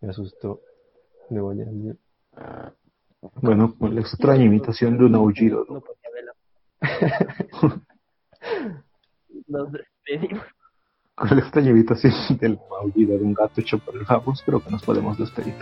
Me 0.00 0.08
asustó. 0.10 0.60
Le 1.30 1.40
voy 1.40 1.60
a 1.60 1.64
decir. 1.66 1.98
Bueno, 3.42 3.74
con 3.76 3.94
la 3.94 4.00
extraña 4.00 4.44
imitación 4.44 4.96
de 4.98 5.04
un 5.04 5.14
aullido. 5.14 5.66
No 5.68 5.80
podía. 5.80 5.98
Nos 9.48 9.72
despedimos. 9.72 10.44
Con 11.14 11.30
la 11.30 11.40
extraña 11.40 11.70
imitación 11.70 12.12
del 12.38 12.58
aullido 12.80 13.18
de 13.18 13.24
un 13.24 13.34
gato 13.34 13.60
hecho 13.60 13.78
por 13.78 13.96
el 13.96 14.04
Jabos, 14.04 14.42
creo 14.46 14.62
que 14.62 14.70
nos 14.70 14.84
podemos 14.84 15.18
despedir. 15.18 15.54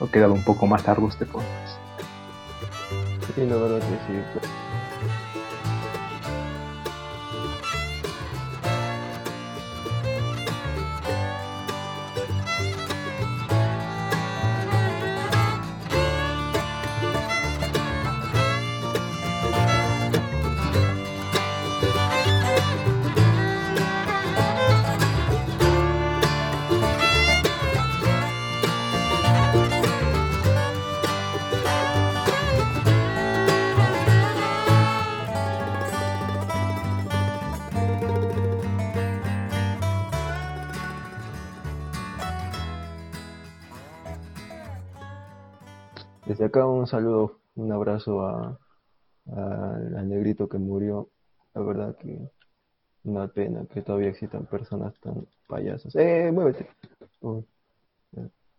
Ha 0.00 0.10
quedado 0.10 0.32
un 0.32 0.42
poco 0.44 0.66
más 0.66 0.86
largo 0.86 1.08
este 1.08 1.26
podcast. 1.26 1.78
Y 3.36 3.46
la 3.46 3.56
verdad 3.56 3.80
que 3.80 4.40
sí. 4.40 4.81
Acá 46.52 46.66
un 46.66 46.86
saludo, 46.86 47.40
un 47.54 47.72
abrazo 47.72 48.20
a, 48.26 48.58
a- 49.32 49.74
al 49.98 50.08
negrito 50.08 50.48
que 50.48 50.58
murió. 50.58 51.10
La 51.54 51.62
verdad 51.62 51.96
que 51.98 52.30
una 53.04 53.28
pena 53.28 53.66
que 53.66 53.82
todavía 53.82 54.10
existan 54.10 54.46
personas 54.46 54.94
tan 55.00 55.26
payasas. 55.48 55.94
¡Eh, 55.96 56.30
muévete! 56.32 56.68